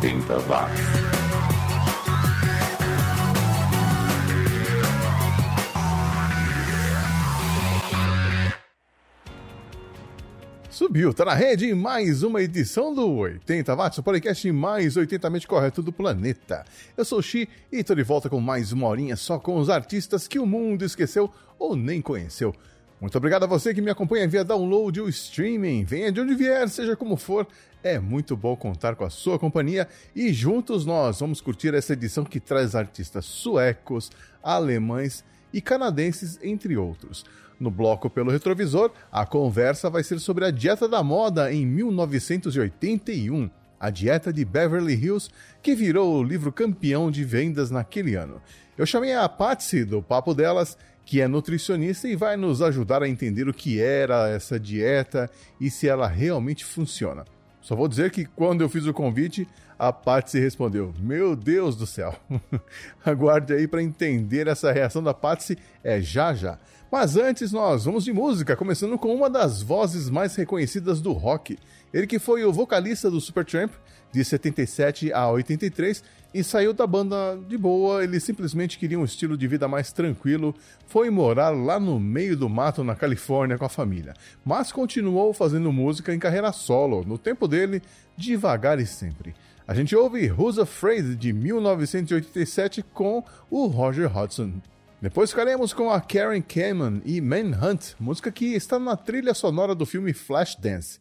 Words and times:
80 0.00 0.38
watts. 0.48 0.80
Subiu, 10.70 11.12
tá 11.12 11.26
na 11.26 11.34
rede 11.34 11.74
mais 11.74 12.22
uma 12.22 12.40
edição 12.40 12.94
do 12.94 13.06
80 13.10 13.76
Watts, 13.76 13.98
o 13.98 14.02
podcast 14.02 14.50
mais 14.50 14.96
80mente 14.96 15.46
correto 15.46 15.82
do 15.82 15.92
planeta. 15.92 16.64
Eu 16.96 17.04
sou 17.04 17.18
o 17.18 17.22
Xi 17.22 17.46
e 17.70 17.84
tô 17.84 17.94
de 17.94 18.02
volta 18.02 18.30
com 18.30 18.40
mais 18.40 18.72
uma 18.72 18.88
horinha 18.88 19.16
só 19.16 19.38
com 19.38 19.58
os 19.58 19.68
artistas 19.68 20.26
que 20.26 20.38
o 20.38 20.46
mundo 20.46 20.82
esqueceu 20.82 21.30
ou 21.58 21.76
nem 21.76 22.00
conheceu. 22.00 22.54
Muito 23.00 23.16
obrigado 23.16 23.44
a 23.44 23.46
você 23.46 23.72
que 23.72 23.80
me 23.80 23.90
acompanha 23.90 24.28
via 24.28 24.44
download 24.44 25.00
ou 25.00 25.08
streaming. 25.08 25.84
Venha 25.84 26.12
de 26.12 26.20
onde 26.20 26.34
vier, 26.34 26.68
seja 26.68 26.94
como 26.94 27.16
for. 27.16 27.46
É 27.82 27.98
muito 27.98 28.36
bom 28.36 28.54
contar 28.54 28.94
com 28.94 29.04
a 29.04 29.10
sua 29.10 29.38
companhia 29.38 29.88
e 30.14 30.30
juntos 30.34 30.84
nós 30.84 31.20
vamos 31.20 31.40
curtir 31.40 31.74
essa 31.74 31.94
edição 31.94 32.24
que 32.24 32.38
traz 32.38 32.74
artistas 32.74 33.24
suecos, 33.24 34.10
alemães 34.42 35.24
e 35.50 35.62
canadenses, 35.62 36.38
entre 36.42 36.76
outros. 36.76 37.24
No 37.58 37.70
bloco 37.70 38.10
pelo 38.10 38.30
retrovisor, 38.30 38.90
a 39.10 39.24
conversa 39.24 39.88
vai 39.88 40.02
ser 40.02 40.18
sobre 40.18 40.44
a 40.44 40.50
dieta 40.50 40.86
da 40.86 41.02
moda 41.02 41.50
em 41.50 41.64
1981, 41.64 43.48
a 43.78 43.88
dieta 43.88 44.30
de 44.30 44.44
Beverly 44.44 44.94
Hills, 44.94 45.30
que 45.62 45.74
virou 45.74 46.18
o 46.18 46.22
livro 46.22 46.52
campeão 46.52 47.10
de 47.10 47.24
vendas 47.24 47.70
naquele 47.70 48.14
ano. 48.14 48.42
Eu 48.76 48.86
chamei 48.86 49.14
a 49.14 49.28
Patsy 49.28 49.84
do 49.84 50.02
Papo 50.02 50.34
Delas, 50.34 50.76
que 51.10 51.20
é 51.20 51.26
nutricionista 51.26 52.06
e 52.06 52.14
vai 52.14 52.36
nos 52.36 52.62
ajudar 52.62 53.02
a 53.02 53.08
entender 53.08 53.48
o 53.48 53.52
que 53.52 53.80
era 53.80 54.28
essa 54.28 54.60
dieta 54.60 55.28
e 55.60 55.68
se 55.68 55.88
ela 55.88 56.06
realmente 56.06 56.64
funciona. 56.64 57.24
Só 57.60 57.74
vou 57.74 57.88
dizer 57.88 58.12
que 58.12 58.24
quando 58.24 58.60
eu 58.60 58.68
fiz 58.68 58.86
o 58.86 58.94
convite, 58.94 59.44
a 59.76 59.92
Patsy 59.92 60.38
respondeu: 60.38 60.94
Meu 61.00 61.34
Deus 61.34 61.74
do 61.74 61.84
céu! 61.84 62.14
Aguarde 63.04 63.52
aí 63.52 63.66
para 63.66 63.82
entender 63.82 64.46
essa 64.46 64.70
reação 64.70 65.02
da 65.02 65.12
Patsy, 65.12 65.58
é 65.82 66.00
já 66.00 66.32
já. 66.32 66.60
Mas 66.92 67.16
antes 67.16 67.50
nós 67.50 67.86
vamos 67.86 68.04
de 68.04 68.12
música, 68.12 68.54
começando 68.54 68.96
com 68.96 69.12
uma 69.12 69.28
das 69.28 69.62
vozes 69.62 70.08
mais 70.08 70.36
reconhecidas 70.36 71.00
do 71.00 71.12
rock. 71.12 71.58
Ele 71.92 72.06
que 72.06 72.20
foi 72.20 72.44
o 72.44 72.52
vocalista 72.52 73.10
do 73.10 73.20
Supertramp 73.20 73.72
de 74.12 74.24
77 74.24 75.12
a 75.12 75.30
83 75.30 76.02
e 76.32 76.44
saiu 76.44 76.72
da 76.72 76.86
banda 76.86 77.38
de 77.48 77.58
boa, 77.58 78.04
ele 78.04 78.20
simplesmente 78.20 78.78
queria 78.78 78.98
um 78.98 79.04
estilo 79.04 79.36
de 79.36 79.48
vida 79.48 79.66
mais 79.66 79.92
tranquilo, 79.92 80.54
foi 80.86 81.10
morar 81.10 81.50
lá 81.50 81.80
no 81.80 81.98
meio 81.98 82.36
do 82.36 82.48
mato 82.48 82.84
na 82.84 82.94
Califórnia 82.94 83.58
com 83.58 83.64
a 83.64 83.68
família, 83.68 84.14
mas 84.44 84.70
continuou 84.70 85.32
fazendo 85.32 85.72
música 85.72 86.14
em 86.14 86.18
carreira 86.18 86.52
solo, 86.52 87.04
no 87.04 87.18
tempo 87.18 87.48
dele, 87.48 87.82
devagar 88.16 88.78
e 88.78 88.86
sempre. 88.86 89.34
A 89.66 89.74
gente 89.74 89.94
ouve 89.94 90.30
Who's 90.30 90.58
Afraid 90.58 91.16
de 91.16 91.32
1987 91.32 92.82
com 92.94 93.24
o 93.48 93.66
Roger 93.66 94.10
Hodgson. 94.16 94.54
Depois 95.00 95.30
ficaremos 95.30 95.72
com 95.72 95.90
a 95.90 96.00
Karen 96.00 96.42
Kamen 96.42 97.00
e 97.04 97.20
Manhunt, 97.20 97.94
música 97.98 98.30
que 98.30 98.54
está 98.54 98.78
na 98.78 98.96
trilha 98.96 99.32
sonora 99.32 99.74
do 99.74 99.86
filme 99.86 100.12
Flashdance. 100.12 100.98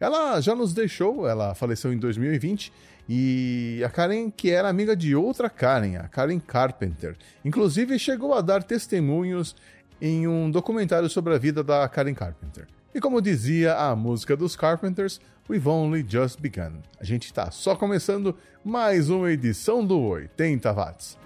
Ela 0.00 0.40
já 0.40 0.54
nos 0.54 0.72
deixou, 0.72 1.28
ela 1.28 1.54
faleceu 1.54 1.92
em 1.92 1.98
2020, 1.98 2.72
e 3.08 3.82
a 3.84 3.88
Karen, 3.88 4.30
que 4.30 4.50
era 4.50 4.68
amiga 4.68 4.94
de 4.94 5.14
outra 5.14 5.48
Karen, 5.48 5.96
a 5.96 6.08
Karen 6.08 6.38
Carpenter, 6.38 7.16
inclusive 7.44 7.98
chegou 7.98 8.34
a 8.34 8.40
dar 8.40 8.62
testemunhos 8.62 9.56
em 10.00 10.28
um 10.28 10.50
documentário 10.50 11.08
sobre 11.08 11.34
a 11.34 11.38
vida 11.38 11.64
da 11.64 11.88
Karen 11.88 12.14
Carpenter. 12.14 12.66
E 12.94 13.00
como 13.00 13.20
dizia 13.20 13.76
a 13.76 13.96
música 13.96 14.36
dos 14.36 14.54
Carpenters, 14.54 15.20
We've 15.48 15.68
Only 15.68 16.04
Just 16.06 16.40
Begun. 16.40 16.82
A 17.00 17.04
gente 17.04 17.24
está 17.24 17.50
só 17.50 17.74
começando 17.74 18.36
mais 18.64 19.08
uma 19.08 19.30
edição 19.30 19.84
do 19.84 19.98
80 19.98 20.72
Watts. 20.72 21.18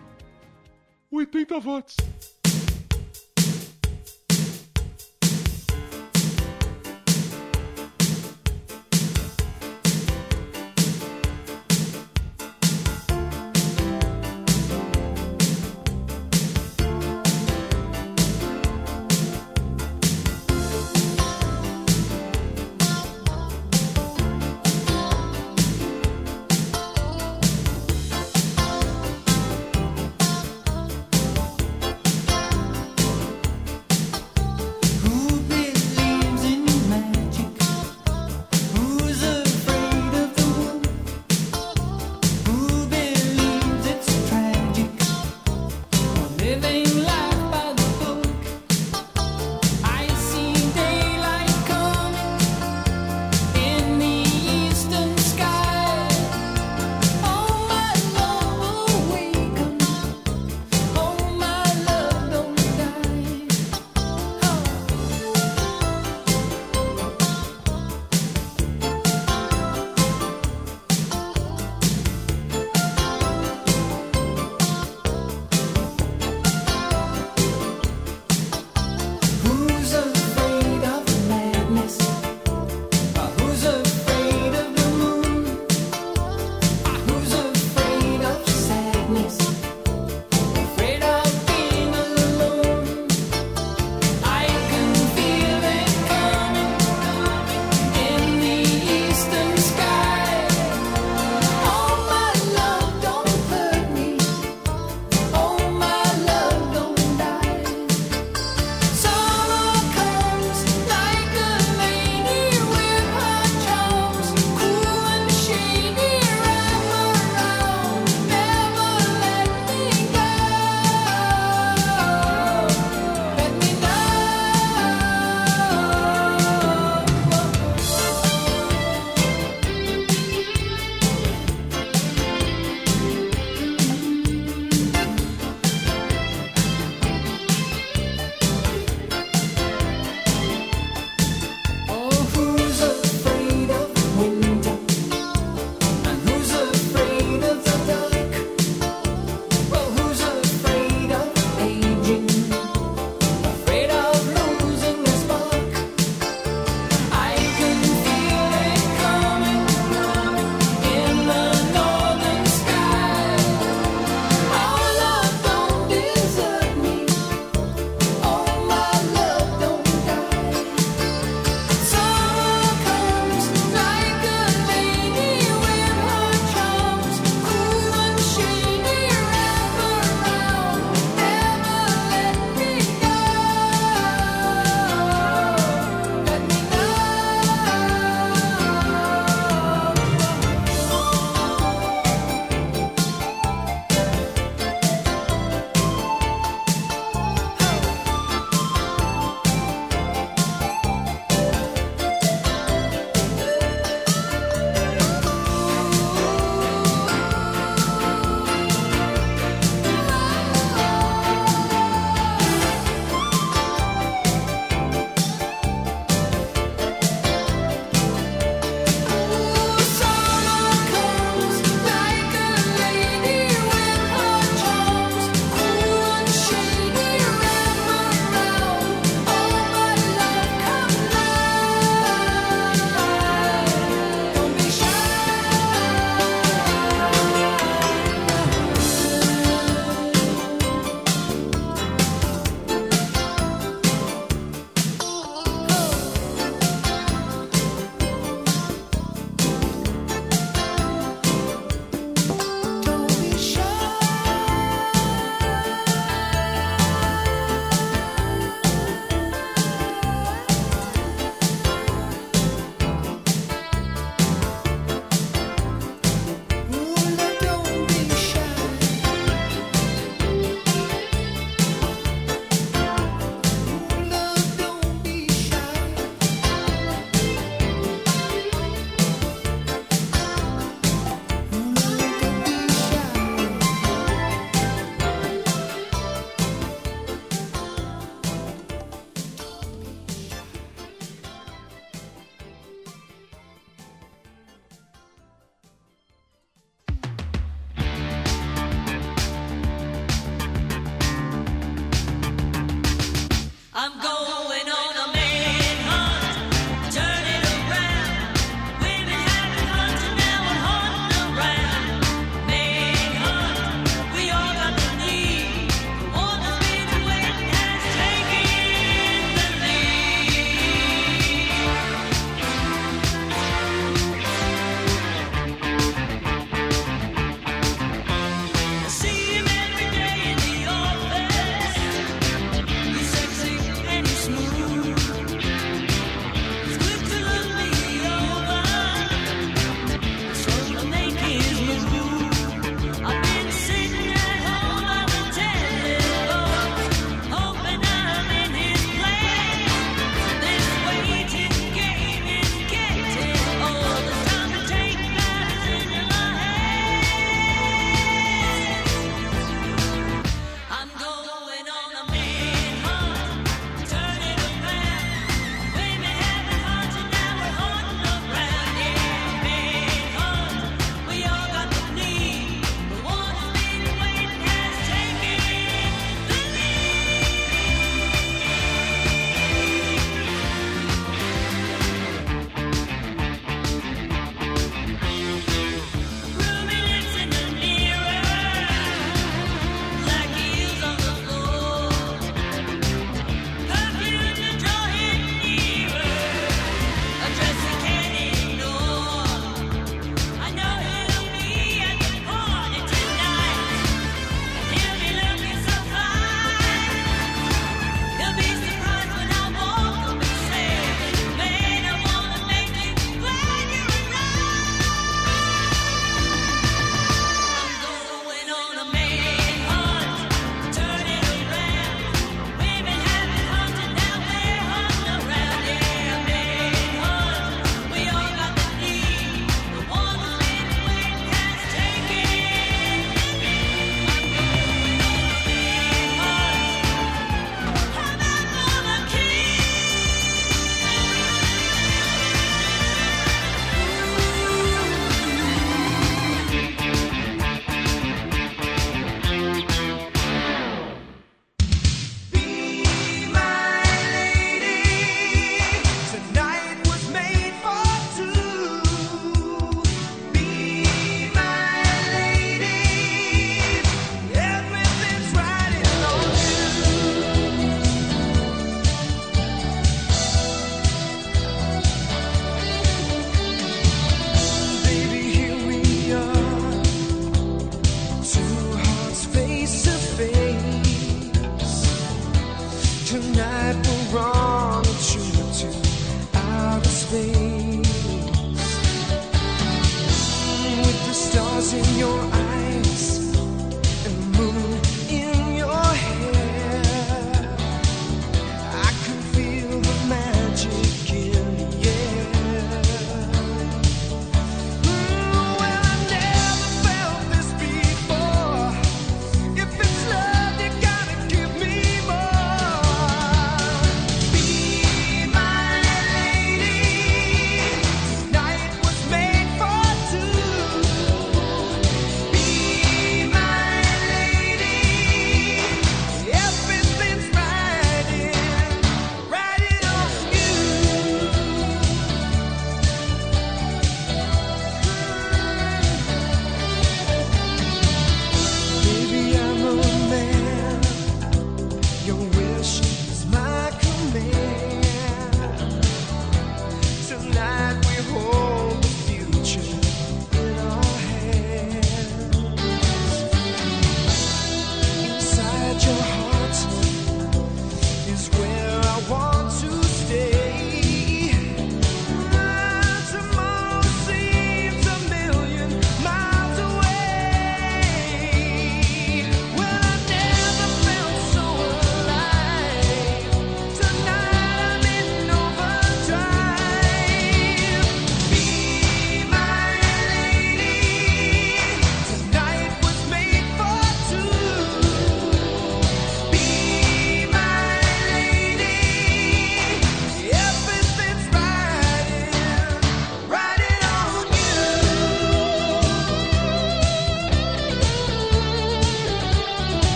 80 1.10 1.60
watts. 1.60 1.96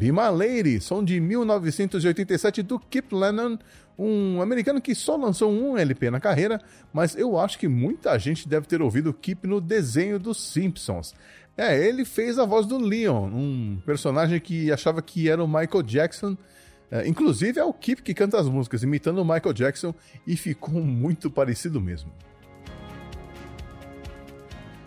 Be 0.00 0.10
My 0.10 0.30
Lady, 0.32 0.80
som 0.80 1.04
de 1.04 1.20
1987 1.20 2.62
do 2.62 2.78
Kip 2.78 3.14
Lennon, 3.14 3.58
um 3.98 4.40
americano 4.40 4.80
que 4.80 4.94
só 4.94 5.14
lançou 5.14 5.52
um 5.52 5.76
LP 5.76 6.10
na 6.10 6.18
carreira, 6.18 6.58
mas 6.90 7.14
eu 7.14 7.38
acho 7.38 7.58
que 7.58 7.68
muita 7.68 8.18
gente 8.18 8.48
deve 8.48 8.66
ter 8.66 8.80
ouvido 8.80 9.12
Kip 9.12 9.46
no 9.46 9.60
desenho 9.60 10.18
dos 10.18 10.42
Simpsons. 10.42 11.14
É, 11.54 11.86
ele 11.86 12.06
fez 12.06 12.38
a 12.38 12.46
voz 12.46 12.64
do 12.64 12.78
Leon, 12.78 13.26
um 13.26 13.78
personagem 13.84 14.40
que 14.40 14.72
achava 14.72 15.02
que 15.02 15.28
era 15.28 15.44
o 15.44 15.46
Michael 15.46 15.82
Jackson. 15.82 16.34
É, 16.90 17.06
inclusive 17.06 17.60
é 17.60 17.64
o 17.64 17.74
Kip 17.74 18.02
que 18.02 18.14
canta 18.14 18.40
as 18.40 18.48
músicas, 18.48 18.82
imitando 18.82 19.18
o 19.18 19.24
Michael 19.24 19.52
Jackson, 19.52 19.94
e 20.26 20.34
ficou 20.34 20.80
muito 20.80 21.30
parecido 21.30 21.78
mesmo. 21.78 22.10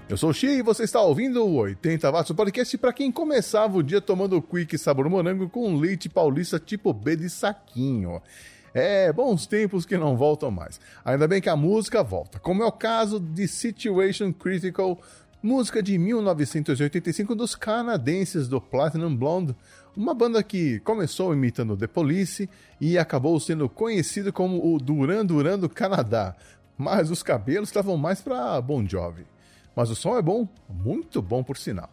Eu 0.09 0.17
sou 0.17 0.31
o 0.31 0.33
Xi 0.33 0.47
e 0.47 0.61
você 0.61 0.83
está 0.83 1.01
ouvindo 1.01 1.43
o 1.45 1.55
80 1.55 2.11
Watts, 2.11 2.35
podcast 2.35 2.77
para 2.77 2.91
quem 2.91 3.09
começava 3.09 3.77
o 3.77 3.81
dia 3.81 4.01
tomando 4.01 4.41
quick 4.41 4.77
sabor 4.77 5.09
morango 5.09 5.49
com 5.49 5.77
leite 5.77 6.09
paulista 6.09 6.59
tipo 6.59 6.93
B 6.93 7.15
de 7.15 7.29
saquinho. 7.29 8.21
É, 8.73 9.13
bons 9.13 9.47
tempos 9.47 9.85
que 9.85 9.97
não 9.97 10.17
voltam 10.17 10.51
mais. 10.51 10.79
Ainda 11.05 11.25
bem 11.25 11.41
que 11.41 11.47
a 11.47 11.55
música 11.55 12.03
volta, 12.03 12.37
como 12.37 12.61
é 12.61 12.65
o 12.65 12.71
caso 12.71 13.17
de 13.17 13.47
Situation 13.47 14.33
Critical, 14.33 14.99
música 15.41 15.81
de 15.81 15.97
1985 15.97 17.33
dos 17.33 17.55
canadenses 17.55 18.49
do 18.49 18.59
Platinum 18.59 19.15
Blonde, 19.15 19.55
uma 19.95 20.13
banda 20.13 20.43
que 20.43 20.81
começou 20.81 21.33
imitando 21.33 21.77
The 21.77 21.87
Police 21.87 22.49
e 22.79 22.97
acabou 22.97 23.39
sendo 23.39 23.69
conhecido 23.69 24.33
como 24.33 24.73
o 24.73 24.77
Duran 24.79 25.25
Duran 25.25 25.57
do 25.57 25.69
Canadá, 25.69 26.35
mas 26.77 27.09
os 27.09 27.23
cabelos 27.23 27.69
estavam 27.69 27.95
mais 27.95 28.19
para 28.19 28.59
Bon 28.59 28.85
Jovi. 28.85 29.32
Mas 29.75 29.89
o 29.89 29.95
som 29.95 30.17
é 30.17 30.21
bom, 30.21 30.47
muito 30.69 31.21
bom 31.21 31.43
por 31.43 31.57
sinal. 31.57 31.89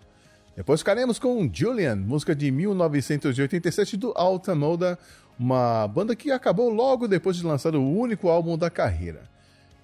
Depois 0.57 0.81
ficaremos 0.81 1.19
com 1.19 1.49
Julian, 1.53 1.97
música 1.97 2.35
de 2.35 2.51
1987 2.51 3.97
do 3.97 4.13
Alta 4.17 4.55
Moda, 4.55 4.99
uma 5.39 5.89
banda 5.89 6.15
que 6.15 6.31
acabou 6.31 6.69
logo 6.69 7.09
depois 7.09 7.37
de 7.37 7.45
lançar 7.47 7.75
o 7.75 7.83
único 7.83 8.29
álbum 8.29 8.59
da 8.59 8.69
carreira. 8.69 9.23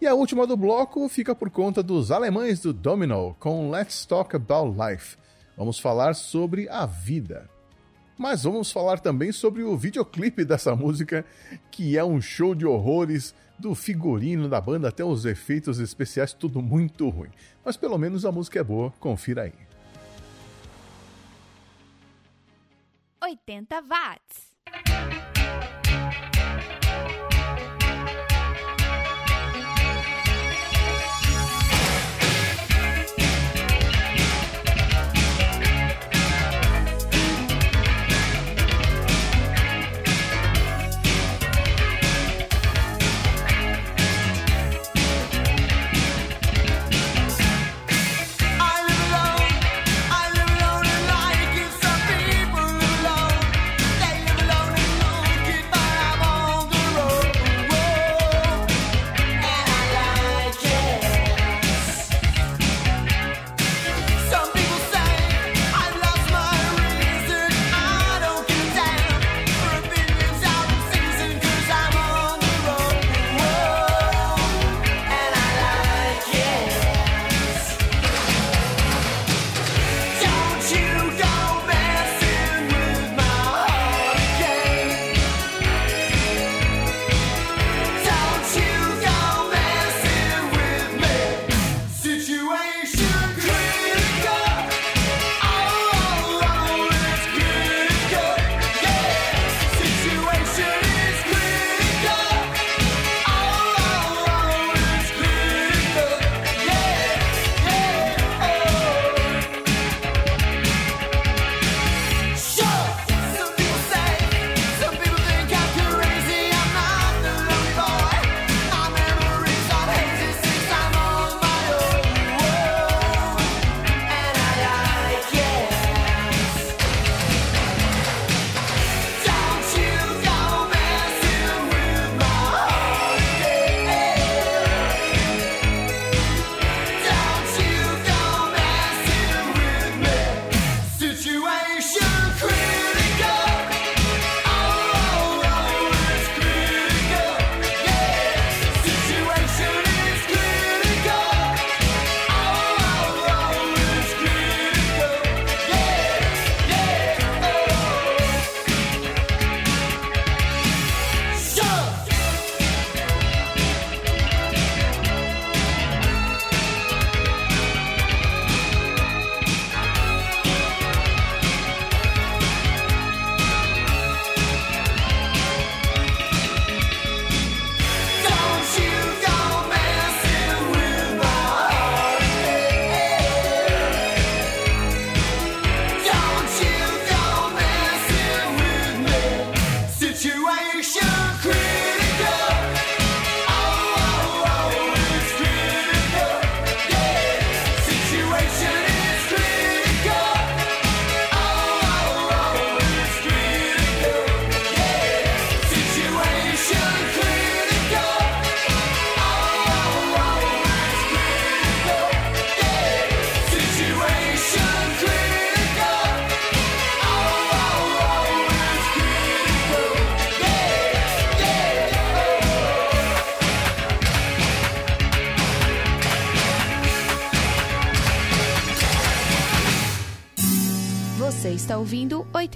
E 0.01 0.07
a 0.07 0.15
última 0.15 0.47
do 0.47 0.57
bloco 0.57 1.09
fica 1.09 1.35
por 1.35 1.49
conta 1.49 1.83
dos 1.83 2.11
alemães 2.11 2.61
do 2.61 2.73
Domino, 2.75 3.35
com 3.41 3.71
Let's 3.71 4.05
Talk 4.05 4.37
About 4.37 4.77
Life. 4.79 5.17
Vamos 5.57 5.79
falar 5.79 6.15
sobre 6.15 6.69
a 6.69 6.85
vida. 6.85 7.49
Mas 8.19 8.45
vamos 8.45 8.71
falar 8.71 8.99
também 8.99 9.31
sobre 9.31 9.63
o 9.63 9.77
videoclipe 9.77 10.45
dessa 10.45 10.75
música, 10.75 11.25
que 11.71 11.99
é 11.99 12.05
um 12.05 12.21
show 12.21 12.55
de 12.55 12.65
horrores 12.65 13.35
do 13.59 13.75
figurino 13.75 14.49
da 14.49 14.61
banda 14.61 14.89
até 14.89 15.05
os 15.05 15.25
efeitos 15.25 15.79
especiais, 15.79 16.33
tudo 16.33 16.63
muito 16.63 17.09
ruim. 17.09 17.31
Mas 17.65 17.77
pelo 17.77 17.99
menos 17.99 18.25
a 18.25 18.33
música 18.33 18.61
é 18.61 18.65
boa, 18.65 18.93
confira 19.01 19.43
aí. 19.43 19.53
80 23.23 23.83
watts. 23.83 25.26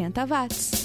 80 0.00 0.24
watts. 0.24 0.79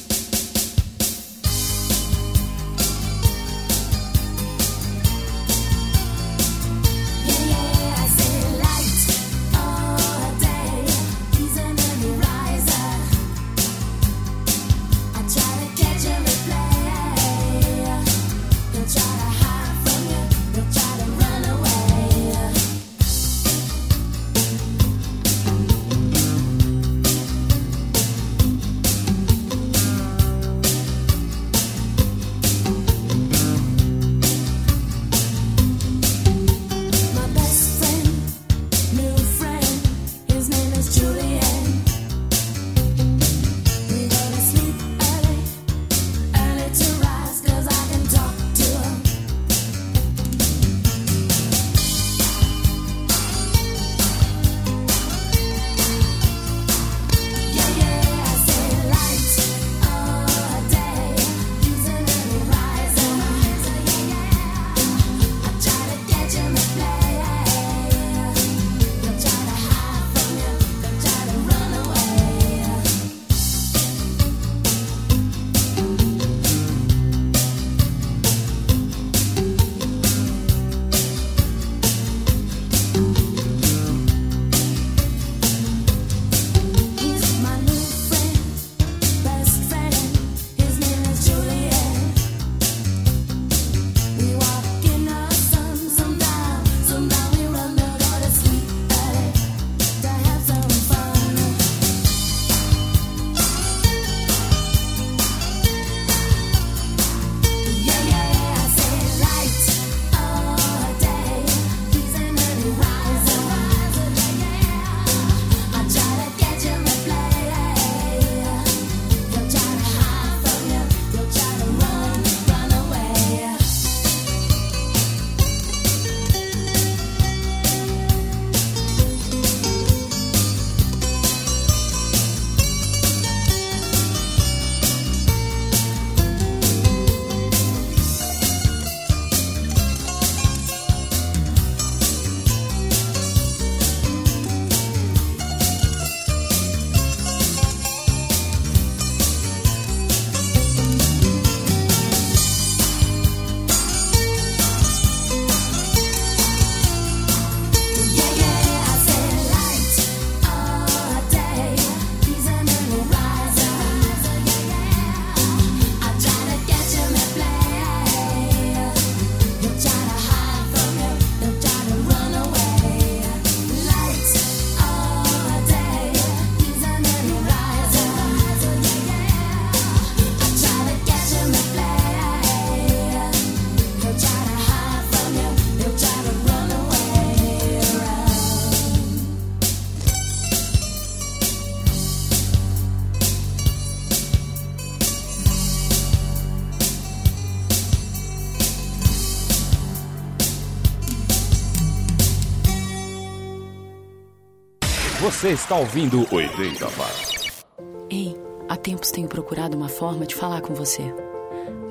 Você 205.46 205.52
está 205.52 205.76
ouvindo 205.76 206.26
80 206.32 206.88
Watts. 206.88 207.64
Ei, 208.10 208.36
há 208.68 208.76
tempos 208.76 209.12
tenho 209.12 209.28
procurado 209.28 209.78
uma 209.78 209.88
forma 209.88 210.26
de 210.26 210.34
falar 210.34 210.60
com 210.62 210.74
você. 210.74 211.04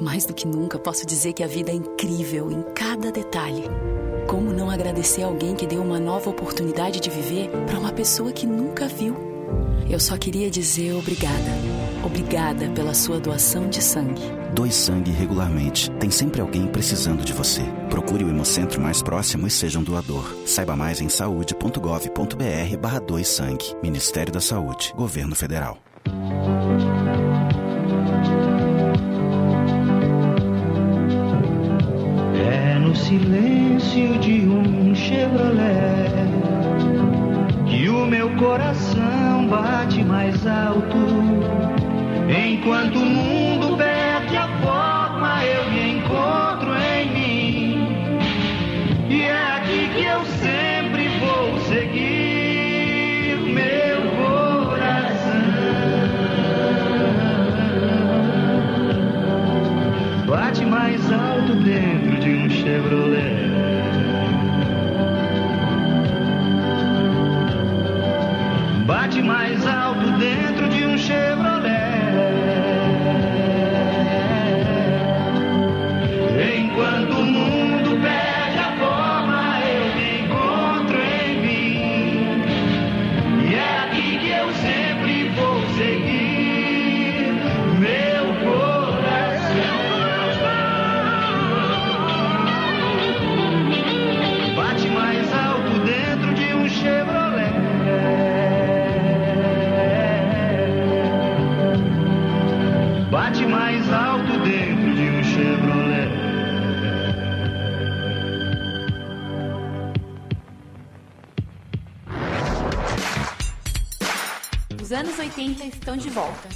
Mais 0.00 0.26
do 0.26 0.34
que 0.34 0.44
nunca, 0.44 0.76
posso 0.76 1.06
dizer 1.06 1.34
que 1.34 1.44
a 1.44 1.46
vida 1.46 1.70
é 1.70 1.74
incrível 1.74 2.50
em 2.50 2.64
cada 2.74 3.12
detalhe. 3.12 3.62
Como 4.26 4.52
não 4.52 4.68
agradecer 4.68 5.22
alguém 5.22 5.54
que 5.54 5.68
deu 5.68 5.80
uma 5.82 6.00
nova 6.00 6.30
oportunidade 6.30 6.98
de 6.98 7.08
viver 7.08 7.48
para 7.64 7.78
uma 7.78 7.92
pessoa 7.92 8.32
que 8.32 8.44
nunca 8.44 8.88
viu? 8.88 9.14
Eu 9.88 10.00
só 10.00 10.18
queria 10.18 10.50
dizer 10.50 10.92
obrigada. 10.92 11.52
Obrigada 12.04 12.68
pela 12.70 12.92
sua 12.92 13.20
doação 13.20 13.68
de 13.68 13.80
sangue. 13.80 14.22
Doe 14.52 14.72
sangue 14.72 15.12
regularmente. 15.12 15.92
Tem 15.92 16.10
sempre 16.10 16.40
alguém 16.40 16.66
precisando 16.66 17.24
de 17.24 17.32
você. 17.32 17.62
Procure 18.04 18.24
o 18.24 18.28
Hemocentro 18.28 18.82
mais 18.82 19.00
próximo 19.00 19.46
e 19.46 19.50
seja 19.50 19.78
um 19.78 19.82
doador. 19.82 20.30
Saiba 20.44 20.76
mais 20.76 21.00
em 21.00 21.08
saúde.gov.br 21.08 22.76
barra 22.78 23.00
doe 23.00 23.24
sangue. 23.24 23.74
Ministério 23.82 24.30
da 24.30 24.40
Saúde. 24.40 24.92
Governo 24.94 25.34
Federal. 25.34 25.78
É 32.36 32.78
no 32.78 32.94
silêncio 32.94 34.18
de 34.18 34.48
um 34.50 34.94
Chevrolet 34.94 36.12
que 37.66 37.88
o 37.88 38.04
meu 38.04 38.36
coração 38.36 39.48
bate 39.48 40.04
mais 40.04 40.46
alto 40.46 40.98
enquanto 42.28 42.98
o 42.98 43.06
mundo 43.06 43.78
perde 43.78 44.36
a 44.36 44.46
forma 44.60 44.83
anos 115.14 115.18
80 115.18 115.64
estão 115.64 115.96
de 115.96 116.10
volta. 116.10 116.48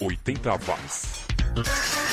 80 0.00 0.50
watts. 0.50 2.09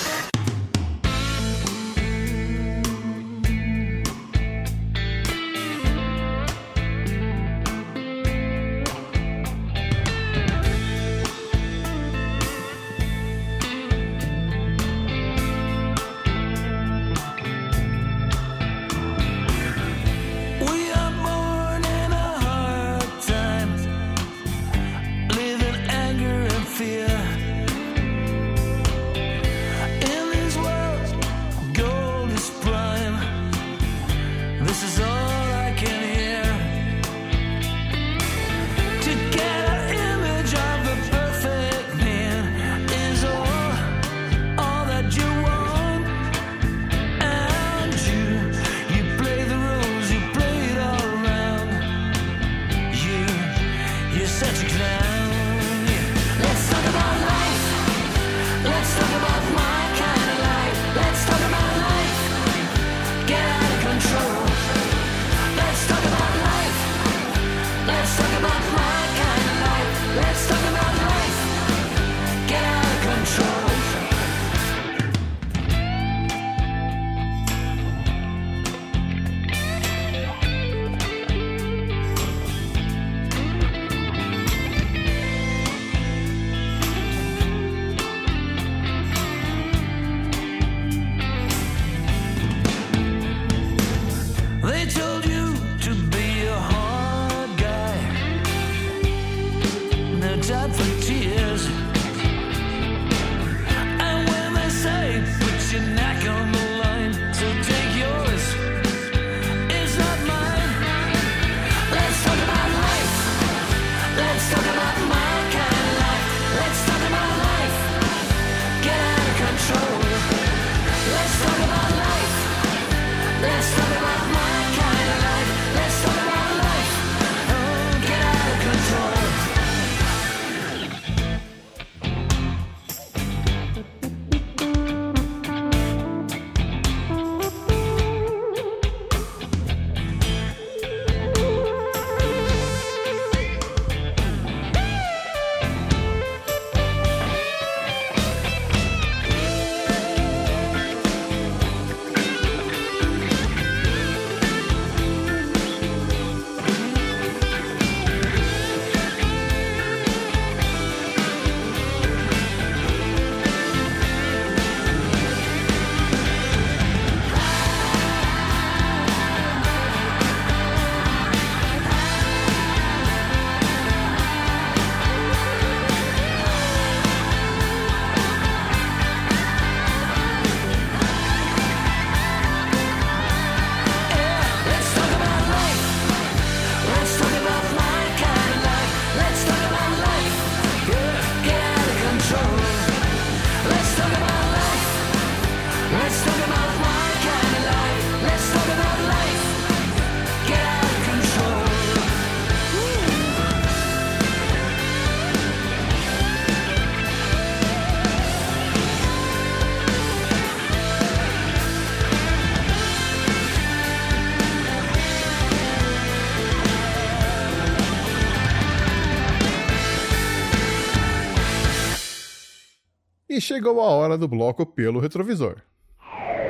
E 223.38 223.41
chegou 223.41 223.80
a 223.80 223.84
hora 223.84 224.17
do 224.17 224.28
bloco 224.28 224.65
pelo 224.65 225.00
retrovisor. 225.00 225.58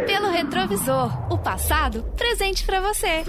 Pelo 0.05 0.29
retrovisor, 0.29 1.29
o 1.29 1.37
passado 1.37 2.01
presente 2.15 2.63
pra 2.65 2.79
você. 2.79 3.25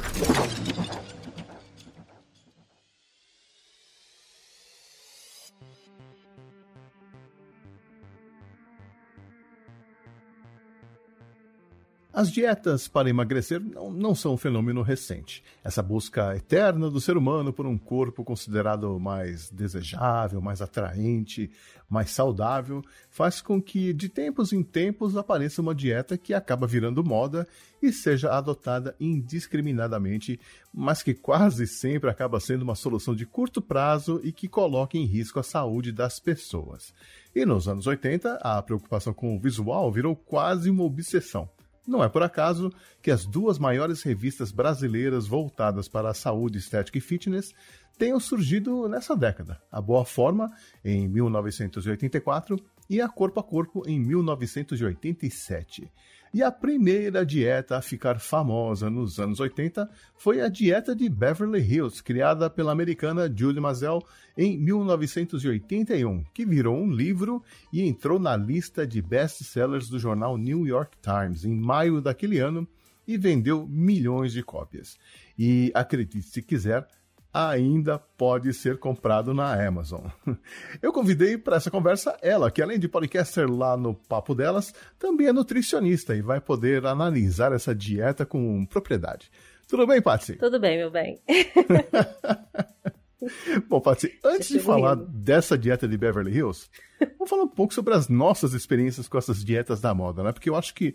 As 12.19 12.33
dietas 12.33 12.89
para 12.89 13.09
emagrecer 13.09 13.61
não, 13.61 13.93
não 13.93 14.13
são 14.13 14.35
um 14.35 14.37
fenômeno 14.37 14.83
recente. 14.83 15.41
Essa 15.63 15.81
busca 15.81 16.35
eterna 16.35 16.91
do 16.91 17.01
ser 17.01 17.17
humano 17.17 17.53
por 17.53 17.65
um 17.65 17.79
corpo 17.79 18.25
considerado 18.25 18.99
mais 18.99 19.49
desejável, 19.51 20.41
mais 20.41 20.61
atraente, 20.61 21.49
mais 21.89 22.11
saudável, 22.11 22.83
faz 23.09 23.41
com 23.41 23.63
que 23.63 23.93
de 23.93 24.09
tempos 24.09 24.53
em 24.53 24.65
tempos 24.65 25.17
apareça 25.17 25.63
uma 25.63 25.73
dieta 25.73 26.19
que 26.19 26.35
acaba 26.35 26.67
virando 26.67 27.05
moda 27.05 27.47
e 27.81 27.93
seja 27.93 28.33
adotada 28.33 28.97
indiscriminadamente, 28.99 30.41
mas 30.75 31.05
que 31.05 31.15
quase 31.15 31.69
sempre 31.69 32.11
acaba 32.11 32.41
sendo 32.41 32.63
uma 32.63 32.75
solução 32.75 33.15
de 33.15 33.27
curto 33.27 33.63
prazo 33.63 34.21
e 34.25 34.33
que 34.33 34.49
coloca 34.49 34.99
em 34.99 35.05
risco 35.05 35.39
a 35.39 35.45
saúde 35.45 35.93
das 35.93 36.19
pessoas. 36.19 36.93
E 37.33 37.47
nos 37.47 37.69
anos 37.69 37.87
80, 37.87 38.41
a 38.43 38.61
preocupação 38.61 39.15
com 39.15 39.37
o 39.37 39.39
visual 39.39 39.93
virou 39.93 40.17
quase 40.17 40.69
uma 40.69 40.83
obsessão. 40.83 41.49
Não 41.89 42.05
é 42.05 42.09
por 42.09 42.23
acaso 42.23 42.71
que 43.01 43.11
as 43.11 43.25
duas 43.25 43.59
maiores 43.59 44.03
revistas 44.03 44.53
brasileiras 44.53 45.27
voltadas 45.27 45.89
para 45.89 46.11
a 46.11 46.15
saúde, 46.15 46.59
estética 46.59 46.99
e 46.99 47.01
fitness 47.01 47.55
tenham 47.97 48.21
surgido 48.21 48.87
nessa 48.91 49.17
década. 49.17 49.59
A 49.73 49.81
Boa 49.81 50.05
Forma, 50.05 50.53
em 50.85 51.09
1984, 51.09 52.63
e 52.91 53.01
a 53.01 53.09
Corpo 53.09 53.41
a 53.41 53.43
Corpo, 53.43 53.85
em 53.87 53.99
1987. 53.99 55.91
E 56.33 56.43
a 56.43 56.53
primeira 56.53 57.25
dieta 57.25 57.79
a 57.79 57.83
ficar 57.83 58.21
famosa 58.21 58.91
nos 58.91 59.19
anos 59.19 59.41
80 59.41 59.89
foi 60.15 60.41
a 60.43 60.49
dieta 60.49 60.95
de 60.95 61.09
Beverly 61.09 61.61
Hills, 61.61 62.03
criada 62.03 62.51
pela 62.51 62.71
americana 62.71 63.33
Julie 63.35 63.61
Mazel 63.61 64.05
em 64.37 64.59
1981, 64.59 66.25
que 66.35 66.45
virou 66.45 66.77
um 66.77 66.91
livro 66.91 67.43
e 67.73 67.83
entrou 67.83 68.19
na 68.19 68.37
lista 68.37 68.87
de 68.87 69.01
best-sellers 69.01 69.89
do 69.89 69.99
jornal 69.99 70.37
New 70.37 70.67
York 70.67 70.99
Times 71.01 71.45
em 71.45 71.55
maio 71.55 72.01
daquele 72.01 72.39
ano 72.39 72.69
e 73.07 73.17
vendeu 73.17 73.67
milhões 73.67 74.33
de 74.33 74.43
cópias. 74.43 74.99
E 75.39 75.73
acredite 75.75 76.29
se 76.29 76.43
quiser, 76.43 76.87
ainda 77.33 77.99
pode 77.99 78.53
ser 78.53 78.79
comprado 78.79 79.35
na 79.35 79.67
Amazon. 79.67 80.07
Eu 80.83 80.93
convidei 80.93 81.37
para 81.37 81.57
essa 81.57 81.71
conversa 81.71 82.17
ela, 82.23 82.51
que 82.51 82.63
além 82.63 82.79
de 82.79 82.89
podcaster 82.89 83.51
lá 83.51 83.77
no 83.77 83.95
Papo 83.95 84.35
Delas, 84.35 84.73
também 84.99 85.27
é 85.27 85.33
nutricionista 85.33 86.15
e 86.15 86.23
vai 86.23 86.41
poder 86.41 86.87
analisar 86.87 87.53
essa 87.53 87.75
dieta 87.75 88.25
com 88.25 88.65
propriedade. 88.67 89.31
Tudo 89.69 89.87
bem, 89.87 90.01
Patsy? 90.01 90.37
Tudo 90.37 90.59
bem, 90.59 90.79
meu 90.79 90.91
bem. 90.91 91.21
Bom, 93.69 93.81
Patsy, 93.81 94.19
antes 94.25 94.49
de 94.49 94.61
falar 94.61 94.95
dessa 94.95 95.59
dieta 95.59 95.87
de 95.87 95.99
Beverly 95.99 96.33
Hills, 96.33 96.71
vamos 97.19 97.29
falar 97.29 97.43
um 97.43 97.49
pouco 97.49 97.75
sobre 97.75 97.93
as 97.93 98.09
nossas 98.09 98.55
experiências 98.55 99.09
com 99.09 99.19
essas 99.19 99.45
dietas 99.45 99.81
da 99.81 99.93
moda, 99.93 100.23
né? 100.23 100.33
Porque 100.33 100.49
eu 100.49 100.57
acho 100.57 100.75
que 100.75 100.95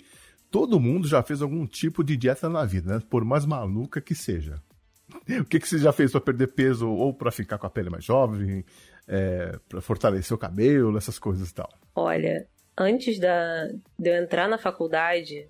todo 0.49 0.79
mundo 0.79 1.07
já 1.07 1.21
fez 1.21 1.41
algum 1.41 1.67
tipo 1.67 2.03
de 2.03 2.17
dieta 2.17 2.49
na 2.49 2.65
vida, 2.65 2.95
né? 2.95 3.03
Por 3.09 3.23
mais 3.23 3.45
maluca 3.45 4.01
que 4.01 4.15
seja. 4.15 4.59
O 5.39 5.45
que, 5.45 5.59
que 5.59 5.67
você 5.67 5.77
já 5.77 5.93
fez 5.93 6.11
para 6.11 6.21
perder 6.21 6.47
peso 6.47 6.89
ou 6.89 7.13
para 7.13 7.31
ficar 7.31 7.57
com 7.57 7.65
a 7.65 7.69
pele 7.69 7.89
mais 7.89 8.03
jovem, 8.03 8.65
é, 9.07 9.57
para 9.69 9.81
fortalecer 9.81 10.35
o 10.35 10.39
cabelo, 10.39 10.97
essas 10.97 11.17
coisas 11.17 11.49
e 11.49 11.53
tal? 11.53 11.69
Olha, 11.95 12.47
antes 12.77 13.19
da, 13.19 13.67
de 13.97 14.09
eu 14.09 14.21
entrar 14.21 14.49
na 14.49 14.57
faculdade, 14.57 15.47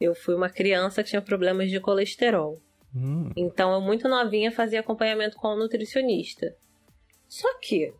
eu 0.00 0.14
fui 0.14 0.34
uma 0.34 0.48
criança 0.48 1.02
que 1.02 1.10
tinha 1.10 1.22
problemas 1.22 1.70
de 1.70 1.80
colesterol. 1.80 2.60
Hum. 2.94 3.30
Então, 3.36 3.72
eu 3.72 3.80
muito 3.80 4.08
novinha 4.08 4.50
fazia 4.50 4.80
acompanhamento 4.80 5.36
com 5.36 5.54
um 5.54 5.58
nutricionista. 5.58 6.54
Só 7.28 7.48
que 7.60 7.92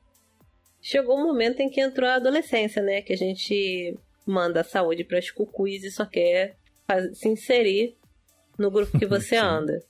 chegou 0.80 1.18
um 1.18 1.24
momento 1.24 1.60
em 1.60 1.68
que 1.68 1.80
entrou 1.80 2.08
a 2.08 2.14
adolescência, 2.14 2.82
né? 2.82 3.02
Que 3.02 3.12
a 3.12 3.16
gente 3.16 3.96
manda 4.26 4.60
a 4.60 4.64
saúde 4.64 5.04
para 5.04 5.18
as 5.18 5.30
cucuis 5.30 5.84
e 5.84 5.90
só 5.90 6.04
quer 6.04 6.56
se 7.12 7.28
inserir 7.28 7.96
no 8.58 8.70
grupo 8.70 8.98
que 8.98 9.06
você 9.06 9.36
anda. 9.38 9.80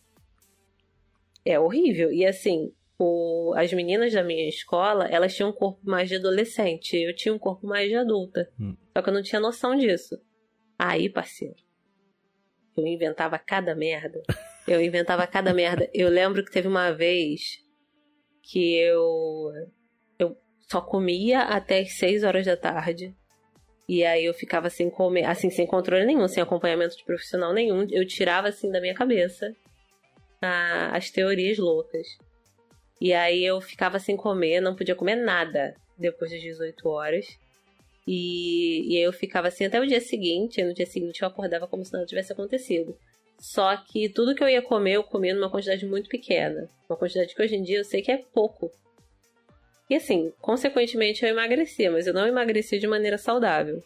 É 1.44 1.58
horrível. 1.58 2.12
E 2.12 2.24
assim, 2.26 2.72
o- 2.98 3.52
as 3.56 3.72
meninas 3.72 4.12
da 4.12 4.22
minha 4.22 4.48
escola, 4.48 5.06
elas 5.08 5.34
tinham 5.34 5.50
um 5.50 5.54
corpo 5.54 5.80
mais 5.82 6.08
de 6.08 6.16
adolescente. 6.16 6.96
Eu 6.96 7.14
tinha 7.14 7.34
um 7.34 7.38
corpo 7.38 7.66
mais 7.66 7.88
de 7.88 7.94
adulta. 7.96 8.50
Hum. 8.60 8.76
Só 8.96 9.02
que 9.02 9.08
eu 9.08 9.14
não 9.14 9.22
tinha 9.22 9.40
noção 9.40 9.76
disso. 9.76 10.16
Aí, 10.78 11.08
parceiro, 11.08 11.54
eu 12.76 12.86
inventava 12.86 13.38
cada 13.38 13.74
merda. 13.74 14.22
Eu 14.66 14.80
inventava 14.80 15.26
cada 15.26 15.52
merda. 15.52 15.88
Eu 15.92 16.08
lembro 16.08 16.44
que 16.44 16.50
teve 16.52 16.68
uma 16.68 16.90
vez 16.92 17.40
que 18.42 18.76
eu 18.76 19.50
eu 20.18 20.36
só 20.68 20.80
comia 20.80 21.40
até 21.42 21.80
as 21.80 21.96
6 21.98 22.22
horas 22.24 22.46
da 22.46 22.56
tarde. 22.56 23.14
E 23.88 24.04
aí 24.04 24.24
eu 24.24 24.32
ficava 24.32 24.70
sem 24.70 24.88
comer, 24.88 25.24
assim, 25.24 25.50
sem 25.50 25.66
controle 25.66 26.06
nenhum, 26.06 26.28
sem 26.28 26.42
acompanhamento 26.42 26.96
de 26.96 27.04
profissional 27.04 27.52
nenhum. 27.52 27.86
Eu 27.90 28.06
tirava 28.06 28.48
assim 28.48 28.70
da 28.70 28.80
minha 28.80 28.94
cabeça 28.94 29.52
a- 30.40 30.96
as 30.96 31.10
teorias 31.10 31.58
loucas. 31.58 32.06
E 33.00 33.12
aí 33.12 33.44
eu 33.44 33.60
ficava 33.60 33.98
sem 33.98 34.16
comer, 34.16 34.60
não 34.60 34.74
podia 34.76 34.94
comer 34.94 35.16
nada 35.16 35.74
depois 35.98 36.30
das 36.30 36.40
18 36.40 36.88
horas. 36.88 37.26
E, 38.06 38.92
e 38.92 38.96
aí 38.96 39.02
eu 39.02 39.12
ficava 39.12 39.48
assim 39.48 39.64
até 39.64 39.80
o 39.80 39.86
dia 39.86 40.00
seguinte. 40.00 40.60
E 40.60 40.64
no 40.64 40.74
dia 40.74 40.86
seguinte 40.86 41.22
eu 41.22 41.28
acordava 41.28 41.66
como 41.66 41.84
se 41.84 41.92
nada 41.92 42.04
tivesse 42.06 42.32
acontecido. 42.32 42.96
Só 43.38 43.74
que 43.76 44.08
tudo 44.08 44.34
que 44.34 44.42
eu 44.44 44.48
ia 44.48 44.60
comer, 44.60 44.92
eu 44.96 45.02
comia 45.04 45.34
numa 45.34 45.50
quantidade 45.50 45.86
muito 45.86 46.10
pequena. 46.10 46.68
Uma 46.88 46.96
quantidade 46.96 47.34
que 47.34 47.42
hoje 47.42 47.56
em 47.56 47.62
dia 47.62 47.78
eu 47.78 47.84
sei 47.84 48.02
que 48.02 48.12
é 48.12 48.18
pouco. 48.18 48.70
E 49.88 49.94
assim, 49.96 50.32
consequentemente 50.40 51.24
eu 51.24 51.28
emagrecia, 51.30 51.90
mas 51.90 52.06
eu 52.06 52.12
não 52.14 52.26
emagreci 52.26 52.78
de 52.78 52.86
maneira 52.86 53.16
saudável. 53.16 53.82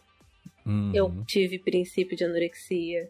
Uhum. 0.67 0.93
Eu 0.95 1.25
tive 1.27 1.59
princípio 1.59 2.17
de 2.17 2.25
anorexia. 2.25 3.09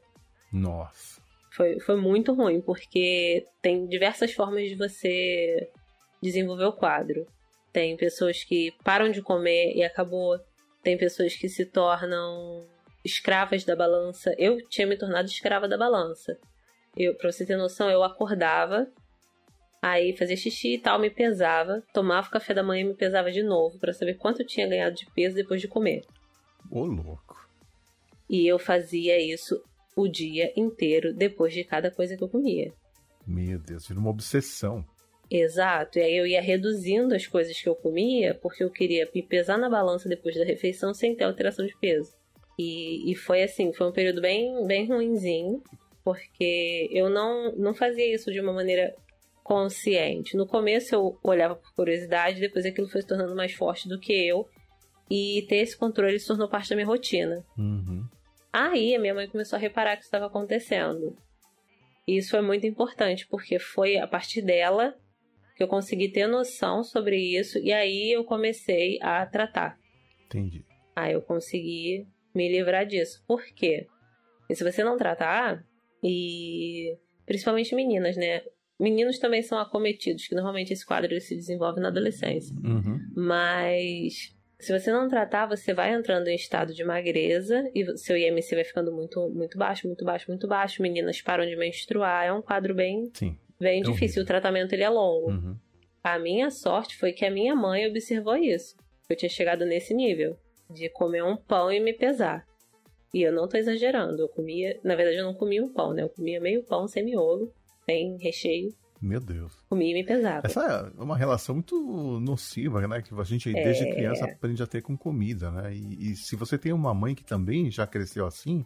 Nossa. 0.53 1.13
Foi, 1.55 1.79
foi 1.79 1.97
muito 1.97 2.35
ruim, 2.35 2.61
porque 2.61 3.47
tem 3.62 3.87
diversas 3.87 4.33
formas 4.33 4.69
de 4.69 4.75
você 4.75 5.71
desenvolver 6.21 6.64
o 6.64 6.73
quadro. 6.73 7.27
Tem 7.73 7.97
pessoas 7.97 8.43
que 8.43 8.73
param 8.83 9.09
de 9.09 9.23
comer 9.23 9.73
e 9.73 9.85
acabou. 9.85 10.37
Tem 10.83 10.99
pessoas 10.99 11.37
que 11.37 11.49
se 11.49 11.64
tornam 11.64 12.67
escravas 13.05 13.64
da 13.64 13.77
balança. 13.77 14.35
Eu 14.37 14.59
tinha 14.69 14.85
me 14.85 14.97
tornado 14.97 15.29
escrava 15.29 15.69
da 15.69 15.79
balança. 15.79 16.37
Eu, 16.97 17.14
pra 17.14 17.31
você 17.31 17.47
ter 17.47 17.57
noção, 17.57 17.88
eu 17.88 18.03
acordava, 18.03 18.88
aí 19.81 20.17
fazia 20.17 20.37
xixi 20.37 20.75
e 20.75 20.79
tal, 20.79 20.99
me 20.99 21.11
pesava, 21.11 21.85
tomava 21.93 22.27
o 22.27 22.31
café 22.31 22.53
da 22.53 22.62
manhã 22.64 22.83
e 22.83 22.88
me 22.88 22.95
pesava 22.95 23.31
de 23.31 23.43
novo 23.43 23.79
pra 23.79 23.93
saber 23.93 24.14
quanto 24.14 24.43
eu 24.43 24.47
tinha 24.47 24.67
ganhado 24.67 24.97
de 24.97 25.07
peso 25.12 25.37
depois 25.37 25.61
de 25.61 25.69
comer. 25.69 26.05
Ô, 26.71 26.85
louco. 26.85 27.49
E 28.29 28.47
eu 28.47 28.59
fazia 28.59 29.21
isso 29.21 29.62
o 29.97 30.09
dia 30.09 30.53
inteiro 30.57 31.15
depois 31.15 31.53
de 31.53 31.65
cada 31.65 31.91
coisa 31.91 32.17
que 32.17 32.23
eu 32.23 32.29
comia. 32.29 32.73
Meu 33.27 33.59
Deus, 33.59 33.87
vira 33.87 34.01
uma 34.01 34.11
obsessão. 34.11 34.85
Exato. 35.31 35.99
E 35.99 36.03
aí 36.03 36.17
eu 36.17 36.27
ia 36.27 36.41
reduzindo 36.41 37.15
as 37.15 37.27
coisas 37.27 37.59
que 37.59 37.69
eu 37.69 37.75
comia, 37.75 38.35
porque 38.35 38.63
eu 38.63 38.71
queria 38.71 39.09
me 39.15 39.23
pesar 39.23 39.57
na 39.57 39.71
balança 39.71 40.09
depois 40.09 40.37
da 40.37 40.45
refeição 40.45 40.93
sem 40.93 41.15
ter 41.15 41.25
alteração 41.25 41.67
de 41.67 41.77
peso. 41.79 42.13
E, 42.59 43.11
e 43.11 43.17
foi 43.17 43.43
assim, 43.43 43.73
foi 43.73 43.89
um 43.89 43.93
período 43.93 44.21
bem, 44.21 44.65
bem 44.67 44.87
ruinzinho, 44.87 45.63
porque 46.05 46.89
eu 46.93 47.09
não, 47.09 47.53
não 47.57 47.75
fazia 47.75 48.15
isso 48.15 48.31
de 48.31 48.41
uma 48.41 48.53
maneira 48.53 48.95
consciente. 49.43 50.37
No 50.37 50.47
começo 50.47 50.95
eu 50.95 51.19
olhava 51.23 51.57
por 51.57 51.75
curiosidade, 51.75 52.41
depois 52.41 52.65
aquilo 52.65 52.89
foi 52.89 53.03
se 53.03 53.09
tornando 53.09 53.35
mais 53.35 53.53
forte 53.53 53.89
do 53.89 53.99
que 53.99 54.13
eu. 54.13 54.47
E 55.11 55.45
ter 55.49 55.57
esse 55.57 55.77
controle 55.77 56.19
se 56.19 56.27
tornou 56.27 56.49
parte 56.49 56.71
da 56.71 56.77
minha 56.77 56.87
rotina. 56.87 57.45
Uhum. 57.59 58.04
Aí 58.55 58.95
a 58.95 59.01
minha 59.01 59.12
mãe 59.12 59.27
começou 59.27 59.57
a 59.57 59.61
reparar 59.61 59.97
que 59.97 60.03
isso 60.03 60.07
estava 60.07 60.27
acontecendo. 60.27 61.19
E 62.07 62.17
isso 62.17 62.31
foi 62.31 62.40
muito 62.40 62.64
importante, 62.69 63.27
porque 63.27 63.59
foi 63.59 63.97
a 63.97 64.07
partir 64.07 64.43
dela 64.43 64.97
que 65.57 65.62
eu 65.64 65.67
consegui 65.67 66.09
ter 66.09 66.29
noção 66.29 66.85
sobre 66.85 67.17
isso 67.17 67.59
e 67.59 67.73
aí 67.73 68.12
eu 68.12 68.23
comecei 68.23 68.97
a 69.03 69.27
tratar. 69.27 69.77
Entendi. 70.27 70.64
Aí 70.95 71.14
eu 71.14 71.21
consegui 71.21 72.07
me 72.33 72.49
livrar 72.49 72.87
disso. 72.87 73.25
Por 73.27 73.45
quê? 73.45 73.88
Porque 74.38 74.55
se 74.55 74.62
você 74.62 74.85
não 74.85 74.97
tratar, 74.97 75.67
e 76.01 76.97
principalmente 77.27 77.75
meninas, 77.75 78.17
né? 78.17 78.40
Meninos 78.79 79.19
também 79.19 79.43
são 79.43 79.59
acometidos, 79.59 80.29
que 80.29 80.35
normalmente 80.37 80.73
esse 80.73 80.87
quadro 80.87 81.21
se 81.21 81.35
desenvolve 81.35 81.81
na 81.81 81.88
adolescência. 81.88 82.55
Uhum. 82.62 83.01
Mas 83.17 84.33
se 84.64 84.79
você 84.79 84.90
não 84.90 85.09
tratar, 85.09 85.46
você 85.46 85.72
vai 85.72 85.92
entrando 85.92 86.29
em 86.29 86.35
estado 86.35 86.72
de 86.74 86.83
magreza 86.85 87.70
e 87.74 87.96
seu 87.98 88.16
IMC 88.16 88.55
vai 88.55 88.64
ficando 88.64 88.92
muito, 88.92 89.29
muito 89.31 89.57
baixo, 89.59 89.87
muito 89.87 90.05
baixo, 90.05 90.27
muito 90.29 90.46
baixo. 90.48 90.83
Meninas 90.83 91.20
param 91.20 91.46
de 91.46 91.55
menstruar. 91.57 92.24
É 92.27 92.33
um 92.33 92.42
quadro 92.42 92.74
bem, 92.74 93.11
Sim. 93.14 93.37
bem 93.61 93.81
É 93.81 93.83
difícil. 93.83 93.92
horrível. 94.05 94.22
O 94.22 94.27
tratamento 94.27 94.72
ele 94.72 94.83
é 94.83 94.88
longo. 94.90 95.31
Uhum. 95.31 95.57
A 96.03 96.18
minha 96.18 96.50
sorte 96.50 96.96
foi 96.96 97.12
que 97.12 97.24
a 97.24 97.31
minha 97.31 97.55
mãe 97.55 97.87
observou 97.87 98.37
isso. 98.37 98.77
Eu 99.09 99.16
tinha 99.16 99.29
chegado 99.29 99.64
nesse 99.64 99.94
nível 99.94 100.37
de 100.70 100.88
comer 100.88 101.22
um 101.22 101.37
pão 101.37 101.70
e 101.70 101.79
me 101.81 101.92
pesar. 101.92 102.46
E 103.12 103.22
eu 103.22 103.33
não 103.33 103.46
tô 103.48 103.57
exagerando. 103.57 104.22
Eu 104.22 104.29
comia, 104.29 104.79
na 104.83 104.96
verdade, 104.96 105.18
eu 105.18 105.24
não 105.24 105.35
comia 105.35 105.62
um 105.62 105.72
pão, 105.72 105.92
né? 105.94 106.03
Eu 106.03 106.09
comia 106.09 106.40
meio 106.40 106.62
pão 106.64 106.88
sem 106.88 107.05
miolo, 107.05 107.53
sem 107.85 108.16
recheio, 108.18 108.74
Meu 109.05 109.21
Deus. 109.21 109.53
comia 109.69 109.90
e 109.90 109.95
me 109.95 110.05
pesava. 110.05 110.47
Essa 110.47 110.93
é 110.99 111.03
uma 111.03 111.17
relação 111.17 111.57
muito 111.57 112.19
nociva, 112.21 112.87
né? 112.87 113.03
Que 113.03 113.14
a 113.14 113.25
gente 113.25 113.53
desde 113.53 113.85
É. 113.85 113.95
criança 113.95 114.25
aprende 114.25 114.62
a 114.62 114.67
ter 114.67 114.81
com 114.81 114.97
comida, 114.97 115.51
né? 115.51 115.75
E, 115.75 116.12
e 116.12 116.17
se 116.17 116.35
você 116.37 116.57
tem 116.57 116.73
uma 116.73 116.95
mãe 116.95 117.14
que 117.14 117.23
também 117.25 117.71
já 117.71 117.87
cresceu 117.87 118.27
assim, 118.27 118.64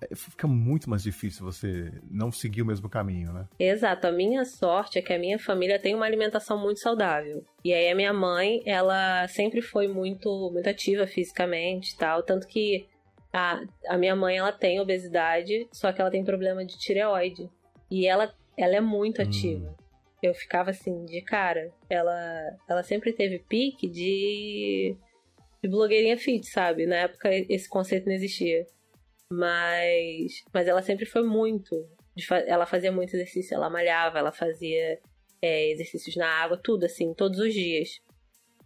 é, 0.00 0.14
fica 0.14 0.46
muito 0.46 0.88
mais 0.88 1.02
difícil 1.02 1.44
você 1.44 1.92
não 2.10 2.32
seguir 2.32 2.62
o 2.62 2.66
mesmo 2.66 2.88
caminho, 2.88 3.32
né? 3.32 3.46
Exato. 3.58 4.06
A 4.06 4.12
minha 4.12 4.44
sorte 4.44 4.98
é 4.98 5.02
que 5.02 5.12
a 5.12 5.18
minha 5.18 5.38
família 5.38 5.78
tem 5.78 5.94
uma 5.94 6.06
alimentação 6.06 6.58
muito 6.58 6.80
saudável. 6.80 7.44
E 7.62 7.72
aí 7.74 7.90
a 7.90 7.94
minha 7.94 8.12
mãe, 8.12 8.62
ela 8.64 9.28
sempre 9.28 9.60
foi 9.60 9.86
muito, 9.86 10.50
muito 10.50 10.68
ativa 10.68 11.06
fisicamente 11.06 11.92
e 11.92 11.96
tal. 11.96 12.22
Tanto 12.22 12.46
que 12.46 12.86
a, 13.32 13.60
a 13.88 13.98
minha 13.98 14.16
mãe, 14.16 14.38
ela 14.38 14.52
tem 14.52 14.80
obesidade, 14.80 15.68
só 15.72 15.92
que 15.92 16.00
ela 16.00 16.10
tem 16.10 16.24
problema 16.24 16.64
de 16.64 16.78
tireoide. 16.78 17.50
E 17.90 18.06
ela, 18.06 18.34
ela 18.56 18.76
é 18.76 18.80
muito 18.80 19.20
ativa. 19.20 19.76
Eu 20.22 20.34
ficava 20.34 20.70
assim, 20.70 21.04
de 21.04 21.20
cara. 21.22 21.72
Ela, 21.88 22.56
ela 22.68 22.82
sempre 22.82 23.12
teve 23.12 23.38
pique 23.38 23.88
de, 23.88 24.96
de 25.62 25.68
blogueirinha 25.68 26.16
fit, 26.18 26.46
sabe? 26.46 26.86
Na 26.86 26.96
época 26.96 27.28
esse 27.32 27.68
conceito 27.68 28.06
não 28.06 28.14
existia. 28.14 28.66
Mas, 29.30 30.44
mas 30.52 30.68
ela 30.68 30.82
sempre 30.82 31.04
foi 31.04 31.22
muito. 31.22 31.74
Ela 32.46 32.64
fazia 32.64 32.90
muito 32.90 33.14
exercício, 33.14 33.54
ela 33.54 33.68
malhava, 33.68 34.18
ela 34.18 34.32
fazia 34.32 34.98
é, 35.42 35.70
exercícios 35.70 36.16
na 36.16 36.26
água, 36.26 36.58
tudo 36.62 36.86
assim, 36.86 37.12
todos 37.12 37.38
os 37.38 37.52
dias. 37.52 38.00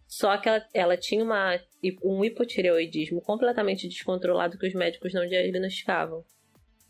Só 0.07 0.37
que 0.39 0.49
ela, 0.49 0.69
ela 0.75 0.97
tinha 0.97 1.23
uma 1.23 1.59
um 2.05 2.25
hipotireoidismo 2.25 3.21
completamente 3.21 3.89
descontrolado 3.89 4.59
que 4.59 4.67
os 4.67 4.75
médicos 4.75 5.15
não 5.15 5.27
diagnosticavam. 5.27 6.25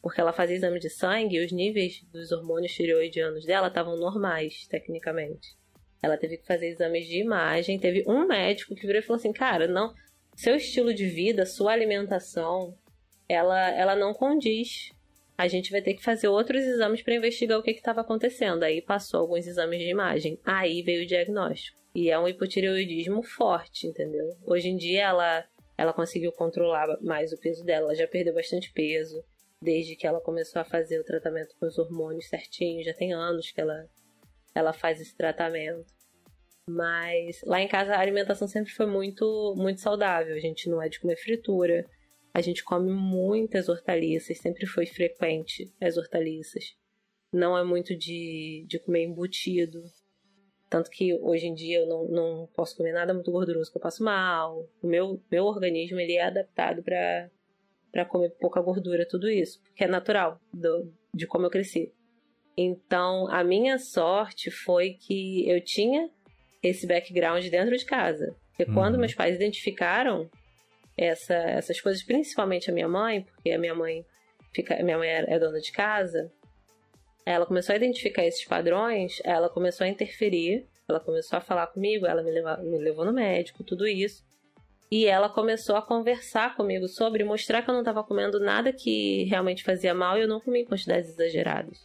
Porque 0.02 0.20
ela 0.20 0.32
fazia 0.32 0.56
exame 0.56 0.78
de 0.78 0.88
sangue 0.88 1.36
e 1.36 1.44
os 1.44 1.52
níveis 1.52 2.02
dos 2.12 2.32
hormônios 2.32 2.72
tireoidianos 2.72 3.44
dela 3.44 3.68
estavam 3.68 3.96
normais, 3.96 4.66
tecnicamente. 4.66 5.56
Ela 6.02 6.16
teve 6.16 6.38
que 6.38 6.46
fazer 6.46 6.68
exames 6.68 7.06
de 7.06 7.18
imagem. 7.18 7.78
Teve 7.78 8.04
um 8.06 8.26
médico 8.26 8.74
que 8.74 8.86
virou 8.86 9.00
e 9.00 9.04
falou 9.04 9.18
assim: 9.18 9.32
Cara, 9.32 9.66
não, 9.66 9.92
seu 10.34 10.56
estilo 10.56 10.94
de 10.94 11.06
vida, 11.06 11.44
sua 11.44 11.72
alimentação, 11.72 12.74
ela, 13.28 13.70
ela 13.70 13.94
não 13.94 14.14
condiz. 14.14 14.90
A 15.36 15.48
gente 15.48 15.70
vai 15.70 15.80
ter 15.80 15.94
que 15.94 16.02
fazer 16.02 16.28
outros 16.28 16.62
exames 16.62 17.02
para 17.02 17.14
investigar 17.14 17.58
o 17.58 17.62
que 17.62 17.70
estava 17.70 18.00
acontecendo. 18.00 18.62
Aí 18.62 18.80
passou 18.80 19.20
alguns 19.20 19.46
exames 19.46 19.80
de 19.80 19.88
imagem. 19.88 20.38
Aí 20.44 20.82
veio 20.82 21.02
o 21.02 21.06
diagnóstico. 21.06 21.78
E 21.94 22.10
é 22.10 22.18
um 22.18 22.28
hipotireoidismo 22.28 23.22
forte, 23.22 23.86
entendeu? 23.86 24.36
Hoje 24.46 24.68
em 24.68 24.76
dia 24.76 25.04
ela, 25.04 25.44
ela 25.76 25.92
conseguiu 25.92 26.30
controlar 26.32 26.86
mais 27.02 27.32
o 27.32 27.38
peso 27.38 27.64
dela. 27.64 27.86
Ela 27.86 27.94
já 27.94 28.06
perdeu 28.06 28.34
bastante 28.34 28.72
peso 28.72 29.24
desde 29.60 29.94
que 29.94 30.06
ela 30.06 30.20
começou 30.20 30.60
a 30.60 30.64
fazer 30.64 30.98
o 30.98 31.04
tratamento 31.04 31.54
com 31.58 31.66
os 31.66 31.78
hormônios 31.78 32.28
certinho. 32.28 32.84
Já 32.84 32.94
tem 32.94 33.12
anos 33.12 33.50
que 33.50 33.60
ela, 33.60 33.88
ela 34.54 34.72
faz 34.72 35.00
esse 35.00 35.14
tratamento. 35.14 35.92
Mas 36.66 37.42
lá 37.44 37.60
em 37.60 37.68
casa 37.68 37.94
a 37.94 38.00
alimentação 38.00 38.46
sempre 38.46 38.72
foi 38.72 38.86
muito, 38.86 39.54
muito 39.56 39.80
saudável. 39.80 40.34
A 40.34 40.40
gente 40.40 40.68
não 40.68 40.80
é 40.80 40.88
de 40.88 41.00
comer 41.00 41.16
fritura. 41.16 41.84
A 42.32 42.40
gente 42.40 42.62
come 42.62 42.90
muitas 42.90 43.68
hortaliças, 43.68 44.38
sempre 44.38 44.64
foi 44.66 44.86
frequente 44.86 45.72
as 45.80 45.96
hortaliças. 45.96 46.76
Não 47.32 47.58
é 47.58 47.64
muito 47.64 47.96
de, 47.96 48.64
de 48.68 48.78
comer 48.78 49.04
embutido. 49.04 49.82
Tanto 50.68 50.88
que 50.88 51.12
hoje 51.14 51.46
em 51.46 51.54
dia 51.54 51.80
eu 51.80 51.86
não, 51.86 52.08
não 52.08 52.48
posso 52.54 52.76
comer 52.76 52.92
nada 52.92 53.12
muito 53.12 53.32
gorduroso, 53.32 53.70
que 53.70 53.76
eu 53.76 53.82
passo 53.82 54.04
mal. 54.04 54.68
O 54.80 54.86
meu, 54.86 55.20
meu 55.30 55.44
organismo 55.44 55.98
ele 55.98 56.14
é 56.14 56.22
adaptado 56.22 56.82
para 56.82 57.28
para 57.92 58.04
comer 58.04 58.30
pouca 58.40 58.60
gordura, 58.60 59.06
tudo 59.08 59.28
isso, 59.28 59.60
porque 59.62 59.84
é 59.84 59.88
natural 59.88 60.40
do, 60.52 60.92
de 61.14 61.26
como 61.26 61.46
eu 61.46 61.50
cresci. 61.50 61.92
Então, 62.56 63.26
a 63.28 63.42
minha 63.42 63.78
sorte 63.78 64.50
foi 64.50 64.94
que 64.94 65.48
eu 65.48 65.62
tinha 65.64 66.10
esse 66.62 66.86
background 66.86 67.46
dentro 67.48 67.76
de 67.76 67.84
casa. 67.84 68.36
Porque 68.50 68.70
quando 68.72 68.98
meus 68.98 69.14
pais 69.14 69.36
identificaram 69.36 70.28
essa, 70.96 71.34
essas 71.34 71.80
coisas, 71.80 72.02
principalmente 72.02 72.70
a 72.70 72.74
minha 72.74 72.88
mãe, 72.88 73.22
porque 73.22 73.50
a 73.50 73.58
minha 73.58 73.74
mãe 73.74 74.04
fica, 74.52 74.82
minha 74.82 74.98
mãe 74.98 75.08
é, 75.08 75.24
é 75.34 75.38
dona 75.38 75.58
de 75.58 75.72
casa, 75.72 76.30
ela 77.24 77.46
começou 77.46 77.72
a 77.72 77.76
identificar 77.76 78.26
esses 78.26 78.44
padrões, 78.44 79.20
ela 79.24 79.48
começou 79.48 79.86
a 79.86 79.88
interferir, 79.88 80.66
ela 80.88 81.00
começou 81.00 81.38
a 81.38 81.40
falar 81.40 81.68
comigo, 81.68 82.06
ela 82.06 82.22
me, 82.22 82.30
leva, 82.30 82.56
me 82.58 82.78
levou 82.78 83.04
no 83.04 83.12
médico, 83.12 83.64
tudo 83.64 83.86
isso. 83.86 84.22
E 84.90 85.06
ela 85.06 85.28
começou 85.28 85.76
a 85.76 85.82
conversar 85.82 86.56
comigo 86.56 86.88
sobre 86.88 87.22
mostrar 87.24 87.62
que 87.62 87.70
eu 87.70 87.74
não 87.74 87.80
estava 87.82 88.02
comendo 88.02 88.40
nada 88.40 88.72
que 88.72 89.24
realmente 89.24 89.62
fazia 89.62 89.94
mal 89.94 90.18
e 90.18 90.22
eu 90.22 90.28
não 90.28 90.40
comia 90.40 90.62
em 90.62 90.66
quantidades 90.66 91.10
exageradas. 91.10 91.78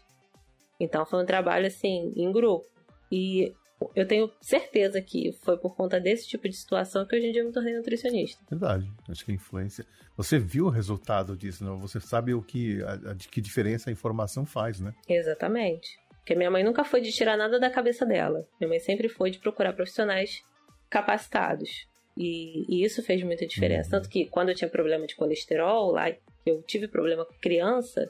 Então 0.80 1.06
foi 1.06 1.22
um 1.22 1.26
trabalho 1.26 1.68
assim, 1.68 2.12
em 2.16 2.32
grupo. 2.32 2.66
E 3.12 3.54
eu 3.96 4.08
tenho 4.08 4.32
certeza 4.42 5.00
que 5.02 5.32
foi 5.44 5.56
por 5.58 5.76
conta 5.76 6.00
desse 6.00 6.28
tipo 6.28 6.50
de 6.50 6.56
situação 6.56 7.06
que 7.06 7.16
hoje 7.16 7.28
em 7.28 7.32
dia 7.32 7.42
eu 7.42 7.46
me 7.48 7.54
tornei 7.54 7.76
nutricionista. 7.76 8.42
Verdade. 8.50 8.90
Acho 9.08 9.24
que 9.24 9.32
a 9.32 9.36
influência. 9.36 9.86
Você 10.18 10.40
viu 10.40 10.66
o 10.66 10.70
resultado 10.70 11.38
disso, 11.38 11.64
não? 11.64 11.78
Você 11.80 12.00
sabe 12.00 12.34
o 12.34 12.42
que, 12.42 12.82
a, 12.84 13.12
a- 13.12 13.14
de 13.14 13.28
que 13.28 13.40
diferença 13.40 13.90
a 13.90 13.94
informação 13.94 14.46
faz, 14.46 14.80
né? 14.80 14.92
Exatamente. 15.08 15.88
Porque 16.18 16.34
minha 16.34 16.50
mãe 16.50 16.64
nunca 16.64 16.84
foi 16.84 17.02
de 17.02 17.12
tirar 17.12 17.38
nada 17.38 17.60
da 17.60 17.70
cabeça 17.70 18.04
dela. 18.06 18.44
Minha 18.60 18.70
mãe 18.70 18.80
sempre 18.80 19.08
foi 19.08 19.30
de 19.30 19.38
procurar 19.38 19.74
profissionais 19.74 20.42
capacitados. 20.90 21.70
E, 22.18 22.66
e 22.70 22.84
isso 22.84 23.04
fez 23.04 23.22
muita 23.24 23.46
diferença. 23.46 23.92
Tanto 23.92 24.10
que 24.10 24.26
quando 24.28 24.50
eu 24.50 24.56
tinha 24.56 24.70
problema 24.70 25.06
de 25.06 25.16
colesterol, 25.16 25.92
lá 25.92 26.14
eu 26.46 26.62
tive 26.62 26.88
problema 26.88 27.26
com 27.26 27.34
criança, 27.36 28.10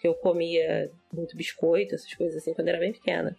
que 0.00 0.06
eu 0.06 0.14
comia 0.14 0.90
muito 1.12 1.36
biscoito, 1.36 1.94
essas 1.94 2.12
coisas 2.14 2.36
assim, 2.38 2.54
quando 2.54 2.68
eu 2.68 2.74
era 2.74 2.80
bem 2.80 2.92
pequena. 2.92 3.36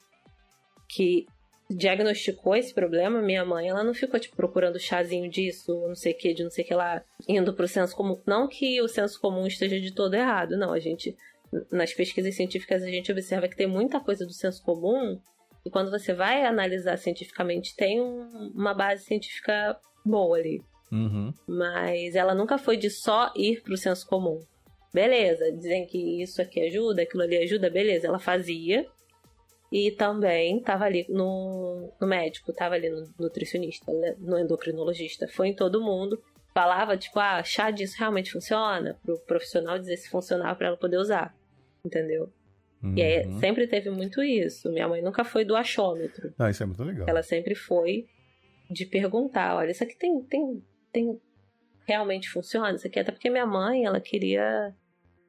Que 0.90 1.26
diagnosticou 1.70 2.56
esse 2.56 2.74
problema, 2.74 3.22
minha 3.22 3.46
mãe, 3.46 3.70
ela 3.70 3.84
não 3.84 3.94
ficou, 3.94 4.20
tipo, 4.20 4.36
procurando 4.36 4.80
chazinho 4.80 5.30
disso, 5.30 5.74
não 5.88 5.96
sei 5.96 6.14
o 6.14 6.18
que, 6.18 6.34
de 6.34 6.44
não 6.44 6.52
sei 6.52 6.64
o 6.64 6.68
que 6.68 6.74
lá, 6.74 7.04
indo 7.28 7.54
pro 7.54 7.68
senso 7.68 7.96
comum. 7.96 8.22
Não 8.26 8.48
que 8.48 8.82
o 8.82 8.88
senso 8.88 9.20
comum 9.20 9.48
esteja 9.48 9.80
de 9.80 9.94
todo 9.94 10.14
errado, 10.14 10.58
não. 10.58 10.74
A 10.74 10.80
gente, 10.80 11.16
nas 11.72 11.94
pesquisas 11.94 12.36
científicas, 12.36 12.84
a 12.84 12.90
gente 12.90 13.12
observa 13.12 13.48
que 13.48 13.56
tem 13.56 13.68
muita 13.68 14.00
coisa 14.00 14.26
do 14.26 14.34
senso 14.34 14.62
comum 14.64 15.20
e 15.66 15.70
quando 15.70 15.90
você 15.90 16.14
vai 16.14 16.46
analisar 16.46 16.98
cientificamente, 16.98 17.76
tem 17.76 18.02
um- 18.02 18.52
uma 18.54 18.74
base 18.74 19.06
científica 19.06 19.80
boa 20.06 20.38
ali. 20.38 20.62
Uhum. 20.92 21.34
Mas 21.48 22.16
ela 22.16 22.36
nunca 22.36 22.58
foi 22.58 22.78
de 22.78 22.90
só 22.90 23.32
ir 23.36 23.62
pro 23.64 23.76
senso 23.78 24.08
comum. 24.08 24.40
Beleza, 24.94 25.52
dizem 25.52 25.86
que 25.88 26.22
isso 26.22 26.42
aqui 26.42 26.62
ajuda, 26.62 27.02
aquilo 27.02 27.24
ali 27.24 27.38
ajuda, 27.38 27.70
beleza. 27.70 28.08
Ela 28.08 28.20
fazia 28.20 28.86
e 29.72 29.90
também 29.92 30.60
tava 30.62 30.86
ali 30.86 31.04
no, 31.10 31.92
no 32.00 32.06
médico, 32.08 32.54
tava 32.54 32.76
ali 32.76 32.90
no 32.90 33.10
nutricionista, 33.20 33.92
né, 33.92 34.16
no 34.20 34.38
endocrinologista, 34.38 35.28
foi 35.28 35.48
em 35.48 35.56
todo 35.56 35.82
mundo. 35.82 36.22
Falava, 36.54 36.96
tipo, 36.96 37.20
ah, 37.20 37.44
chá 37.44 37.72
disso 37.72 37.96
realmente 37.98 38.32
funciona? 38.32 39.00
Pro 39.04 39.18
profissional 39.22 39.80
dizer 39.80 39.98
se 39.98 40.08
funcionava 40.10 40.56
pra 40.56 40.68
ela 40.68 40.78
poder 40.78 40.98
usar. 40.98 41.36
Entendeu? 41.84 42.30
E 42.96 43.02
aí, 43.02 43.26
Uhum. 43.26 43.40
sempre 43.40 43.66
teve 43.66 43.90
muito 43.90 44.22
isso. 44.22 44.70
Minha 44.72 44.88
mãe 44.88 45.02
nunca 45.02 45.24
foi 45.24 45.44
do 45.44 45.56
achômetro. 45.56 46.34
Ah, 46.38 46.52
isso 46.52 46.62
é 46.62 46.66
muito 46.68 46.84
legal. 46.84 47.08
Ela 47.10 47.24
sempre 47.24 47.56
foi 47.56 48.06
de 48.70 48.86
perguntar, 48.86 49.56
olha, 49.56 49.72
isso 49.72 49.84
aqui 49.84 49.96
tem, 49.98 50.22
tem, 50.24 50.64
tem 50.92 51.22
realmente 51.86 52.30
funciona? 52.30 52.76
Isso 52.76 52.88
aqui 52.88 53.00
até 53.00 53.12
porque 53.12 53.30
minha 53.30 53.46
mãe, 53.46 53.86
ela 53.86 54.00
queria 54.00 54.74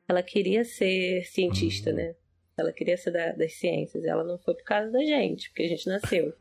ela 0.08 0.22
queria 0.22 0.64
ser 0.64 1.24
cientista, 1.24 1.90
Uhum. 1.90 1.96
né? 1.96 2.14
Ela 2.56 2.72
queria 2.72 2.96
ser 2.96 3.10
da- 3.10 3.32
das 3.32 3.54
ciências. 3.54 4.04
Ela 4.04 4.22
não 4.22 4.38
foi 4.38 4.54
por 4.54 4.62
causa 4.64 4.90
da 4.92 5.00
gente, 5.00 5.48
porque 5.48 5.62
a 5.64 5.68
gente 5.68 5.86
nasceu. 5.88 6.32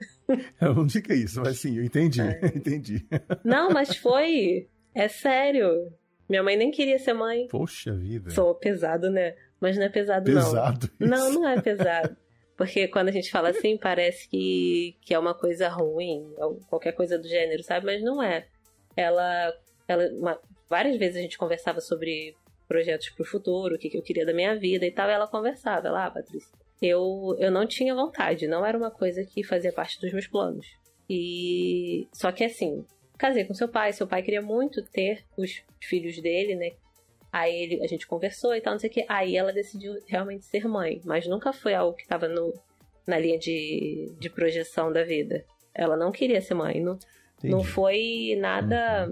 Eu 0.61 0.75
não 0.75 0.85
diga 0.85 1.15
isso, 1.15 1.41
mas 1.41 1.57
sim, 1.59 1.77
eu 1.77 1.83
entendi. 1.83 2.21
É. 2.21 2.39
entendi. 2.55 3.05
não, 3.43 3.69
mas 3.71 3.95
foi. 3.95 4.67
É 4.93 5.07
sério. 5.07 5.91
Minha 6.29 6.43
mãe 6.43 6.55
nem 6.55 6.69
queria 6.71 6.99
ser 6.99 7.13
mãe. 7.13 7.47
Poxa 7.47 7.95
vida. 7.95 8.29
Sou 8.29 8.53
pesado, 8.53 9.09
né? 9.09 9.33
Mas 9.59 9.75
não 9.77 9.85
é 9.85 9.89
pesado, 9.89 10.25
Pesado 10.25 10.89
não. 10.99 11.07
Não, 11.07 11.29
isso. 11.29 11.39
não 11.39 11.47
é 11.47 11.61
pesado. 11.61 12.15
Porque 12.57 12.87
quando 12.87 13.09
a 13.09 13.11
gente 13.11 13.31
fala 13.31 13.49
assim, 13.49 13.77
parece 13.81 14.27
que, 14.29 14.95
que 15.01 15.13
é 15.13 15.19
uma 15.19 15.33
coisa 15.33 15.67
ruim, 15.69 16.33
qualquer 16.69 16.93
coisa 16.93 17.17
do 17.17 17.27
gênero, 17.27 17.63
sabe? 17.63 17.85
Mas 17.85 18.01
não 18.03 18.21
é. 18.21 18.47
Ela. 18.95 19.53
ela 19.87 20.07
uma- 20.13 20.39
várias 20.69 20.97
vezes 20.97 21.17
a 21.17 21.21
gente 21.21 21.37
conversava 21.37 21.81
sobre 21.81 22.35
projetos 22.67 23.09
pro 23.09 23.25
futuro, 23.25 23.75
o 23.75 23.77
que, 23.77 23.89
que 23.89 23.97
eu 23.97 24.01
queria 24.01 24.25
da 24.25 24.33
minha 24.33 24.55
vida 24.55 24.85
e 24.85 24.91
tal, 24.91 25.07
e 25.09 25.11
ela 25.13 25.27
conversava. 25.27 25.87
Ela, 25.87 26.05
ah, 26.05 26.11
Patrícia, 26.11 26.49
eu, 26.81 27.35
eu 27.39 27.51
não 27.51 27.67
tinha 27.67 27.93
vontade, 27.93 28.47
não 28.47 28.65
era 28.65 28.77
uma 28.77 28.89
coisa 28.91 29.23
que 29.23 29.43
fazia 29.43 29.71
parte 29.71 29.99
dos 29.99 30.11
meus 30.11 30.27
planos. 30.27 30.65
E. 31.09 32.07
Só 32.13 32.31
que 32.31 32.43
assim, 32.43 32.85
casei 33.17 33.45
com 33.45 33.53
seu 33.53 33.67
pai, 33.67 33.93
seu 33.93 34.07
pai 34.07 34.23
queria 34.23 34.41
muito 34.41 34.81
ter 34.81 35.23
os 35.37 35.61
filhos 35.81 36.19
dele, 36.21 36.55
né? 36.55 36.71
Aí 37.33 37.63
ele, 37.63 37.83
a 37.83 37.87
gente 37.87 38.05
conversou 38.05 38.55
e 38.55 38.61
tal, 38.61 38.73
não 38.73 38.79
sei 38.79 38.91
o 38.91 38.93
que. 38.93 39.05
Aí 39.09 39.35
ela 39.35 39.51
decidiu 39.51 39.99
realmente 40.05 40.45
ser 40.45 40.67
mãe. 40.67 41.01
Mas 41.03 41.25
nunca 41.25 41.51
foi 41.51 41.73
algo 41.73 41.97
que 41.97 42.07
tava 42.07 42.27
no, 42.27 42.53
na 43.07 43.17
linha 43.17 43.39
de, 43.39 44.13
de 44.19 44.29
projeção 44.29 44.93
da 44.93 45.03
vida. 45.03 45.43
Ela 45.73 45.97
não 45.97 46.11
queria 46.11 46.39
ser 46.39 46.53
mãe. 46.53 46.79
Não, 46.79 46.99
não 47.43 47.63
foi 47.63 48.37
nada 48.39 49.11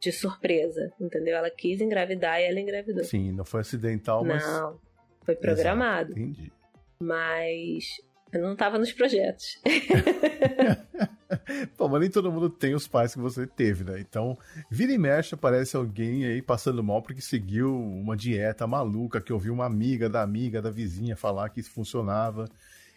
de 0.00 0.10
surpresa, 0.10 0.92
entendeu? 1.00 1.36
Ela 1.36 1.48
quis 1.48 1.80
engravidar 1.80 2.40
e 2.40 2.44
ela 2.44 2.58
engravidou. 2.58 3.04
Sim, 3.04 3.30
não 3.30 3.44
foi 3.44 3.60
acidental, 3.60 4.24
mas. 4.24 4.44
Não, 4.44 4.80
foi 5.24 5.36
programado. 5.36 6.10
Exato, 6.10 6.20
entendi. 6.20 6.52
Mas 6.98 7.84
eu 8.32 8.42
não 8.42 8.56
tava 8.56 8.78
nos 8.78 8.92
projetos. 8.92 9.62
Pô, 11.76 11.88
mas 11.88 12.00
nem 12.00 12.10
todo 12.10 12.30
mundo 12.30 12.48
tem 12.50 12.74
os 12.74 12.86
pais 12.86 13.14
que 13.14 13.20
você 13.20 13.46
teve, 13.46 13.84
né? 13.84 14.00
Então, 14.00 14.38
vira 14.70 14.92
e 14.92 14.98
mexe, 14.98 15.34
aparece 15.34 15.76
alguém 15.76 16.24
aí 16.24 16.42
passando 16.42 16.82
mal 16.82 17.02
porque 17.02 17.20
seguiu 17.20 17.74
uma 17.76 18.16
dieta 18.16 18.66
maluca, 18.66 19.20
que 19.20 19.32
ouviu 19.32 19.52
uma 19.52 19.66
amiga 19.66 20.08
da 20.08 20.22
amiga, 20.22 20.62
da 20.62 20.70
vizinha 20.70 21.16
falar 21.16 21.48
que 21.48 21.60
isso 21.60 21.70
funcionava 21.70 22.46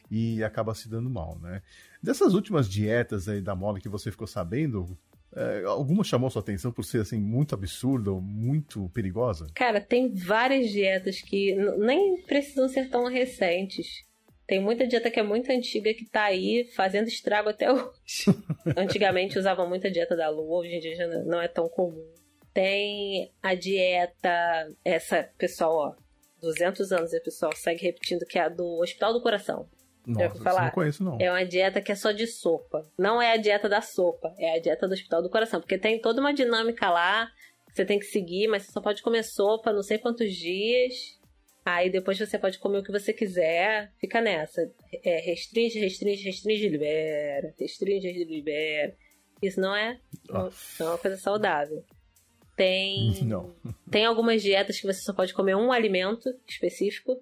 e 0.09 0.43
acaba 0.43 0.73
se 0.73 0.89
dando 0.89 1.09
mal, 1.09 1.37
né? 1.39 1.61
Dessas 2.01 2.33
últimas 2.33 2.69
dietas 2.69 3.27
aí 3.27 3.41
da 3.41 3.55
moda 3.55 3.79
que 3.79 3.89
você 3.89 4.11
ficou 4.11 4.27
sabendo, 4.27 4.97
é, 5.35 5.63
alguma 5.65 6.03
chamou 6.03 6.29
sua 6.29 6.41
atenção 6.41 6.71
por 6.71 6.83
ser, 6.83 7.01
assim, 7.01 7.19
muito 7.19 7.53
absurda 7.53 8.11
ou 8.11 8.21
muito 8.21 8.89
perigosa? 8.89 9.47
Cara, 9.53 9.81
tem 9.81 10.13
várias 10.13 10.69
dietas 10.69 11.21
que 11.21 11.55
nem 11.77 12.21
precisam 12.23 12.69
ser 12.69 12.89
tão 12.89 13.05
recentes. 13.07 14.06
Tem 14.47 14.61
muita 14.61 14.87
dieta 14.87 15.11
que 15.11 15.19
é 15.19 15.23
muito 15.23 15.51
antiga 15.51 15.93
que 15.93 16.05
tá 16.05 16.23
aí 16.23 16.69
fazendo 16.73 17.09
estrago 17.09 17.49
até 17.49 17.69
hoje. 17.69 17.91
Antigamente 18.77 19.37
usavam 19.37 19.67
muita 19.67 19.91
dieta 19.91 20.15
da 20.15 20.29
lua, 20.29 20.59
hoje 20.59 20.75
em 20.75 20.79
dia 20.79 20.95
já 20.95 21.05
não 21.25 21.41
é 21.41 21.49
tão 21.49 21.67
comum. 21.67 22.09
Tem 22.53 23.29
a 23.43 23.53
dieta, 23.53 24.73
essa, 24.85 25.29
pessoal, 25.37 25.75
ó, 25.75 25.95
200 26.41 26.91
anos 26.93 27.13
e 27.13 27.17
o 27.17 27.23
pessoal 27.23 27.51
segue 27.55 27.83
repetindo 27.83 28.25
que 28.25 28.39
é 28.39 28.43
a 28.43 28.49
do 28.49 28.79
Hospital 28.79 29.13
do 29.13 29.21
Coração. 29.21 29.67
Nossa, 30.07 30.41
falar? 30.41 30.63
não 30.63 30.71
conheço, 30.71 31.03
não. 31.03 31.17
É 31.19 31.29
uma 31.29 31.45
dieta 31.45 31.81
que 31.81 31.91
é 31.91 31.95
só 31.95 32.13
de 32.13 32.25
sopa. 32.25 32.89
Não 32.97 33.21
é 33.21 33.33
a 33.33 33.37
dieta 33.37 33.67
da 33.67 33.81
sopa, 33.81 34.33
é 34.37 34.55
a 34.55 34.59
dieta 34.59 34.87
do 34.87 34.93
Hospital 34.93 35.21
do 35.21 35.29
Coração. 35.29 35.59
Porque 35.59 35.77
tem 35.77 35.99
toda 35.99 36.21
uma 36.21 36.33
dinâmica 36.33 36.89
lá 36.89 37.27
que 37.67 37.75
você 37.75 37.83
tem 37.83 37.99
que 37.99 38.05
seguir, 38.05 38.47
mas 38.47 38.63
você 38.63 38.71
só 38.71 38.79
pode 38.79 39.03
comer 39.03 39.23
sopa 39.23 39.73
não 39.73 39.83
sei 39.83 39.97
quantos 39.97 40.33
dias. 40.33 41.16
Aí 41.67 41.89
depois 41.89 42.17
você 42.17 42.39
pode 42.39 42.59
comer 42.59 42.77
o 42.77 42.83
que 42.83 42.93
você 42.93 43.11
quiser. 43.11 43.91
Fica 43.99 44.21
nessa. 44.21 44.71
É, 45.03 45.19
restringe, 45.19 45.77
restringe, 45.77 46.23
restringe, 46.23 46.69
libera. 46.69 47.53
Restringe, 47.59 48.23
libera. 48.23 48.95
Isso 49.41 49.59
não 49.59 49.75
é, 49.75 49.99
não, 50.29 50.49
não 50.79 50.87
é 50.87 50.89
uma 50.91 50.97
coisa 50.97 51.17
saudável. 51.17 51.83
Tem. 52.55 53.11
Não. 53.27 53.53
Tem 53.91 54.05
algumas 54.05 54.41
dietas 54.41 54.79
que 54.79 54.87
você 54.87 55.01
só 55.01 55.13
pode 55.13 55.33
comer 55.33 55.55
um 55.55 55.73
alimento 55.73 56.33
específico. 56.47 57.21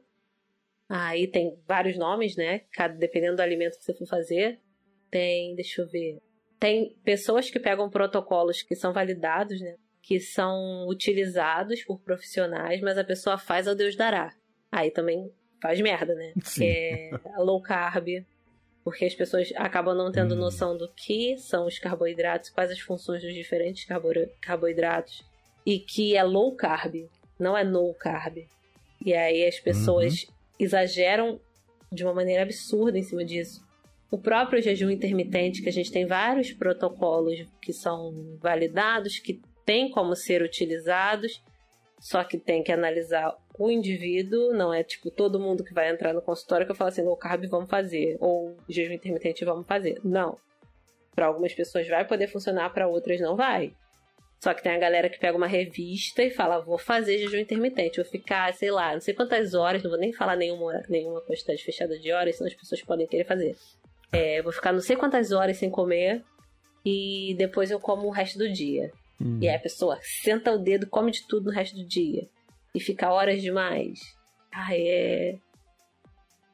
Aí 0.88 1.28
tem 1.28 1.60
vários 1.68 1.98
nomes, 1.98 2.36
né? 2.38 2.60
Cada, 2.72 2.94
dependendo 2.94 3.38
do 3.38 3.42
alimento 3.42 3.80
que 3.80 3.84
você 3.84 3.96
for 3.96 4.08
fazer. 4.08 4.62
Tem, 5.10 5.56
deixa 5.56 5.82
eu 5.82 5.88
ver. 5.88 6.22
Tem 6.60 6.96
pessoas 7.04 7.50
que 7.50 7.60
pegam 7.60 7.90
protocolos 7.90 8.62
que 8.62 8.76
são 8.76 8.94
validados, 8.94 9.60
né? 9.60 9.76
Que 10.08 10.20
são 10.20 10.86
utilizados 10.88 11.84
por 11.84 12.00
profissionais, 12.00 12.80
mas 12.82 12.96
a 12.98 13.04
pessoa 13.04 13.38
faz 13.40 13.68
ao 13.68 13.74
Deus 13.74 13.96
dará. 13.96 14.32
Aí 14.72 14.92
também 14.92 15.32
faz 15.62 15.82
merda, 15.82 16.14
né? 16.14 16.34
Sim. 16.44 16.66
É 16.66 17.12
low 17.40 17.60
carb. 17.62 18.08
Porque 18.84 19.04
as 19.06 19.16
pessoas 19.16 19.52
acabam 19.56 19.96
não 19.98 20.12
tendo 20.12 20.36
noção 20.36 20.78
do 20.78 20.88
que 20.94 21.36
são 21.40 21.66
os 21.66 21.80
carboidratos, 21.80 22.52
quais 22.52 22.70
as 22.70 22.80
funções 22.80 23.24
dos 23.24 23.34
diferentes 23.34 23.84
carbo- 23.86 24.12
carboidratos. 24.40 25.26
E 25.66 25.80
que 25.80 26.16
é 26.16 26.22
low 26.22 26.56
carb, 26.56 27.10
não 27.40 27.58
é 27.58 27.64
no 27.64 27.92
carb. 27.96 28.46
E 29.04 29.12
aí 29.12 29.44
as 29.48 29.60
pessoas 29.60 30.28
exageram 30.60 31.42
de 31.92 32.04
uma 32.04 32.14
maneira 32.14 32.44
absurda 32.44 33.00
em 33.00 33.04
cima 33.04 33.26
disso. 33.26 33.66
O 34.12 34.20
próprio 34.20 34.62
jejum 34.62 34.92
intermitente, 34.92 35.64
que 35.64 35.70
a 35.70 35.72
gente 35.72 35.92
tem 35.92 36.06
vários 36.06 36.54
protocolos 36.54 37.44
que 37.60 37.74
são 37.74 38.38
validados, 38.40 39.18
que 39.18 39.42
tem 39.66 39.90
como 39.90 40.16
ser 40.16 40.42
utilizados, 40.42 41.44
só 42.00 42.24
que 42.24 42.38
tem 42.38 42.62
que 42.62 42.72
analisar 42.72 43.36
o 43.58 43.72
indivíduo, 43.72 44.54
não 44.54 44.74
é 44.74 44.84
tipo 44.84 45.10
todo 45.10 45.40
mundo 45.40 45.64
que 45.64 45.74
vai 45.74 45.90
entrar 45.90 46.14
no 46.14 46.22
consultório 46.22 46.66
que 46.66 46.72
eu 46.72 46.76
falo 46.76 46.90
assim, 46.90 47.02
low 47.02 47.18
carb 47.18 47.46
vamos 47.48 47.70
fazer, 47.70 48.18
ou 48.20 48.56
jejum 48.70 48.94
intermitente 48.94 49.46
vamos 49.46 49.66
fazer. 49.66 50.00
Não. 50.04 50.38
Para 51.16 51.28
algumas 51.28 51.54
pessoas 51.54 51.88
vai 51.88 52.06
poder 52.06 52.28
funcionar, 52.28 52.70
para 52.72 52.88
outras 52.88 53.20
não 53.20 53.36
vai. 53.36 53.74
Só 54.44 54.54
que 54.54 54.62
tem 54.62 54.74
a 54.74 54.78
galera 54.78 55.10
que 55.10 55.18
pega 55.18 55.36
uma 55.36 55.48
revista 55.48 56.22
e 56.22 56.30
fala, 56.30 56.60
vou 56.60 56.78
fazer 56.78 57.18
jejum 57.18 57.38
intermitente, 57.38 58.02
vou 58.02 58.06
ficar, 58.06 58.54
sei 58.54 58.70
lá, 58.70 58.94
não 58.94 59.02
sei 59.02 59.14
quantas 59.14 59.54
horas, 59.54 59.82
não 59.82 59.90
vou 59.90 60.00
nem 60.00 60.14
falar 60.14 60.36
nenhuma, 60.36 60.84
nenhuma 60.90 61.22
quantidade 61.22 61.64
fechada 61.64 61.98
de 61.98 62.12
horas, 62.12 62.36
senão 62.36 62.48
as 62.48 62.54
pessoas 62.54 62.82
podem 62.84 63.08
querer 63.08 63.26
fazer. 63.26 63.56
É, 64.12 64.42
vou 64.42 64.52
ficar 64.52 64.72
não 64.72 64.82
sei 64.82 64.96
quantas 64.96 65.32
horas 65.32 65.58
sem 65.58 65.70
comer 65.70 66.24
e 66.86 67.34
depois 67.38 67.72
eu 67.72 67.80
como 67.80 68.08
o 68.08 68.12
resto 68.12 68.38
do 68.38 68.52
dia. 68.52 68.92
Hum. 69.20 69.40
E 69.42 69.48
aí 69.48 69.56
a 69.56 69.60
pessoa 69.60 69.98
senta 70.02 70.52
o 70.52 70.58
dedo, 70.58 70.88
come 70.88 71.12
de 71.12 71.26
tudo 71.28 71.46
no 71.46 71.52
resto 71.52 71.76
do 71.76 71.86
dia. 71.88 72.28
E 72.74 72.80
fica 72.80 73.12
horas 73.12 73.42
demais. 73.42 74.00
Ai, 74.54 74.82
é. 74.82 75.36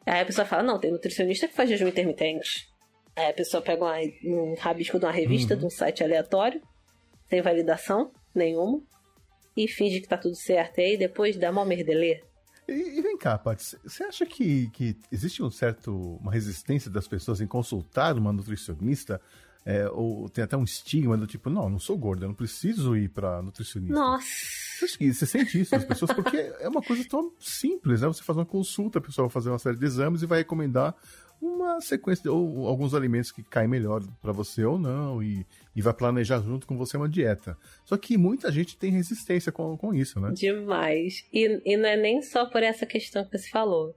Aí 0.06 0.22
a 0.22 0.26
pessoa 0.26 0.46
fala, 0.46 0.64
não, 0.64 0.80
tem 0.80 0.92
nutricionista 0.92 1.48
que 1.48 1.56
faz 1.56 1.70
jejum 1.70 1.88
intermitente. 1.88 2.68
Aí 3.16 3.30
a 3.30 3.34
pessoa 3.34 3.62
pega 3.62 3.84
uma- 3.84 3.98
um 4.24 4.56
rabisco 4.56 4.98
de 5.00 5.06
uma 5.06 5.12
revista, 5.12 5.56
de 5.56 5.66
um 5.66 5.70
site 5.70 6.04
aleatório, 6.04 6.62
sem 7.30 7.42
validação 7.42 8.12
nenhuma, 8.34 8.82
e 9.56 9.68
finge 9.68 10.00
que 10.02 10.08
tá 10.08 10.18
tudo 10.18 10.36
certo. 10.36 10.80
E 10.80 10.84
aí 10.84 10.98
depois 10.98 11.36
dá 11.38 11.52
mó 11.52 11.66
merdelê. 11.66 12.22
E, 12.68 13.00
e 13.00 13.02
vem 13.02 13.18
cá, 13.18 13.38
Paty, 13.38 13.78
você 13.84 14.04
acha 14.04 14.26
que, 14.26 14.70
que 14.72 14.96
existe 15.12 15.44
um 15.44 15.52
certo, 15.52 15.94
uma 16.22 16.32
resistência 16.32 16.90
das 16.90 17.08
pessoas 17.08 17.42
em 17.42 17.48
consultar 17.48 18.18
uma 18.18 18.32
nutricionista? 18.32 19.20
É, 19.64 19.88
ou 19.90 20.28
tem 20.28 20.44
até 20.44 20.58
um 20.58 20.64
estigma 20.64 21.16
do 21.16 21.28
tipo, 21.28 21.50
não, 21.50 21.70
não 21.70 21.80
sou 21.80 21.96
gorda, 21.96 22.26
eu 22.26 22.30
não 22.30 22.36
preciso 22.36 22.96
ir 22.96 23.10
pra 23.10 23.42
nutricionista. 23.44 23.94
Nossa! 23.94 24.26
Você, 24.80 25.14
você 25.14 25.26
sente 25.28 25.62
isso 25.62 25.72
das 25.72 25.86
pessoas? 25.86 26.12
Porque 26.14 26.36
é 26.38 26.68
uma 26.68 26.82
coisa 26.82 27.08
tão 27.08 27.32
simples, 27.40 28.02
né? 28.02 28.08
Você 28.08 28.24
faz 28.24 28.38
uma 28.38 28.46
consulta, 28.46 28.98
a 28.98 29.02
pessoa 29.02 29.28
vai 29.28 29.34
fazer 29.34 29.50
uma 29.50 29.60
série 29.60 29.78
de 29.78 29.86
exames 29.86 30.24
e 30.24 30.26
vai 30.26 30.40
recomendar 30.40 30.96
uma 31.42 31.82
sequência 31.82 32.24
de, 32.24 32.30
ou 32.30 32.68
alguns 32.68 32.94
alimentos 32.94 33.32
que 33.32 33.44
caem 33.44 33.68
melhor 33.68 34.04
pra 34.22 34.32
você 34.32 34.64
ou 34.64 34.78
não, 34.78 35.22
e, 35.24 35.46
e 35.76 35.82
vai 35.82 35.94
planejar 35.94 36.40
junto 36.42 36.68
com 36.68 36.78
você 36.78 36.98
uma 36.98 37.10
dieta. 37.10 37.58
Só 37.84 37.98
que 37.98 38.18
muita 38.18 38.52
gente 38.52 38.78
tem 38.78 38.92
resistência 38.92 39.52
com, 39.52 39.76
com 39.76 39.94
isso, 39.94 40.20
né? 40.20 40.32
Demais. 40.34 41.26
E, 41.34 41.62
e 41.66 41.78
não 41.78 41.90
é 41.90 41.98
nem 41.98 42.22
só 42.22 42.46
por 42.46 42.62
essa 42.62 42.86
questão 42.86 43.26
que 43.26 43.38
você 43.38 43.50
falou. 43.50 43.96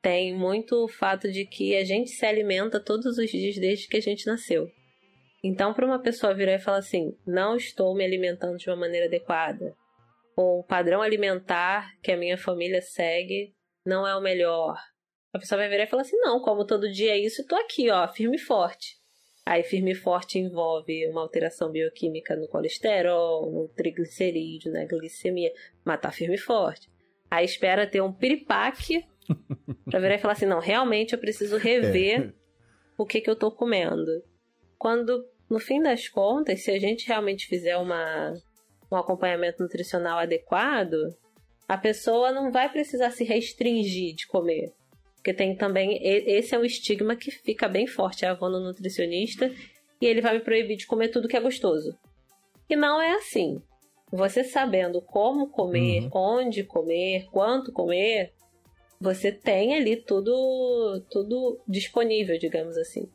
Tem 0.00 0.36
muito 0.36 0.74
o 0.84 0.88
fato 0.88 1.30
de 1.30 1.44
que 1.44 1.76
a 1.76 1.84
gente 1.84 2.10
se 2.10 2.26
alimenta 2.26 2.80
todos 2.80 3.18
os 3.18 3.30
dias 3.30 3.56
desde 3.56 3.86
que 3.86 3.96
a 3.96 4.02
gente 4.02 4.26
nasceu. 4.26 4.68
Então, 5.42 5.74
para 5.74 5.86
uma 5.86 6.00
pessoa 6.00 6.34
virar 6.34 6.54
e 6.54 6.60
falar 6.60 6.78
assim: 6.78 7.16
não 7.26 7.56
estou 7.56 7.94
me 7.94 8.04
alimentando 8.04 8.56
de 8.56 8.68
uma 8.70 8.76
maneira 8.76 9.06
adequada, 9.06 9.74
ou 10.36 10.60
o 10.60 10.64
padrão 10.64 11.02
alimentar 11.02 11.98
que 12.02 12.12
a 12.12 12.16
minha 12.16 12.38
família 12.38 12.80
segue 12.80 13.54
não 13.84 14.06
é 14.06 14.16
o 14.16 14.20
melhor. 14.20 14.78
A 15.32 15.38
pessoa 15.38 15.58
vai 15.58 15.68
virar 15.68 15.84
e 15.84 15.88
falar 15.88 16.02
assim: 16.02 16.18
não, 16.18 16.40
como 16.40 16.66
todo 16.66 16.90
dia 16.90 17.12
é 17.12 17.18
isso, 17.18 17.46
tô 17.46 17.56
aqui, 17.56 17.90
ó, 17.90 18.06
firme 18.08 18.36
e 18.36 18.40
forte. 18.40 19.00
Aí, 19.44 19.64
firme 19.64 19.90
e 19.90 19.94
forte 19.94 20.38
envolve 20.38 21.08
uma 21.08 21.20
alteração 21.20 21.70
bioquímica 21.70 22.36
no 22.36 22.46
colesterol, 22.46 23.50
no 23.50 23.68
triglicerídeo, 23.68 24.72
na 24.72 24.84
glicemia. 24.84 25.52
Mas 25.84 26.00
tá 26.00 26.12
firme 26.12 26.36
e 26.36 26.38
forte. 26.38 26.88
Aí 27.28 27.44
espera 27.44 27.86
ter 27.86 28.00
um 28.00 28.12
piripaque 28.12 29.04
pra 29.90 29.98
virar 29.98 30.14
e 30.14 30.18
falar 30.18 30.34
assim: 30.34 30.46
não, 30.46 30.60
realmente 30.60 31.12
eu 31.12 31.18
preciso 31.18 31.56
rever 31.56 32.32
o 32.96 33.04
que, 33.04 33.20
que 33.20 33.28
eu 33.28 33.34
tô 33.34 33.50
comendo. 33.50 34.22
Quando, 34.78 35.24
no 35.52 35.60
fim 35.60 35.82
das 35.82 36.08
contas, 36.08 36.64
se 36.64 36.70
a 36.70 36.78
gente 36.78 37.06
realmente 37.06 37.46
fizer 37.46 37.76
uma, 37.76 38.32
um 38.90 38.96
acompanhamento 38.96 39.62
nutricional 39.62 40.18
adequado, 40.18 40.96
a 41.68 41.76
pessoa 41.76 42.32
não 42.32 42.50
vai 42.50 42.72
precisar 42.72 43.10
se 43.10 43.22
restringir 43.22 44.14
de 44.14 44.26
comer. 44.26 44.72
Porque 45.16 45.34
tem 45.34 45.54
também. 45.54 46.00
Esse 46.02 46.54
é 46.54 46.58
um 46.58 46.64
estigma 46.64 47.14
que 47.14 47.30
fica 47.30 47.68
bem 47.68 47.86
forte. 47.86 48.24
Ah, 48.24 48.32
vou 48.32 48.48
no 48.48 48.60
nutricionista 48.60 49.52
e 50.00 50.06
ele 50.06 50.22
vai 50.22 50.34
me 50.34 50.40
proibir 50.40 50.76
de 50.76 50.86
comer 50.86 51.08
tudo 51.08 51.28
que 51.28 51.36
é 51.36 51.40
gostoso. 51.40 51.96
E 52.68 52.74
não 52.74 53.00
é 53.00 53.12
assim. 53.12 53.62
Você 54.10 54.42
sabendo 54.42 55.02
como 55.02 55.50
comer, 55.50 56.08
onde 56.12 56.64
comer, 56.64 57.26
quanto 57.30 57.72
comer, 57.72 58.32
você 58.98 59.30
tem 59.30 59.74
ali 59.74 59.96
tudo, 59.96 61.04
tudo 61.10 61.60
disponível, 61.68 62.38
digamos 62.38 62.76
assim. 62.78 63.08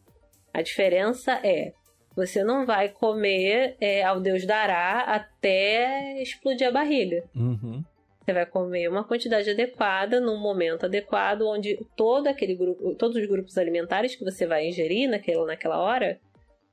A 0.53 0.61
diferença 0.61 1.39
é, 1.43 1.73
você 2.17 2.43
não 2.43 2.65
vai 2.65 2.89
comer 2.89 3.77
é, 3.79 4.03
ao 4.03 4.19
Deus 4.19 4.43
dará 4.43 5.01
até 5.01 6.19
explodir 6.19 6.67
a 6.67 6.71
barriga. 6.71 7.23
Uhum. 7.35 7.83
Você 8.19 8.33
vai 8.33 8.45
comer 8.47 8.89
uma 8.89 9.03
quantidade 9.03 9.51
adequada, 9.51 10.19
num 10.19 10.39
momento 10.39 10.87
adequado, 10.87 11.43
onde 11.43 11.79
todo 11.95 12.25
aquele 12.25 12.55
grupo, 12.55 12.95
todos 12.95 13.15
os 13.17 13.27
grupos 13.27 13.55
alimentares 13.55 14.15
que 14.15 14.25
você 14.25 14.47
vai 14.47 14.67
ingerir 14.67 15.07
naquela, 15.07 15.45
naquela 15.45 15.77
hora 15.77 16.19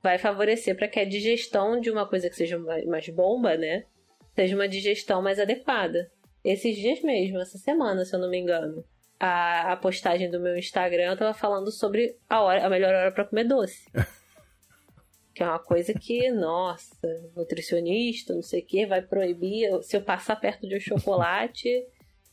vai 0.01 0.17
favorecer 0.17 0.75
para 0.75 0.87
que 0.87 0.99
a 0.99 1.05
digestão 1.05 1.79
de 1.79 1.91
uma 1.91 2.07
coisa 2.07 2.27
que 2.27 2.35
seja 2.35 2.57
mais 2.57 3.07
bomba, 3.09 3.55
né? 3.55 3.83
Seja 4.33 4.55
uma 4.55 4.67
digestão 4.67 5.21
mais 5.21 5.39
adequada. 5.39 6.11
Esses 6.43 6.75
dias 6.75 7.03
mesmo, 7.03 7.39
essa 7.39 7.59
semana, 7.59 8.03
se 8.03 8.15
eu 8.15 8.19
não 8.19 8.31
me 8.31 8.39
engano, 8.39 8.83
a, 9.19 9.73
a 9.73 9.77
postagem 9.77 10.29
do 10.29 10.39
meu 10.39 10.57
Instagram 10.57 11.11
eu 11.11 11.17
tava 11.17 11.35
falando 11.35 11.71
sobre 11.71 12.17
a, 12.27 12.41
hora, 12.41 12.65
a 12.65 12.69
melhor 12.69 12.95
hora 12.95 13.11
para 13.11 13.25
comer 13.25 13.43
doce. 13.43 13.85
Que 15.35 15.43
é 15.43 15.45
uma 15.45 15.59
coisa 15.59 15.93
que, 15.93 16.31
nossa, 16.33 16.95
nutricionista, 17.35 18.33
não 18.33 18.41
sei 18.41 18.61
o 18.61 18.65
que, 18.65 18.85
vai 18.85 19.01
proibir. 19.01 19.69
Se 19.83 19.97
eu 19.97 20.01
passar 20.01 20.37
perto 20.37 20.67
de 20.67 20.75
um 20.75 20.79
chocolate, 20.79 21.85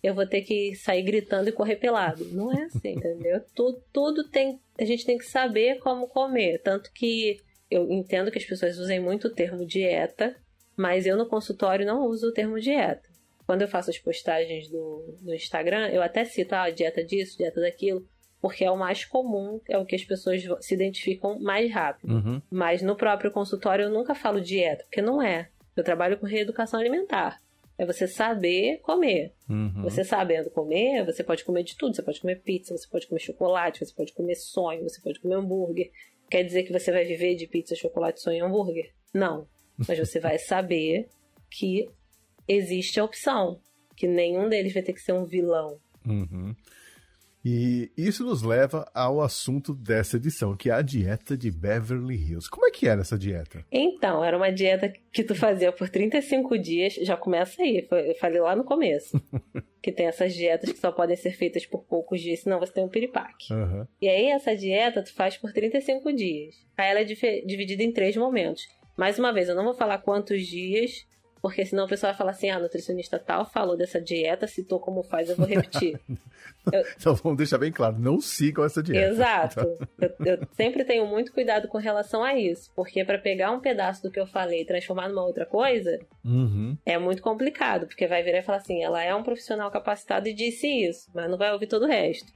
eu 0.02 0.14
vou 0.14 0.26
ter 0.26 0.42
que 0.42 0.74
sair 0.74 1.02
gritando 1.02 1.48
e 1.48 1.52
correr 1.52 1.76
pelado. 1.76 2.24
Não 2.26 2.52
é 2.52 2.64
assim, 2.64 2.92
entendeu? 2.92 3.42
Tudo, 3.54 3.82
tudo 3.92 4.28
tem. 4.28 4.60
A 4.78 4.84
gente 4.84 5.04
tem 5.04 5.18
que 5.18 5.26
saber 5.26 5.78
como 5.80 6.06
comer. 6.06 6.60
Tanto 6.62 6.90
que 6.92 7.40
eu 7.70 7.90
entendo 7.90 8.30
que 8.30 8.38
as 8.38 8.44
pessoas 8.44 8.78
usem 8.78 9.00
muito 9.00 9.28
o 9.28 9.34
termo 9.34 9.66
dieta, 9.66 10.36
mas 10.76 11.06
eu 11.06 11.16
no 11.16 11.28
consultório 11.28 11.86
não 11.86 12.06
uso 12.06 12.28
o 12.28 12.32
termo 12.32 12.60
dieta. 12.60 13.08
Quando 13.46 13.62
eu 13.62 13.68
faço 13.68 13.90
as 13.90 13.98
postagens 13.98 14.68
do, 14.68 15.18
do 15.20 15.34
Instagram, 15.34 15.88
eu 15.88 16.02
até 16.02 16.24
cito 16.24 16.54
a 16.54 16.70
dieta 16.70 17.02
disso, 17.02 17.36
dieta 17.36 17.60
daquilo, 17.60 18.06
porque 18.42 18.64
é 18.64 18.70
o 18.70 18.76
mais 18.76 19.04
comum, 19.04 19.60
é 19.68 19.78
o 19.78 19.86
que 19.86 19.94
as 19.94 20.04
pessoas 20.04 20.42
se 20.60 20.74
identificam 20.74 21.38
mais 21.38 21.72
rápido. 21.72 22.12
Uhum. 22.12 22.42
Mas 22.50 22.82
no 22.82 22.96
próprio 22.96 23.30
consultório 23.30 23.84
eu 23.84 23.90
nunca 23.90 24.16
falo 24.16 24.40
dieta, 24.40 24.82
porque 24.82 25.00
não 25.00 25.22
é. 25.22 25.48
Eu 25.76 25.84
trabalho 25.84 26.18
com 26.18 26.26
reeducação 26.26 26.80
alimentar. 26.80 27.40
É 27.78 27.86
você 27.86 28.08
saber 28.08 28.80
comer. 28.82 29.32
Uhum. 29.48 29.82
Você 29.82 30.02
sabendo 30.02 30.50
comer, 30.50 31.06
você 31.06 31.22
pode 31.22 31.44
comer 31.44 31.62
de 31.62 31.76
tudo. 31.76 31.94
Você 31.94 32.02
pode 32.02 32.20
comer 32.20 32.42
pizza, 32.42 32.76
você 32.76 32.86
pode 32.88 33.06
comer 33.06 33.20
chocolate, 33.20 33.84
você 33.84 33.94
pode 33.94 34.12
comer 34.12 34.34
sonho, 34.34 34.82
você 34.82 35.00
pode 35.00 35.20
comer 35.20 35.36
hambúrguer. 35.36 35.92
Quer 36.28 36.42
dizer 36.42 36.64
que 36.64 36.72
você 36.72 36.90
vai 36.90 37.04
viver 37.04 37.36
de 37.36 37.46
pizza, 37.46 37.76
chocolate, 37.76 38.20
sonho 38.20 38.38
e 38.38 38.40
hambúrguer? 38.40 38.92
Não. 39.14 39.46
Mas 39.78 39.98
você 39.98 40.18
vai 40.18 40.36
saber 40.42 41.08
que 41.48 41.88
existe 42.48 42.98
a 42.98 43.04
opção. 43.04 43.60
Que 43.96 44.08
nenhum 44.08 44.48
deles 44.48 44.74
vai 44.74 44.82
ter 44.82 44.92
que 44.92 45.00
ser 45.00 45.12
um 45.12 45.24
vilão. 45.24 45.78
Uhum. 46.04 46.54
E 47.44 47.90
isso 47.96 48.24
nos 48.24 48.42
leva 48.42 48.88
ao 48.94 49.20
assunto 49.20 49.74
dessa 49.74 50.16
edição, 50.16 50.56
que 50.56 50.70
é 50.70 50.72
a 50.72 50.82
dieta 50.82 51.36
de 51.36 51.50
Beverly 51.50 52.14
Hills. 52.14 52.48
Como 52.48 52.66
é 52.66 52.70
que 52.70 52.86
era 52.86 53.00
essa 53.00 53.18
dieta? 53.18 53.64
Então, 53.70 54.24
era 54.24 54.36
uma 54.36 54.52
dieta 54.52 54.92
que 55.12 55.24
tu 55.24 55.34
fazia 55.34 55.72
por 55.72 55.88
35 55.88 56.56
dias, 56.58 56.94
já 56.94 57.16
começa 57.16 57.62
aí, 57.62 57.86
eu 57.90 58.14
falei 58.14 58.40
lá 58.40 58.54
no 58.54 58.64
começo. 58.64 59.20
que 59.82 59.90
tem 59.90 60.06
essas 60.06 60.32
dietas 60.32 60.70
que 60.70 60.78
só 60.78 60.92
podem 60.92 61.16
ser 61.16 61.32
feitas 61.32 61.66
por 61.66 61.82
poucos 61.84 62.20
dias, 62.20 62.40
senão 62.40 62.60
você 62.60 62.72
tem 62.72 62.84
um 62.84 62.88
piripaque. 62.88 63.52
Aham. 63.52 63.88
E 64.00 64.08
aí, 64.08 64.26
essa 64.26 64.54
dieta 64.54 65.02
tu 65.02 65.12
faz 65.12 65.36
por 65.36 65.52
35 65.52 66.12
dias. 66.12 66.54
Aí 66.76 66.90
ela 66.90 67.00
é 67.00 67.04
dividida 67.04 67.82
em 67.82 67.92
três 67.92 68.16
momentos. 68.16 68.62
Mais 68.96 69.18
uma 69.18 69.32
vez, 69.32 69.48
eu 69.48 69.56
não 69.56 69.64
vou 69.64 69.74
falar 69.74 69.98
quantos 69.98 70.46
dias, 70.46 71.04
porque 71.42 71.66
senão 71.66 71.84
o 71.84 71.88
pessoal 71.88 72.12
vai 72.12 72.18
falar 72.18 72.30
assim: 72.30 72.48
ah, 72.48 72.58
nutricionista 72.58 73.18
tal 73.18 73.44
falou 73.44 73.76
dessa 73.76 74.00
dieta, 74.00 74.46
citou 74.46 74.78
como 74.78 75.02
faz, 75.02 75.28
eu 75.28 75.36
vou 75.36 75.46
repetir. 75.46 76.00
Então 76.96 77.16
vamos 77.16 77.38
deixar 77.38 77.58
bem 77.58 77.72
claro, 77.72 77.98
não 77.98 78.20
sigam 78.20 78.64
essa 78.64 78.80
dieta. 78.80 79.08
Exato. 79.08 79.60
Então, 79.60 79.88
Eu, 80.24 80.38
eu 80.38 80.48
sempre 80.52 80.84
tenho 80.84 81.04
muito 81.06 81.32
cuidado 81.32 81.66
com 81.66 81.76
relação 81.76 82.22
a 82.22 82.38
isso, 82.38 82.70
porque 82.76 83.04
para 83.04 83.18
pegar 83.18 83.50
um 83.50 83.58
pedaço 83.58 84.00
do 84.00 84.12
que 84.12 84.20
eu 84.20 84.26
falei 84.28 84.62
e 84.62 84.64
transformar 84.64 85.08
numa 85.08 85.24
outra 85.24 85.44
coisa 85.44 85.98
Uhum. 86.24 86.78
é 86.86 86.96
muito 86.98 87.20
complicado, 87.20 87.88
porque 87.88 88.06
vai 88.06 88.22
virar 88.22 88.38
e 88.38 88.42
falar 88.42 88.58
assim: 88.58 88.80
ela 88.80 89.02
é 89.02 89.12
um 89.12 89.24
profissional 89.24 89.72
capacitado 89.72 90.28
e 90.28 90.32
disse 90.32 90.68
isso, 90.68 91.10
mas 91.12 91.28
não 91.28 91.36
vai 91.36 91.52
ouvir 91.52 91.66
todo 91.66 91.84
o 91.84 91.88
resto. 91.88 92.32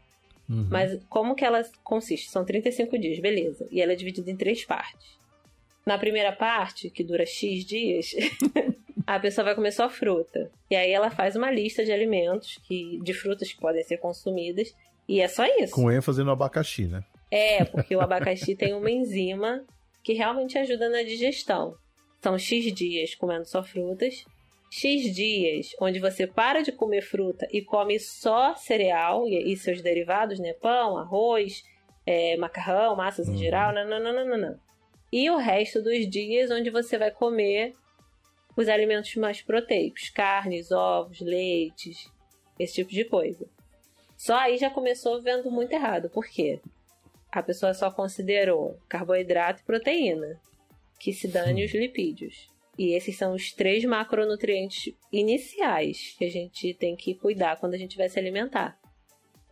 Uhum. 0.48 0.66
Mas 0.70 0.98
como 1.08 1.36
que 1.36 1.44
ela 1.44 1.62
consiste? 1.84 2.28
São 2.28 2.44
35 2.44 2.98
dias, 2.98 3.20
beleza. 3.20 3.66
E 3.70 3.80
ela 3.80 3.92
é 3.92 3.96
dividida 3.96 4.28
em 4.28 4.36
três 4.36 4.64
partes. 4.64 5.16
Na 5.84 5.98
primeira 5.98 6.32
parte, 6.32 6.90
que 6.90 7.04
dura 7.04 7.24
X 7.24 7.64
dias, 7.64 8.10
a 9.06 9.20
pessoa 9.20 9.44
vai 9.44 9.54
comer 9.54 9.70
só 9.70 9.88
fruta. 9.88 10.50
E 10.70 10.74
aí 10.74 10.90
ela 10.90 11.10
faz 11.10 11.36
uma 11.36 11.50
lista 11.50 11.84
de 11.84 11.92
alimentos, 11.92 12.58
que, 12.66 12.98
de 13.02 13.14
frutas 13.14 13.52
que 13.52 13.60
podem 13.60 13.84
ser 13.84 13.98
consumidas, 13.98 14.74
e 15.08 15.20
é 15.20 15.28
só 15.28 15.46
isso. 15.46 15.74
Com 15.74 15.90
ênfase 15.90 16.24
no 16.24 16.32
abacaxi, 16.32 16.86
né? 16.86 17.04
É, 17.30 17.64
porque 17.64 17.94
o 17.94 18.00
abacaxi 18.00 18.56
tem 18.56 18.74
uma 18.74 18.90
enzima 18.90 19.64
que 20.02 20.12
realmente 20.12 20.58
ajuda 20.58 20.88
na 20.88 21.02
digestão. 21.02 21.76
São 22.20 22.38
X 22.38 22.72
dias 22.72 23.14
comendo 23.14 23.44
só 23.44 23.62
frutas, 23.62 24.24
X 24.70 25.14
dias 25.14 25.68
onde 25.80 26.00
você 26.00 26.26
para 26.26 26.62
de 26.62 26.72
comer 26.72 27.02
fruta 27.02 27.46
e 27.52 27.62
come 27.62 27.98
só 28.00 28.54
cereal 28.56 29.28
e, 29.28 29.56
seus 29.56 29.80
derivados, 29.80 30.38
né? 30.40 30.52
Pão, 30.54 30.98
arroz, 30.98 31.62
é, 32.04 32.36
macarrão, 32.36 32.96
massas 32.96 33.28
em 33.28 33.36
geral, 33.36 33.72
não, 33.72 33.88
não, 33.88 34.00
não, 34.00 34.12
não, 34.12 34.28
não, 34.28 34.38
não. 34.38 34.58
E 35.12 35.30
o 35.30 35.36
resto 35.36 35.80
dos 35.80 36.08
dias 36.08 36.50
onde 36.50 36.70
você 36.70 36.98
vai 36.98 37.10
comer 37.10 37.72
os 38.56 38.68
alimentos 38.68 39.14
mais 39.16 39.42
proteicos, 39.42 40.08
carnes, 40.08 40.72
ovos, 40.72 41.20
leites, 41.20 42.10
esse 42.58 42.74
tipo 42.74 42.90
de 42.90 43.04
coisa. 43.04 43.46
Só 44.16 44.34
aí 44.34 44.56
já 44.56 44.70
começou 44.70 45.20
vendo 45.20 45.50
muito 45.50 45.72
errado. 45.72 46.08
Por 46.08 46.26
quê? 46.26 46.60
A 47.30 47.42
pessoa 47.42 47.74
só 47.74 47.90
considerou 47.90 48.78
carboidrato 48.88 49.60
e 49.60 49.64
proteína, 49.64 50.40
que 50.98 51.12
se 51.12 51.28
dane 51.28 51.64
os 51.64 51.74
lipídios. 51.74 52.48
E 52.78 52.94
esses 52.94 53.16
são 53.16 53.34
os 53.34 53.52
três 53.52 53.84
macronutrientes 53.84 54.94
iniciais 55.12 56.14
que 56.16 56.24
a 56.24 56.30
gente 56.30 56.72
tem 56.74 56.96
que 56.96 57.14
cuidar 57.14 57.58
quando 57.58 57.74
a 57.74 57.78
gente 57.78 57.96
vai 57.96 58.08
se 58.08 58.18
alimentar. 58.18 58.78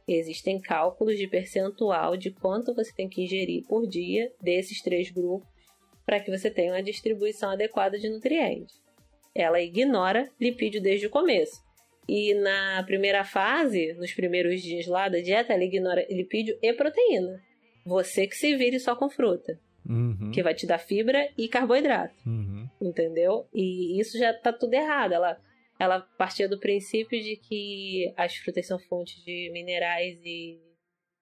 Existem 0.07 0.61
cálculos 0.61 1.17
de 1.17 1.27
percentual 1.27 2.17
de 2.17 2.31
quanto 2.31 2.75
você 2.75 2.93
tem 2.93 3.09
que 3.09 3.23
ingerir 3.23 3.65
por 3.67 3.87
dia 3.87 4.33
desses 4.41 4.83
três 4.83 5.11
grupos 5.11 5.49
para 6.05 6.21
que 6.21 6.31
você 6.31 6.51
tenha 6.51 6.73
uma 6.73 6.83
distribuição 6.83 7.51
adequada 7.51 7.99
de 7.99 8.11
nutrientes. 8.11 8.84
Ela 9.35 9.61
ignora 9.61 10.31
lipídio 10.41 10.81
desde 10.81 11.07
o 11.07 11.11
começo. 11.11 11.63
E 12.09 12.35
na 12.35 12.83
primeira 12.87 13.25
fase, 13.25 13.95
nos 13.95 14.13
primeiros 14.13 14.61
dias 14.63 14.87
lá 14.87 15.09
da 15.09 15.19
dieta, 15.21 15.53
ela 15.55 15.65
ignora 15.65 16.07
lipídio 16.11 16.59
e 16.63 16.73
proteína. 16.73 17.43
Você 17.87 18.27
que 18.27 18.37
se 18.37 18.55
vire 18.57 18.79
só 18.79 18.95
com 18.95 19.09
fruta, 19.11 19.59
Uhum. 19.87 20.31
que 20.33 20.43
vai 20.43 20.55
te 20.55 20.67
dar 20.67 20.79
fibra 20.79 21.29
e 21.37 21.47
carboidrato, 21.49 22.15
Uhum. 22.27 22.67
entendeu? 22.81 23.47
E 23.53 23.99
isso 24.01 24.17
já 24.19 24.33
tá 24.33 24.53
tudo 24.53 24.73
errado. 24.75 25.13
Ela, 25.13 25.39
ela 25.79 26.01
partia 26.17 26.49
do 26.49 26.59
princípio 26.59 27.21
de 27.23 27.37
que 27.37 28.13
as 28.17 28.35
frutas 28.37 28.67
são 28.67 28.79
fontes 28.79 29.23
de 29.25 29.51
minerais 29.53 30.19
e, 30.25 30.59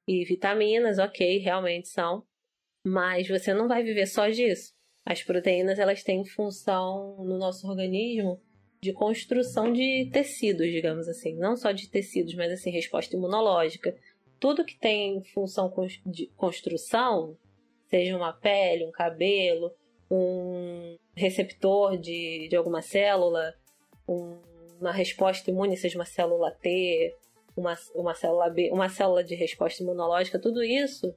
e 0.07 0.25
vitaminas, 0.25 0.99
ok, 0.99 1.39
realmente 1.39 1.89
são. 1.89 2.25
Mas 2.87 3.27
você 3.29 3.53
não 3.55 3.67
vai 3.69 3.83
viver 3.83 4.07
só 4.07 4.29
disso. 4.29 4.73
As 5.05 5.23
proteínas 5.23 5.79
elas 5.79 6.03
têm 6.03 6.25
função 6.25 7.17
no 7.19 7.37
nosso 7.39 7.69
organismo 7.69 8.41
de 8.81 8.93
construção 8.93 9.73
de 9.73 10.09
tecidos, 10.13 10.67
digamos 10.71 11.09
assim, 11.09 11.35
não 11.37 11.57
só 11.57 11.73
de 11.73 11.89
tecidos, 11.89 12.35
mas 12.35 12.53
assim 12.53 12.71
resposta 12.71 13.15
imunológica. 13.17 13.97
Tudo 14.41 14.65
que 14.65 14.77
tem 14.79 15.23
função 15.33 15.73
de 16.05 16.27
construção, 16.37 17.37
seja 17.89 18.17
uma 18.17 18.33
pele, 18.33 18.85
um 18.85 18.91
cabelo, 18.91 19.73
um 20.11 20.97
receptor 21.15 21.97
de, 21.97 22.49
de 22.49 22.57
alguma 22.57 22.83
célula, 22.83 23.55
um- 24.09 24.39
uma 24.81 24.93
resposta 24.93 25.49
imune, 25.51 25.77
seja 25.77 25.97
uma 25.97 26.05
célula 26.05 26.51
T, 26.51 27.15
uma, 27.57 27.77
uma 27.95 28.15
célula 28.15 28.51
B, 28.51 28.71
uma 28.73 28.89
célula 28.89 29.23
de 29.23 29.35
resposta 29.37 29.83
imunológica, 29.83 30.41
tudo 30.41 30.63
isso 30.63 31.15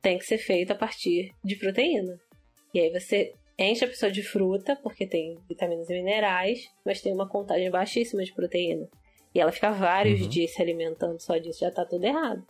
tem 0.00 0.18
que 0.18 0.24
ser 0.24 0.38
feito 0.38 0.70
a 0.72 0.74
partir 0.74 1.32
de 1.44 1.56
proteína. 1.56 2.18
E 2.74 2.80
aí 2.80 2.90
você 2.90 3.32
enche 3.58 3.84
a 3.84 3.88
pessoa 3.88 4.10
de 4.10 4.22
fruta, 4.22 4.76
porque 4.82 5.06
tem 5.06 5.38
vitaminas 5.48 5.88
e 5.88 5.94
minerais, 5.94 6.68
mas 6.84 7.00
tem 7.00 7.12
uma 7.12 7.28
contagem 7.28 7.70
baixíssima 7.70 8.24
de 8.24 8.32
proteína. 8.34 8.88
E 9.32 9.40
ela 9.40 9.52
fica 9.52 9.70
vários 9.70 10.20
Uhum. 10.22 10.28
dias 10.28 10.52
se 10.52 10.60
alimentando 10.60 11.20
só 11.20 11.36
disso, 11.38 11.60
já 11.60 11.70
tá 11.70 11.84
tudo 11.84 12.04
errado. 12.04 12.44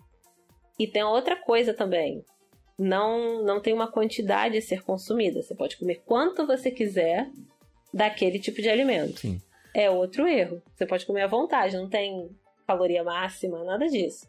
E 0.79 0.87
tem 0.87 1.03
outra 1.05 1.37
coisa 1.37 1.73
também. 1.75 2.25
Não, 2.79 3.43
não 3.45 3.61
tem 3.61 3.73
uma 3.73 3.91
quantidade 3.91 4.57
a 4.57 4.63
ser 4.63 4.83
consumida. 4.83 5.41
Você 5.43 5.55
pode 5.55 5.77
comer 5.77 6.03
quanto 6.05 6.47
você 6.47 6.71
quiser 6.71 7.31
daquele 7.93 8.39
tipo 8.41 8.61
de 8.61 8.69
alimento. 8.69 9.21
Sim. 9.21 9.41
É 9.73 9.89
outro 9.91 10.27
erro. 10.27 10.61
Você 10.75 10.85
pode 10.87 11.07
comer 11.07 11.23
à 11.23 11.27
vontade, 11.27 11.77
não 11.77 11.89
tem 11.89 12.29
caloria 12.67 13.05
máxima, 13.05 13.63
nada 13.63 13.87
disso. 13.87 14.27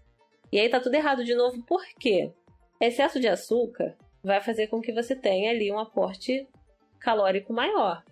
E 0.51 0.59
aí 0.59 0.69
tá 0.69 0.79
tudo 0.79 0.93
errado 0.95 1.23
de 1.25 1.33
novo, 1.33 1.61
por 1.63 1.83
quê? 1.99 2.31
Excesso 2.79 3.19
de 3.19 3.27
açúcar 3.27 3.95
vai 4.25 4.41
fazer 4.41 4.67
com 4.67 4.81
que 4.81 4.91
você 4.91 5.15
tenha 5.15 5.51
ali 5.51 5.71
um 5.71 5.79
aporte 5.79 6.47
calórico 6.99 7.53
maior. 7.53 8.03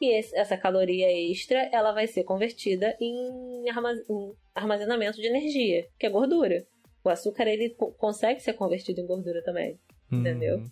E 0.00 0.06
esse- 0.18 0.36
essa 0.36 0.56
caloria 0.56 1.10
extra, 1.30 1.58
ela 1.72 1.92
vai 1.92 2.06
ser 2.06 2.24
convertida 2.24 2.96
em, 3.00 3.68
armaz- 3.68 4.02
em 4.08 4.32
armazenamento 4.54 5.20
de 5.20 5.26
energia, 5.26 5.86
que 5.98 6.06
é 6.06 6.10
gordura. 6.10 6.64
O 7.04 7.08
açúcar, 7.08 7.46
ele 7.46 7.70
co- 7.70 7.92
consegue 7.92 8.40
ser 8.40 8.52
convertido 8.54 9.00
em 9.00 9.06
gordura 9.06 9.42
também. 9.42 9.78
Entendeu? 10.10 10.56
Uhum. 10.58 10.70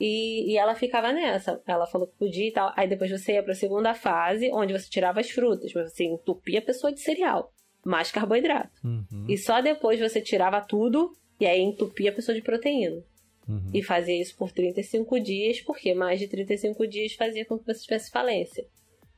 E, 0.00 0.52
e 0.52 0.56
ela 0.56 0.74
ficava 0.74 1.12
nessa. 1.12 1.60
Ela 1.66 1.86
falou 1.86 2.06
que 2.06 2.16
podia 2.16 2.46
e 2.48 2.52
tal. 2.52 2.72
Aí 2.76 2.86
depois 2.86 3.10
você 3.10 3.32
ia 3.32 3.42
pra 3.42 3.54
segunda 3.54 3.94
fase, 3.94 4.50
onde 4.52 4.72
você 4.72 4.88
tirava 4.88 5.20
as 5.20 5.28
frutas, 5.30 5.72
mas 5.74 5.92
você 5.92 6.04
entupia 6.04 6.60
a 6.60 6.62
pessoa 6.62 6.92
de 6.92 7.00
cereal. 7.00 7.52
Mais 7.84 8.12
carboidrato. 8.12 8.70
Uhum. 8.84 9.26
E 9.28 9.36
só 9.36 9.60
depois 9.60 9.98
você 9.98 10.20
tirava 10.20 10.60
tudo 10.60 11.12
e 11.40 11.46
aí 11.46 11.60
entupia 11.60 12.10
a 12.10 12.14
pessoa 12.14 12.34
de 12.34 12.42
proteína. 12.42 13.02
Uhum. 13.48 13.70
E 13.72 13.82
fazia 13.82 14.20
isso 14.20 14.36
por 14.36 14.52
35 14.52 15.18
dias, 15.20 15.60
porque 15.60 15.94
mais 15.94 16.20
de 16.20 16.28
35 16.28 16.86
dias 16.86 17.14
fazia 17.14 17.44
com 17.46 17.58
que 17.58 17.64
você 17.64 17.80
tivesse 17.80 18.10
falência 18.10 18.66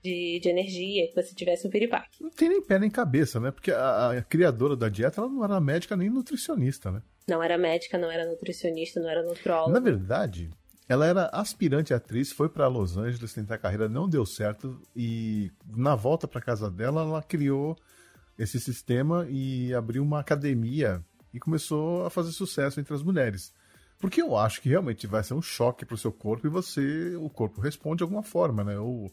de, 0.03 0.39
de 0.41 0.49
energia, 0.49 1.09
que 1.09 1.15
você 1.15 1.35
tivesse 1.35 1.67
um 1.67 1.71
piripaque. 1.71 2.23
Não 2.23 2.31
tem 2.31 2.49
nem 2.49 2.63
pé 2.63 2.79
nem 2.79 2.91
cabeça, 2.91 3.41
né? 3.41 3.51
Porque 3.51 3.71
a, 3.73 4.13
a 4.13 4.23
criadora 4.23 4.77
da 4.77 4.89
dieta 4.89 5.21
ela 5.21 5.29
não 5.29 5.45
era 5.45 5.61
médica 5.61 5.97
nem 5.97 6.09
nutricionista, 6.09 6.91
né? 6.91 7.03
Não 7.29 7.43
era 7.43 7.59
médica, 7.59 7.99
não 7.99 8.11
era 8.11 8.25
nutricionista, 8.25 9.01
não 9.01 9.09
era 9.09 9.23
nutróloga. 9.23 9.73
Na 9.73 9.81
verdade, 9.81 10.51
ela 10.89 11.07
era 11.07 11.27
aspirante 11.33 11.93
atriz, 11.93 12.33
foi 12.33 12.49
para 12.49 12.67
Los 12.67 12.97
Angeles 12.97 13.33
tentar 13.33 13.57
a 13.57 13.59
carreira, 13.59 13.89
não 13.89 14.09
deu 14.09 14.25
certo 14.25 14.81
e 14.97 15.51
na 15.65 15.95
volta 15.95 16.27
para 16.27 16.41
casa 16.41 16.71
dela 16.71 17.03
ela 17.03 17.23
criou 17.23 17.77
esse 18.39 18.59
sistema 18.59 19.27
e 19.29 19.73
abriu 19.75 20.03
uma 20.03 20.21
academia 20.21 21.05
e 21.33 21.39
começou 21.39 22.05
a 22.07 22.11
fazer 22.11 22.33
sucesso 22.33 22.81
entre 22.81 22.95
as 22.95 23.03
mulheres. 23.03 23.53
Porque 24.01 24.23
eu 24.23 24.37
acho 24.37 24.63
que 24.63 24.69
realmente 24.69 25.07
vai 25.07 25.23
ser 25.23 25.35
um 25.35 25.43
choque 25.43 25.85
pro 25.85 25.97
seu 25.97 26.11
corpo 26.11 26.47
e 26.47 26.51
você, 26.51 27.15
o 27.17 27.29
corpo 27.29 27.61
responde 27.61 27.99
de 27.99 28.03
alguma 28.03 28.23
forma, 28.23 28.65
né? 28.65 28.79
Ou 28.79 29.13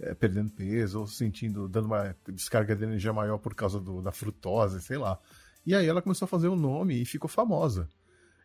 é, 0.00 0.14
perdendo 0.14 0.52
peso, 0.52 1.00
ou 1.00 1.06
sentindo, 1.08 1.68
dando 1.68 1.86
uma 1.86 2.14
descarga 2.28 2.76
de 2.76 2.84
energia 2.84 3.12
maior 3.12 3.38
por 3.38 3.52
causa 3.54 3.80
do- 3.80 4.00
da 4.00 4.12
frutose, 4.12 4.80
sei 4.80 4.96
lá. 4.96 5.18
E 5.66 5.74
aí 5.74 5.86
ela 5.86 6.00
começou 6.00 6.24
a 6.24 6.28
fazer 6.28 6.48
um 6.48 6.54
nome 6.56 6.94
e 7.02 7.04
ficou 7.04 7.28
famosa. 7.28 7.88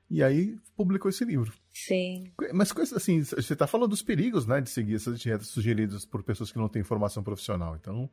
E 0.10 0.22
aí 0.24 0.58
publicou 0.76 1.10
esse 1.10 1.24
livro. 1.24 1.54
Sim. 1.72 2.32
Mas 2.54 2.72
coisa 2.72 2.98
assim, 2.98 3.24
você 3.24 3.54
está 3.54 3.68
falando 3.68 3.92
dos 3.92 4.02
perigos, 4.02 4.46
né, 4.46 4.62
de 4.62 4.70
seguir 4.70 4.96
essas 4.96 5.20
dietas 5.20 5.48
sugeridas 5.48 6.06
por 6.06 6.24
pessoas 6.24 6.52
que 6.52 6.58
não 6.58 6.68
têm 6.68 6.84
formação 6.84 7.24
profissional. 7.24 7.76
Então, 7.76 8.10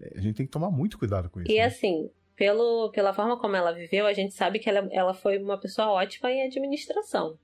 é, 0.00 0.14
a 0.16 0.20
gente 0.20 0.36
tem 0.36 0.46
que 0.46 0.52
tomar 0.52 0.70
muito 0.70 0.98
cuidado 0.98 1.28
com 1.30 1.40
isso. 1.40 1.50
E 1.52 1.56
né? 1.56 1.64
assim, 1.66 2.10
pelo, 2.42 2.90
pela 2.90 3.12
forma 3.12 3.38
como 3.38 3.54
ela 3.54 3.70
viveu, 3.70 4.04
a 4.04 4.12
gente 4.12 4.34
sabe 4.34 4.58
que 4.58 4.68
ela, 4.68 4.88
ela 4.90 5.14
foi 5.14 5.38
uma 5.38 5.56
pessoa 5.60 5.92
ótima 5.92 6.28
em 6.28 6.42
administração. 6.44 7.38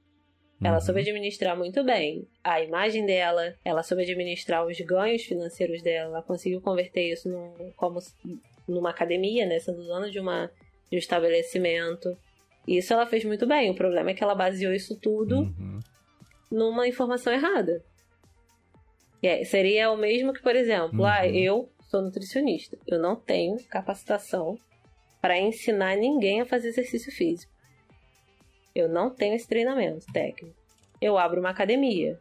Ela 0.61 0.75
Uhum. 0.79 0.81
soube 0.81 1.01
administrar 1.03 1.57
muito 1.57 1.85
bem 1.85 2.27
a 2.43 2.61
imagem 2.61 3.07
dela, 3.07 3.55
ela 3.65 3.85
soube 3.85 4.03
administrar 4.03 4.67
os 4.67 4.77
ganhos 4.81 5.23
financeiros 5.23 5.81
dela, 5.83 6.17
ela 6.17 6.23
conseguiu 6.25 6.61
converter 6.61 7.13
isso 7.13 7.29
num, 7.31 7.71
como 7.77 8.01
numa 8.67 8.91
academia, 8.91 9.47
né? 9.47 9.61
Sendo 9.61 9.85
dona 9.87 10.11
de 10.11 10.19
uma, 10.19 10.51
de 10.91 10.97
um 10.97 10.99
estabelecimento. 10.99 12.19
Isso 12.67 12.93
ela 12.93 13.07
fez 13.07 13.25
muito 13.25 13.47
bem. 13.47 13.71
O 13.71 13.77
problema 13.77 14.11
é 14.11 14.15
que 14.15 14.25
ela 14.25 14.35
baseou 14.35 14.73
isso 14.73 14.99
tudo 14.99 15.43
Uhum. 15.43 15.79
numa 16.51 16.89
informação 16.89 17.33
errada. 17.33 17.85
É- 19.23 19.45
seria 19.45 19.93
o 19.93 19.97
mesmo 19.97 20.33
que, 20.33 20.43
por 20.43 20.57
exemplo, 20.57 20.99
Uhum. 21.03 21.07
ah, 21.07 21.25
eu 21.29 21.71
sou 21.89 22.03
nutricionista. 22.03 22.77
Eu 22.85 22.99
não 22.99 23.15
tenho 23.15 23.57
capacitação 23.69 24.59
para 25.21 25.39
ensinar 25.39 25.97
ninguém 25.97 26.41
a 26.41 26.47
fazer 26.47 26.69
exercício 26.69 27.13
físico. 27.13 27.53
Eu 28.75 28.89
não 28.89 29.11
tenho 29.11 29.35
esse 29.35 29.49
treinamento 29.49 30.07
técnico. 30.13 30.57
Eu 31.01 31.19
abro 31.19 31.41
uma 31.41 31.51
academia. 31.51 32.19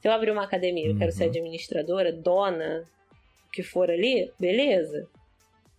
Se 0.00 0.08
eu 0.08 0.12
abrir 0.12 0.30
uma 0.30 0.44
academia 0.44 0.86
e 0.86 0.90
eu 0.90 0.98
quero 0.98 1.12
ser 1.12 1.24
Uhum. 1.24 1.30
administradora, 1.30 2.12
dona, 2.12 2.84
o 3.48 3.50
que 3.52 3.62
for 3.62 3.90
ali, 3.90 4.30
beleza. 4.38 5.08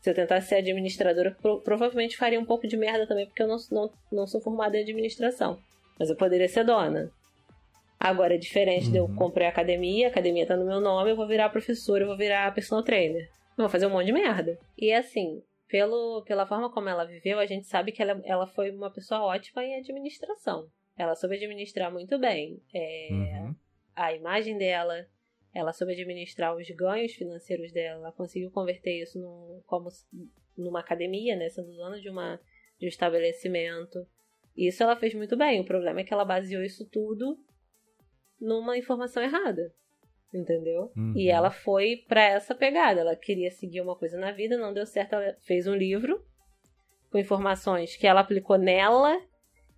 Se 0.02 0.10
eu 0.10 0.14
tentasse 0.14 0.48
ser 0.48 0.56
administradora, 0.56 1.32
pro- 1.42 1.62
provavelmente 1.62 2.18
faria 2.18 2.40
um 2.40 2.46
pouco 2.46 2.68
de 2.68 2.78
merda 2.78 3.06
também, 3.08 3.26
porque 3.26 3.42
eu 3.44 3.48
não, 3.48 3.58
não, 3.72 3.90
não 4.12 4.28
sou 4.28 4.42
formada 4.42 4.78
em 4.78 4.82
administração. 4.84 5.60
Mas 6.00 6.10
eu 6.10 6.16
poderia 6.16 6.48
ser 6.48 6.64
dona. 6.64 7.12
Agora 8.00 8.36
é 8.36 8.38
diferente 8.38 8.92
de 8.92 8.98
eu 8.98 9.06
Uhum. 9.06 9.16
comprei 9.16 9.48
a 9.48 9.50
academia, 9.50 10.08
a 10.08 10.10
academia 10.12 10.46
tá 10.46 10.56
no 10.56 10.66
meu 10.66 10.80
nome, 10.80 11.12
eu 11.12 11.16
vou 11.16 11.28
virar 11.28 11.50
professora, 11.50 12.04
eu 12.04 12.08
vou 12.08 12.18
virar 12.18 12.54
personal 12.54 12.84
trainer. 12.84 13.24
Eu 13.58 13.64
vou 13.64 13.70
fazer 13.70 13.88
um 13.88 13.90
monte 13.90 14.06
de 14.08 14.14
merda. 14.14 14.58
E 14.78 14.94
assim, 14.94 15.42
pelo, 15.68 16.24
pela 16.24 16.46
forma 16.46 16.72
como 16.72 16.90
ela 16.90 17.06
viveu, 17.06 17.40
a 17.40 17.46
gente 17.46 17.68
sabe 17.68 17.92
que 17.92 18.02
ela, 18.02 18.22
ela 18.26 18.48
foi 18.48 18.72
uma 18.72 18.92
pessoa 18.92 19.22
ótima 19.22 19.64
em 19.64 19.78
administração. 19.80 20.70
Ela 20.98 21.16
soube 21.16 21.36
administrar 21.36 21.92
muito 21.92 22.18
bem 22.18 22.62
é, 22.74 23.10
Uhum. 23.12 23.56
a 23.96 24.14
imagem 24.14 24.58
dela, 24.58 25.06
ela 25.54 25.72
soube 25.74 25.94
administrar 25.94 26.56
os 26.56 26.68
ganhos 26.72 27.14
financeiros 27.14 27.72
dela, 27.72 28.00
ela 28.00 28.12
conseguiu 28.12 28.50
converter 28.52 29.02
isso 29.02 29.20
num, 29.20 29.62
como 29.66 29.90
numa 30.58 30.80
academia, 30.80 31.36
né, 31.36 31.50
sendo 31.50 31.76
dona 31.76 32.00
de, 32.00 32.10
uma, 32.10 32.40
de 32.80 32.86
um 32.86 32.90
estabelecimento. 32.90 34.08
Isso 34.56 34.82
ela 34.82 34.96
fez 34.96 35.14
muito 35.14 35.38
bem. 35.38 35.60
O 35.60 35.66
problema 35.66 36.00
é 36.00 36.04
que 36.04 36.14
ela 36.14 36.26
baseou 36.26 36.64
isso 36.64 36.84
tudo 36.90 37.38
numa 38.40 38.76
informação 38.78 39.22
errada. 39.22 39.72
Entendeu? 40.34 40.92
Uhum. 40.96 41.14
E 41.16 41.30
ela 41.30 41.50
foi 41.50 42.04
pra 42.08 42.22
essa 42.24 42.54
pegada. 42.54 43.02
Ela 43.02 43.16
queria 43.16 43.50
seguir 43.50 43.82
uma 43.82 43.96
coisa 43.96 44.18
na 44.18 44.32
vida, 44.32 44.58
não 44.58 44.74
deu 44.74 44.86
certo. 44.86 45.14
Ela 45.14 45.36
fez 45.42 45.68
um 45.68 45.76
livro 45.76 46.24
com 47.10 47.18
informações 47.18 47.96
que 47.96 48.06
ela 48.06 48.22
aplicou 48.22 48.58
nela 48.58 49.20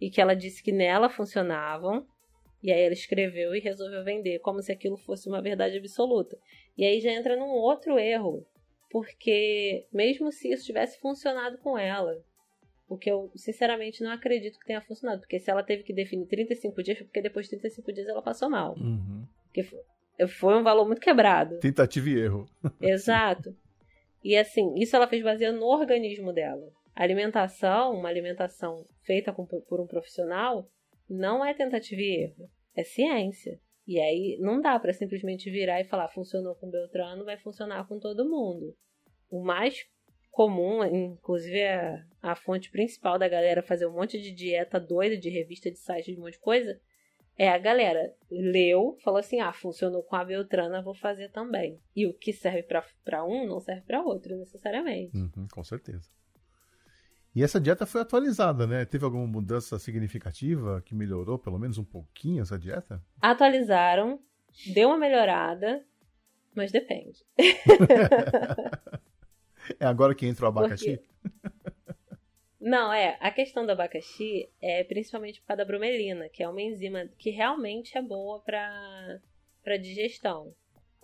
e 0.01 0.09
que 0.09 0.19
ela 0.19 0.35
disse 0.35 0.63
que 0.63 0.71
nela 0.71 1.09
funcionavam. 1.09 2.05
E 2.61 2.71
aí 2.71 2.81
ela 2.81 2.93
escreveu 2.93 3.55
e 3.55 3.59
resolveu 3.59 4.03
vender 4.03 4.39
como 4.39 4.61
se 4.61 4.71
aquilo 4.71 4.97
fosse 4.97 5.29
uma 5.29 5.41
verdade 5.41 5.77
absoluta. 5.77 6.37
E 6.77 6.83
aí 6.83 6.99
já 6.99 7.11
entra 7.11 7.37
num 7.37 7.49
outro 7.49 7.97
erro, 7.97 8.45
porque 8.89 9.87
mesmo 9.93 10.31
se 10.31 10.51
isso 10.51 10.65
tivesse 10.65 10.99
funcionado 10.99 11.57
com 11.59 11.77
ela, 11.77 12.21
o 12.87 12.97
que 12.97 13.09
eu 13.09 13.31
sinceramente 13.35 14.03
não 14.03 14.11
acredito 14.11 14.59
que 14.59 14.65
tenha 14.65 14.81
funcionado, 14.81 15.21
porque 15.21 15.39
se 15.39 15.49
ela 15.49 15.63
teve 15.63 15.83
que 15.83 15.93
definir 15.93 16.25
35 16.25 16.83
dias, 16.83 16.97
foi 16.97 17.07
porque 17.07 17.21
depois 17.21 17.45
de 17.45 17.51
35 17.51 17.93
dias 17.93 18.07
ela 18.07 18.21
passou 18.21 18.49
mal. 18.49 18.75
Uhum. 18.77 19.25
Porque 19.45 19.63
foi 20.27 20.55
um 20.55 20.63
valor 20.63 20.85
muito 20.85 21.01
quebrado. 21.01 21.59
Tentativa 21.59 22.09
e 22.09 22.19
erro. 22.19 22.45
Exato. 22.81 23.55
E 24.23 24.35
assim, 24.35 24.73
isso 24.75 24.95
ela 24.95 25.07
fez 25.07 25.23
baseado 25.23 25.55
no 25.55 25.65
organismo 25.65 26.33
dela. 26.33 26.67
A 26.95 27.03
alimentação, 27.03 27.93
uma 27.93 28.09
alimentação 28.09 28.85
feita 29.03 29.31
com- 29.31 29.45
por 29.45 29.79
um 29.79 29.87
profissional, 29.87 30.69
não 31.09 31.43
é 31.45 31.53
tentativa 31.53 32.01
e 32.01 32.23
erro, 32.23 32.49
é 32.75 32.83
ciência. 32.83 33.59
E 33.87 33.99
aí 33.99 34.37
não 34.39 34.61
dá 34.61 34.77
pra 34.77 34.93
simplesmente 34.93 35.49
virar 35.49 35.79
e 35.81 35.85
falar 35.85 36.09
funcionou 36.09 36.53
com 36.55 36.69
Beltrano, 36.69 37.25
vai 37.25 37.37
funcionar 37.37 37.87
com 37.87 37.97
todo 37.97 38.29
mundo. 38.29 38.75
O 39.31 39.43
mais 39.43 39.85
comum, 40.29 40.83
inclusive 40.85 41.63
a, 41.63 42.03
a 42.21 42.35
fonte 42.35 42.69
principal 42.69 43.17
da 43.17 43.27
galera 43.27 43.63
fazer 43.63 43.87
um 43.87 43.93
monte 43.93 44.21
de 44.21 44.31
dieta 44.31 44.79
doida, 44.79 45.17
de 45.17 45.29
revista, 45.29 45.71
de 45.71 45.79
site, 45.79 46.13
de 46.13 46.19
um 46.19 46.23
monte 46.23 46.33
de 46.33 46.39
coisa, 46.39 46.79
é 47.39 47.49
a 47.49 47.57
galera 47.57 48.13
leu, 48.29 48.97
falou 49.01 49.19
assim: 49.19 49.39
ah, 49.39 49.53
funcionou 49.53 50.03
com 50.03 50.17
a 50.17 50.25
Beltrana, 50.25 50.81
vou 50.81 50.93
fazer 50.93 51.29
também. 51.29 51.79
E 51.95 52.05
o 52.05 52.13
que 52.13 52.33
serve 52.33 52.63
pra 52.63 52.83
pra 53.03 53.23
um 53.23 53.47
não 53.47 53.61
serve 53.61 53.81
pra 53.83 54.03
outro, 54.03 54.35
necessariamente. 54.35 55.17
Uhum, 55.17 55.47
com 55.49 55.63
certeza. 55.63 56.09
E 57.33 57.41
essa 57.41 57.61
dieta 57.61 57.85
foi 57.85 58.01
atualizada, 58.01 58.67
né? 58.67 58.83
Teve 58.83 59.05
alguma 59.05 59.25
mudança 59.25 59.79
significativa 59.79 60.81
que 60.81 60.93
melhorou 60.93 61.39
pelo 61.39 61.57
menos 61.57 61.77
um 61.77 61.83
pouquinho 61.83 62.41
essa 62.41 62.59
dieta? 62.59 63.01
Atualizaram, 63.21 64.19
deu 64.73 64.89
uma 64.89 64.97
melhorada, 64.97 65.81
mas 66.53 66.71
depende. 66.71 67.23
É 69.79 69.85
agora 69.85 70.15
que 70.15 70.25
entra 70.25 70.45
o 70.45 70.49
abacaxi? 70.49 70.99
Não, 72.59 72.91
é, 72.91 73.17
a 73.21 73.31
questão 73.31 73.65
do 73.65 73.71
abacaxi 73.71 74.49
é 74.61 74.83
principalmente 74.83 75.39
por 75.39 75.47
causa 75.47 75.59
da 75.59 75.65
bromelina, 75.65 76.27
que 76.27 76.43
é 76.43 76.49
uma 76.49 76.61
enzima 76.61 77.07
que 77.17 77.29
realmente 77.29 77.97
é 77.97 78.01
boa 78.01 78.41
pra, 78.41 79.19
pra 79.63 79.77
digestão. 79.77 80.53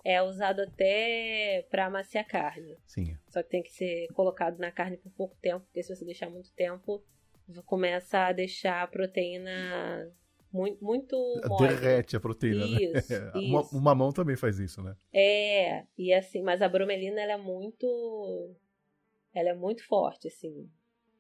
É 0.03 0.21
usado 0.21 0.61
até 0.61 1.65
pra 1.69 1.85
amaciar 1.85 2.27
carne. 2.27 2.77
Sim. 2.85 3.17
Só 3.29 3.41
que 3.41 3.49
tem 3.49 3.63
que 3.63 3.71
ser 3.71 4.07
colocado 4.13 4.59
na 4.59 4.71
carne 4.71 4.97
por 4.97 5.11
pouco 5.13 5.35
tempo, 5.41 5.65
porque 5.65 5.81
se 5.81 5.95
você 5.95 6.05
deixar 6.05 6.29
muito 6.29 6.51
tempo, 6.53 7.03
começa 7.65 8.27
a 8.27 8.31
deixar 8.33 8.83
a 8.83 8.87
proteína 8.87 10.11
muito, 10.51 10.83
muito 10.83 11.15
mole. 11.47 11.69
Derrete 11.69 12.15
a 12.15 12.19
proteína, 12.19 12.65
Isso, 12.65 13.11
né? 13.11 13.31
Isso. 13.41 13.71
O 13.75 13.81
mamão 13.81 14.11
também 14.11 14.35
faz 14.35 14.59
isso, 14.59 14.81
né? 14.83 14.95
É, 15.13 15.85
e 15.97 16.13
assim, 16.13 16.41
mas 16.41 16.61
a 16.61 16.69
bromelina 16.69 17.21
ela 17.21 17.33
é 17.33 17.37
muito 17.37 18.55
ela 19.33 19.49
é 19.49 19.53
muito 19.53 19.85
forte, 19.85 20.27
assim. 20.27 20.69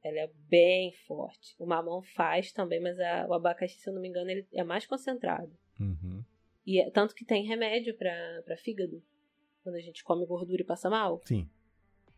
Ela 0.07 0.19
é 0.19 0.29
bem 0.47 0.91
forte. 1.07 1.55
O 1.57 1.65
mamão 1.65 1.99
faz 2.03 2.51
também, 2.51 2.79
mas 2.79 2.99
a- 2.99 3.25
o 3.27 3.33
abacaxi, 3.33 3.79
se 3.79 3.89
eu 3.89 3.93
não 3.93 3.99
me 3.99 4.07
engano, 4.07 4.29
ele 4.29 4.45
é 4.53 4.63
mais 4.63 4.85
concentrado. 4.85 5.51
Uhum. 5.79 6.23
E 6.63 6.79
é- 6.79 6.91
tanto 6.91 7.15
que 7.15 7.25
tem 7.25 7.43
remédio 7.43 7.97
pra 7.97 8.13
pra 8.45 8.55
fígado. 8.55 9.01
Quando 9.63 9.75
a 9.77 9.81
gente 9.81 10.03
come 10.03 10.23
gordura 10.27 10.61
e 10.61 10.65
passa 10.65 10.91
mal. 10.91 11.19
Sim. 11.25 11.49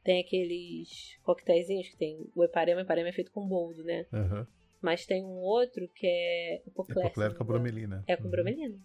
Tem 0.03 0.19
aqueles 0.19 1.17
coquetéisinhos 1.23 1.87
que 1.87 1.95
tem 1.95 2.29
o 2.35 2.43
heparema, 2.43 2.81
o 2.81 2.83
heparema 2.83 3.07
é 3.07 3.13
feito 3.13 3.31
com 3.31 3.47
boldo, 3.47 3.83
né? 3.85 4.05
Aham. 4.11 4.45
Mas 4.81 5.05
tem 5.05 5.23
um 5.23 5.37
outro 5.39 5.87
que 5.87 6.05
é 6.05 6.61
hipoclérito. 6.67 7.07
Hipoclérito 7.07 7.37
com 7.39 7.45
bromelina. 7.45 8.03
É 8.05 8.17
com 8.17 8.25
Uhum. 8.25 8.29
bromelina. 8.31 8.77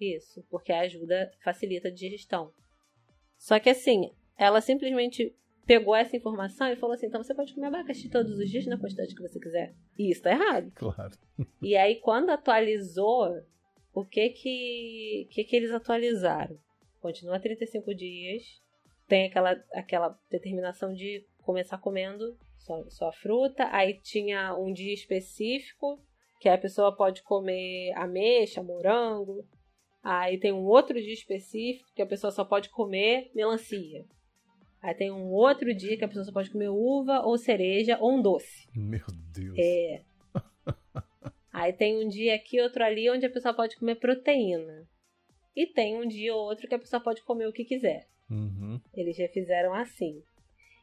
Isso, 0.00 0.42
porque 0.50 0.72
ajuda, 0.72 1.30
facilita 1.42 1.88
a 1.88 1.92
digestão. 1.92 2.50
Só 3.38 3.60
que 3.60 3.68
assim, 3.68 4.10
ela 4.38 4.60
simplesmente 4.62 5.34
pegou 5.66 5.94
essa 5.94 6.16
informação 6.16 6.68
e 6.68 6.76
falou 6.76 6.94
assim: 6.94 7.06
então 7.06 7.22
você 7.22 7.34
pode 7.34 7.54
comer 7.54 7.66
abacaxi 7.66 8.08
todos 8.08 8.38
os 8.38 8.50
dias 8.50 8.66
na 8.66 8.78
quantidade 8.78 9.14
que 9.14 9.22
você 9.22 9.38
quiser. 9.38 9.74
E 9.98 10.10
isso 10.10 10.22
tá 10.22 10.30
errado. 10.30 10.70
Claro. 10.74 11.12
E 11.62 11.76
aí, 11.76 11.96
quando 11.96 12.30
atualizou, 12.30 13.42
o 13.92 14.04
que 14.04 14.30
que, 14.30 15.28
que, 15.30 15.44
que 15.44 15.56
eles 15.56 15.70
atualizaram? 15.70 16.58
Continua 17.00 17.38
35 17.38 17.94
dias, 17.94 18.42
tem 19.06 19.26
aquela, 19.26 19.62
aquela 19.72 20.18
determinação 20.30 20.92
de 20.92 21.24
começar 21.42 21.78
comendo 21.78 22.36
só, 22.58 22.82
só 22.88 23.12
fruta, 23.12 23.68
aí 23.70 24.00
tinha 24.00 24.56
um 24.56 24.72
dia 24.72 24.94
específico 24.94 26.00
que 26.40 26.48
a 26.48 26.58
pessoa 26.58 26.96
pode 26.96 27.22
comer 27.22 27.92
ameixa, 27.94 28.62
morango, 28.62 29.46
aí 30.02 30.38
tem 30.38 30.52
um 30.52 30.64
outro 30.64 30.94
dia 30.94 31.12
específico 31.12 31.88
que 31.94 32.02
a 32.02 32.06
pessoa 32.06 32.30
só 32.30 32.44
pode 32.44 32.70
comer 32.70 33.30
melancia. 33.34 34.04
Aí 34.84 34.94
tem 34.94 35.10
um 35.10 35.32
outro 35.32 35.74
dia 35.74 35.96
que 35.96 36.04
a 36.04 36.08
pessoa 36.08 36.26
só 36.26 36.30
pode 36.30 36.50
comer 36.50 36.68
uva 36.68 37.20
ou 37.20 37.38
cereja 37.38 37.96
ou 37.98 38.18
um 38.18 38.20
doce. 38.20 38.68
Meu 38.76 39.06
Deus. 39.32 39.56
É. 39.58 40.02
Aí 41.50 41.72
tem 41.72 42.04
um 42.04 42.06
dia 42.06 42.34
aqui, 42.34 42.60
outro 42.60 42.84
ali, 42.84 43.08
onde 43.08 43.24
a 43.24 43.30
pessoa 43.30 43.54
pode 43.54 43.78
comer 43.78 43.94
proteína. 43.94 44.86
E 45.56 45.66
tem 45.66 45.96
um 45.96 46.06
dia 46.06 46.34
ou 46.34 46.42
outro 46.42 46.68
que 46.68 46.74
a 46.74 46.78
pessoa 46.78 47.02
pode 47.02 47.22
comer 47.22 47.48
o 47.48 47.52
que 47.52 47.64
quiser. 47.64 48.06
Uhum. 48.28 48.78
Eles 48.92 49.16
já 49.16 49.26
fizeram 49.26 49.72
assim. 49.72 50.22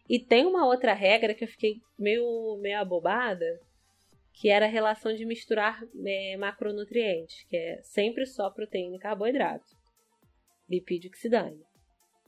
E 0.10 0.18
tem 0.18 0.47
uma 0.47 0.66
outra 0.66 0.93
regra 0.93 1.36
que 1.36 1.43
eu 1.43 1.47
fiquei 1.47 1.80
meio, 1.95 2.58
meio 2.60 2.80
abobada, 2.80 3.62
que 4.34 4.49
era 4.49 4.66
a 4.66 4.70
relação 4.70 5.14
de 5.14 5.26
misturar 5.26 5.80
é, 6.04 6.38
macronutrientes, 6.38 7.43
que 7.43 7.56
é 7.56 7.80
sempre 7.84 8.26
só 8.26 8.49
proteína 8.49 8.95
e 8.95 8.99
carboidrato. 8.99 9.78
Lipídio 10.68 11.12
que 11.12 11.20
se 11.20 11.30
dane. 11.30 11.62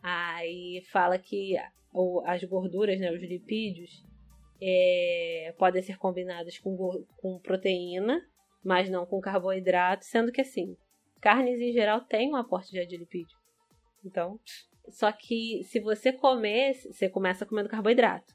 Aí 0.03 0.83
fala 0.91 1.17
que 1.17 1.55
as 2.25 2.43
gorduras, 2.43 2.99
né, 2.99 3.09
os 3.11 3.21
lipídios, 3.21 4.03
é, 4.61 5.55
podem 5.57 5.81
ser 5.81 5.97
combinados 5.97 6.57
com, 6.59 7.05
com 7.17 7.39
proteína, 7.39 8.21
mas 8.63 8.89
não 8.89 9.05
com 9.05 9.21
carboidrato, 9.21 10.03
sendo 10.03 10.31
que 10.31 10.41
assim, 10.41 10.75
carnes 11.21 11.59
em 11.61 11.71
geral 11.71 12.01
têm 12.01 12.31
um 12.31 12.35
aporte 12.35 12.75
já 12.75 12.83
de 12.83 12.97
lipídio. 12.97 13.37
Então, 14.03 14.37
só 14.89 15.09
que 15.11 15.63
se 15.63 15.79
você 15.79 16.11
comer, 16.11 16.73
você 16.73 17.09
começa 17.09 17.45
comendo 17.45 17.69
carboidrato. 17.69 18.33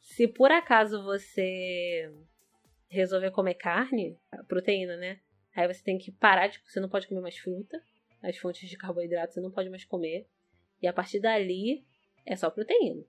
Se 0.00 0.26
por 0.26 0.50
acaso 0.50 1.02
você 1.04 2.10
resolver 2.88 3.30
comer 3.30 3.54
carne, 3.54 4.18
proteína, 4.48 4.96
né? 4.96 5.20
Aí 5.54 5.66
você 5.66 5.82
tem 5.82 5.98
que 5.98 6.10
parar 6.10 6.46
de. 6.46 6.60
Você 6.64 6.80
não 6.80 6.88
pode 6.88 7.06
comer 7.06 7.20
mais 7.20 7.36
fruta. 7.36 7.78
As 8.22 8.36
fontes 8.36 8.68
de 8.68 8.76
carboidrato 8.76 9.34
você 9.34 9.40
não 9.40 9.50
pode 9.50 9.70
mais 9.70 9.84
comer. 9.84 10.26
E 10.80 10.86
a 10.86 10.92
partir 10.92 11.20
dali 11.20 11.84
é 12.26 12.36
só 12.36 12.50
proteína. 12.50 13.04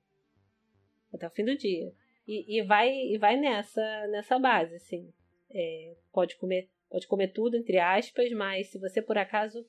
até 1.14 1.28
o 1.28 1.32
fim 1.32 1.46
do 1.46 1.58
dia. 1.58 1.94
E, 2.28 2.58
e 2.58 2.64
vai 2.64 2.90
e 2.90 3.18
vai 3.18 3.38
nessa 3.38 4.08
nessa 4.08 4.40
base, 4.40 4.76
assim. 4.76 5.12
É, 5.50 5.96
pode 6.12 6.38
comer 6.38 6.70
pode 6.90 7.08
comer 7.08 7.30
tudo 7.30 7.58
entre 7.58 7.78
aspas, 7.78 8.32
mas 8.32 8.68
se 8.68 8.80
você 8.80 9.02
por 9.02 9.18
acaso 9.18 9.66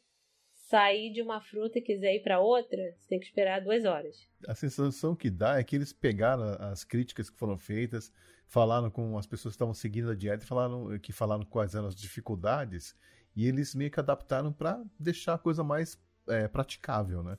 sair 0.72 1.12
de 1.12 1.20
uma 1.20 1.40
fruta 1.40 1.78
e 1.78 1.82
quiser 1.82 2.14
ir 2.14 2.22
para 2.22 2.40
outra, 2.40 2.78
você 2.96 3.08
tem 3.08 3.18
que 3.18 3.26
esperar 3.26 3.60
duas 3.60 3.84
horas. 3.84 4.28
A 4.46 4.54
sensação 4.54 5.14
que 5.14 5.28
dá 5.28 5.58
é 5.58 5.64
que 5.64 5.76
eles 5.76 5.92
pegaram 5.92 6.44
as 6.60 6.84
críticas 6.84 7.28
que 7.28 7.38
foram 7.38 7.58
feitas, 7.58 8.12
falaram 8.46 8.90
com 8.90 9.18
as 9.18 9.26
pessoas 9.26 9.52
que 9.52 9.56
estavam 9.56 9.74
seguindo 9.74 10.10
a 10.10 10.14
dieta, 10.14 10.46
falaram 10.46 10.98
que 10.98 11.12
falaram 11.12 11.44
quais 11.44 11.74
eram 11.74 11.88
as 11.88 11.94
dificuldades 11.94 12.96
e 13.34 13.46
eles 13.46 13.74
meio 13.74 13.90
que 13.90 14.00
adaptaram 14.00 14.52
para 14.52 14.82
deixar 14.98 15.34
a 15.34 15.38
coisa 15.38 15.64
mais 15.64 16.00
é, 16.28 16.48
praticável, 16.48 17.22
né? 17.22 17.38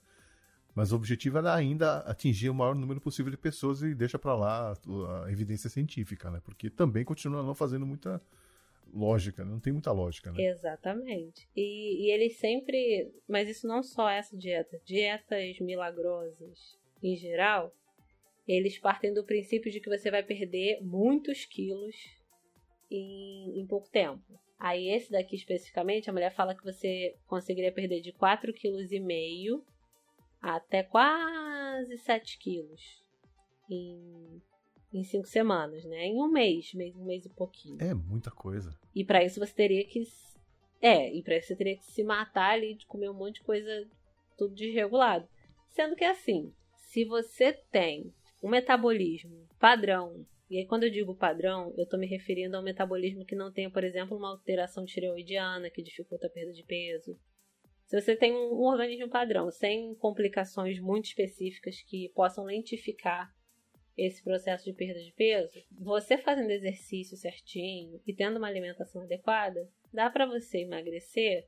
Mas 0.76 0.92
o 0.92 0.96
objetivo 0.96 1.38
era 1.38 1.54
ainda 1.54 2.00
atingir 2.00 2.50
o 2.50 2.54
maior 2.54 2.74
número 2.74 3.00
possível 3.00 3.30
de 3.30 3.38
pessoas 3.38 3.84
e 3.84 3.94
deixa 3.94 4.18
para 4.18 4.36
lá 4.36 4.74
a, 4.74 5.32
evidência 5.32 5.70
científica, 5.70 6.32
né? 6.32 6.42
Porque 6.44 6.70
também 6.70 7.06
continua 7.06 7.44
não 7.44 7.54
fazendo 7.54 7.86
muita 7.86 8.20
lógica, 8.92 9.46
não 9.46 9.60
tem 9.60 9.72
muita 9.72 9.92
lógica, 9.92 10.32
né? 10.32 10.44
Exatamente. 10.44 11.48
E, 11.56 12.08
e 12.08 12.12
eles 12.12 12.38
sempre. 12.38 13.14
Mas 13.28 13.48
isso 13.48 13.68
não 13.68 13.84
só 13.84 14.10
essa 14.10 14.36
dieta. 14.36 14.82
Dietas 14.84 15.60
milagrosas 15.60 16.80
em 17.04 17.16
geral, 17.16 17.72
eles 18.48 18.80
partem 18.80 19.14
do 19.14 19.24
princípio 19.24 19.72
de 19.72 19.80
que 19.80 19.90
você 19.90 20.10
vai 20.10 20.24
perder 20.24 20.82
muitos 20.82 21.46
quilos 21.46 21.96
em, 22.90 23.60
em 23.60 23.68
pouco 23.68 23.90
tempo. 23.90 24.24
Aí 24.64 24.88
esse 24.88 25.12
daqui 25.12 25.36
especificamente, 25.36 26.10
a 26.10 26.14
mulher 26.14 26.34
fala 26.34 26.56
que 26.56 26.64
você 26.64 27.18
conseguiria 27.28 27.70
perder 27.70 28.00
de 28.00 28.14
4,5 28.14 28.54
kg 28.56 29.62
até 30.42 30.82
quase 30.82 31.98
7 31.98 32.38
quilos 32.38 33.04
em 33.70 34.42
em 34.94 35.04
cinco 35.04 35.28
semanas, 35.28 35.84
né? 35.86 36.06
Em 36.06 36.22
um 36.22 36.30
mês, 36.30 36.72
mês, 36.76 36.96
um 36.96 37.04
mês 37.04 37.26
e 37.26 37.30
pouquinho. 37.30 37.78
É 37.82 37.94
muita 37.94 38.30
coisa. 38.30 38.78
E 38.94 39.04
para 39.04 39.24
isso 39.24 39.40
você 39.40 39.54
teria 39.54 39.84
que. 39.84 40.04
É, 40.80 41.12
e 41.12 41.24
pra 41.24 41.36
isso 41.36 41.48
você 41.48 41.56
teria 41.56 41.76
que 41.76 41.84
se 41.84 42.04
matar 42.04 42.52
ali 42.52 42.76
de 42.76 42.86
comer 42.86 43.10
um 43.10 43.14
monte 43.14 43.36
de 43.36 43.44
coisa 43.44 43.88
tudo 44.38 44.54
desregulado. 44.54 45.28
Sendo 45.72 45.96
que 45.96 46.04
é 46.04 46.12
assim, 46.12 46.54
se 46.76 47.04
você 47.04 47.54
tem 47.54 48.14
um 48.42 48.50
metabolismo 48.50 49.48
padrão, 49.60 50.24
e 50.54 50.60
aí 50.60 50.68
quando 50.68 50.84
eu 50.84 50.92
digo 50.92 51.16
padrão, 51.16 51.74
eu 51.76 51.88
tô 51.88 51.98
me 51.98 52.06
referindo 52.06 52.56
a 52.56 52.60
um 52.60 52.64
metabolismo 52.64 53.26
que 53.26 53.34
não 53.34 53.52
tenha, 53.52 53.72
por 53.72 53.84
exemplo, 53.84 54.16
uma 54.16 54.30
alteração 54.30 54.86
tireoidiana 54.86 55.72
que 55.72 55.82
dificulta 55.82 56.28
a 56.28 56.30
perda 56.30 56.54
de 56.54 56.64
peso. 56.64 57.20
Se 57.88 58.00
você 58.00 58.16
tem 58.16 58.34
um, 58.36 58.54
um 58.54 58.66
organismo 58.66 59.10
padrão, 59.10 59.50
sem 59.50 59.96
complicações 59.96 60.80
muito 60.80 61.06
específicas 61.06 61.82
que 61.82 62.12
possam 62.14 62.44
lentificar 62.44 63.34
esse 63.98 64.24
processo 64.24 64.66
de 64.66 64.74
perda 64.74 65.02
de 65.04 65.12
peso, 65.14 65.60
você 65.72 66.20
fazendo 66.20 66.52
exercício 66.52 67.18
certinho 67.18 68.00
e 68.06 68.14
tendo 68.14 68.38
uma 68.38 68.48
alimentação 68.48 69.02
adequada, 69.02 69.68
dá 69.92 70.08
para 70.08 70.28
você 70.28 70.60
emagrecer 70.60 71.48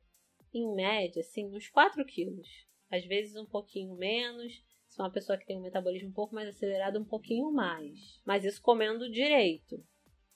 em 0.52 0.74
média, 0.74 1.20
assim, 1.20 1.46
uns 1.46 1.70
4 1.70 2.04
quilos. 2.06 2.48
Às 2.90 3.06
vezes 3.06 3.36
um 3.36 3.46
pouquinho 3.46 3.96
menos, 3.96 4.65
se 4.96 5.02
uma 5.02 5.12
pessoa 5.12 5.38
que 5.38 5.46
tem 5.46 5.58
um 5.58 5.62
metabolismo 5.62 6.10
um 6.10 6.14
pouco 6.14 6.34
mais 6.34 6.48
acelerado, 6.48 6.98
um 6.98 7.04
pouquinho 7.04 7.52
mais. 7.52 8.22
Mas 8.26 8.46
isso 8.46 8.62
comendo 8.62 9.12
direito. 9.12 9.84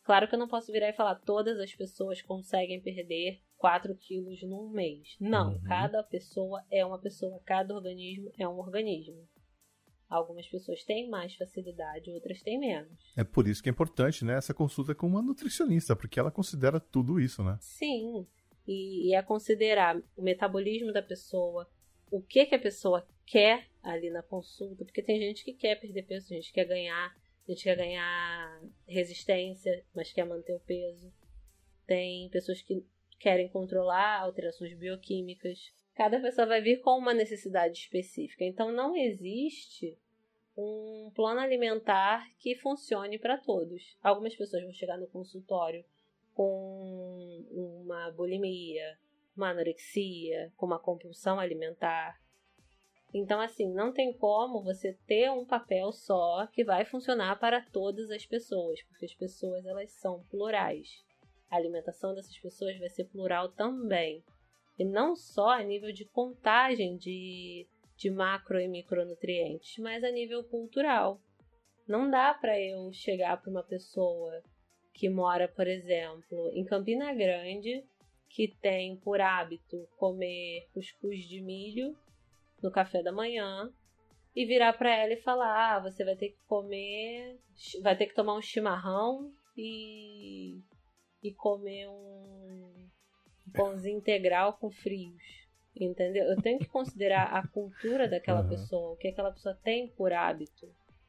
Claro 0.04 0.28
que 0.28 0.36
eu 0.36 0.40
não 0.40 0.50
posso 0.50 0.72
virar 0.72 0.90
e 0.90 0.94
falar 0.94 1.16
todas 1.16 1.60
as 1.60 1.74
pessoas 1.74 2.22
conseguem 2.22 2.82
perder 2.82 3.40
4 3.58 3.96
quilos 3.96 4.42
num 4.44 4.70
mês. 4.70 5.16
Não, 5.20 5.54
uhum. 5.54 5.62
cada 5.64 6.04
pessoa 6.04 6.66
é 6.70 6.86
uma 6.86 7.00
pessoa, 7.00 7.42
cada 7.46 7.74
organismo 7.74 8.32
é 8.38 8.48
um 8.48 8.58
organismo. 8.58 9.26
Algumas 10.10 10.48
pessoas 10.48 10.84
têm 10.84 11.08
mais 11.08 11.36
facilidade, 11.36 12.12
outras 12.12 12.42
têm 12.42 12.60
menos. 12.60 12.92
É 13.16 13.24
por 13.24 13.48
isso 13.48 13.62
que 13.62 13.70
é 13.70 13.72
importante, 13.72 14.26
né, 14.26 14.36
essa 14.36 14.54
consulta 14.54 14.96
com 14.96 15.08
uma 15.08 15.22
nutricionista, 15.22 15.96
porque 15.96 16.20
ela 16.20 16.32
considera 16.32 16.80
tudo 16.80 17.20
isso, 17.20 17.44
né? 17.44 17.58
Sim. 17.62 18.26
E, 18.68 19.10
e 19.10 19.16
é 19.16 19.22
considerar 19.22 20.02
o 20.18 20.22
metabolismo 20.22 20.92
da 20.92 21.02
pessoa, 21.02 21.70
o 22.12 22.22
que 22.22 22.46
que 22.48 22.56
a 22.56 22.60
pessoa 22.60 23.08
quer 23.30 23.68
ali 23.82 24.10
na 24.10 24.22
consulta, 24.22 24.84
porque 24.84 25.02
tem 25.02 25.20
gente 25.20 25.44
que 25.44 25.54
quer 25.54 25.80
perder 25.80 26.04
peso, 26.04 26.28
gente 26.30 26.48
que 26.48 26.54
quer 26.54 26.66
ganhar, 26.66 27.16
a 27.48 27.52
gente 27.52 27.64
quer 27.64 27.76
ganhar 27.76 28.62
resistência, 28.88 29.84
mas 29.96 30.12
quer 30.12 30.26
manter 30.26 30.54
o 30.54 30.60
peso. 30.60 31.12
Tem 31.88 32.30
pessoas 32.30 32.62
que 32.62 32.86
querem 33.20 33.48
controlar 33.50 34.22
alterações 34.22 34.74
bioquímicas 34.74 35.72
cada 36.00 36.18
pessoa 36.22 36.48
vai 36.48 36.62
vir 36.62 36.80
com 36.80 36.98
uma 36.98 37.14
necessidade 37.14 37.78
específica. 37.78 38.46
Então 38.46 38.72
não 38.72 38.96
existe 38.96 40.00
um 40.58 41.12
plano 41.14 41.42
alimentar 41.42 42.26
que 42.38 42.56
funcione 42.56 43.20
para 43.20 43.38
todos. 43.38 43.98
Algumas 44.02 44.34
pessoas 44.34 44.64
vão 44.64 44.72
chegar 44.72 44.98
no 44.98 45.08
consultório 45.08 45.84
com 46.34 47.46
uma 47.52 48.10
bulimia, 48.12 48.98
uma 49.36 49.50
anorexia, 49.50 50.54
com 50.56 50.66
uma 50.68 50.80
compulsão 50.80 51.38
alimentar. 51.38 52.18
Então, 53.14 53.42
assim, 53.42 53.68
não 53.74 53.92
tem 53.92 54.14
como 54.14 54.64
você 54.64 54.94
ter 55.08 55.32
um 55.32 55.44
papel 55.44 55.92
só 55.92 56.46
que 56.48 56.64
vai 56.64 56.86
funcionar 56.86 57.40
para 57.40 57.62
todas 57.62 58.12
as 58.12 58.26
pessoas, 58.26 58.82
porque 58.84 59.06
as 59.06 59.16
pessoas 59.16 59.66
elas 59.66 59.92
são 59.94 60.24
plurais. 60.30 61.04
A 61.50 61.56
alimentação 61.56 62.14
dessas 62.14 62.38
pessoas 62.38 62.78
vai 62.78 62.90
ser 62.90 63.06
plural 63.06 63.50
também. 63.50 64.24
E 64.78 64.86
não 64.86 65.16
só 65.16 65.50
a 65.50 65.64
nível 65.64 65.92
de 65.92 66.06
contagem 66.06 66.98
de, 66.98 67.68
de 67.98 68.12
macro 68.12 68.60
e 68.60 68.68
micronutrientes, 68.68 69.78
mas 69.80 70.04
a 70.04 70.12
nível 70.12 70.44
cultural. 70.44 71.20
Não 71.88 72.10
dá 72.10 72.36
para 72.36 72.60
eu 72.60 72.94
chegar 72.94 73.42
para 73.42 73.50
uma 73.50 73.64
pessoa 73.64 74.44
que 74.94 75.10
mora, 75.10 75.48
por 75.48 75.66
exemplo, 75.66 76.52
em 76.54 76.64
Campina 76.64 77.12
Grande, 77.12 77.84
que 78.30 78.48
tem 78.62 78.96
por 78.98 79.20
hábito 79.20 79.88
comer 79.98 80.68
cuscuz 80.72 81.28
de 81.28 81.42
milho 81.42 81.98
no 82.62 82.72
café 82.72 83.02
da 83.02 83.12
manhã 83.12 83.72
e 84.36 84.46
virar 84.46 84.74
para 84.74 84.96
ela 84.96 85.14
e 85.14 85.22
falar: 85.22 85.76
ah, 85.76 85.80
você 85.80 86.04
vai 86.04 86.16
ter 86.16 86.30
que 86.30 86.40
comer, 86.48 87.40
vai 87.82 87.96
ter 87.96 88.08
que 88.08 88.16
tomar 88.16 88.36
um 88.36 88.42
chimarrão 88.42 89.34
e, 89.58 90.62
e 91.22 91.34
comer 91.34 91.88
um, 91.90 92.90
pãozinho 93.54 93.98
integral 93.98 94.54
com 94.54 94.70
frios. 94.70 95.22
Entendeu? 95.76 96.26
Eu 96.26 96.42
tenho 96.42 96.60
que 96.60 96.68
considerar 96.68 97.34
a 97.34 97.48
cultura 97.48 98.08
daquela 98.08 98.42
uhum. 98.42 98.50
pessoa, 98.50 98.92
o 98.92 98.98
que 98.98 99.08
aquela 99.08 99.32
pessoa 99.32 99.56
tem 99.64 99.88
por 99.90 100.12
hábito. 100.12 100.68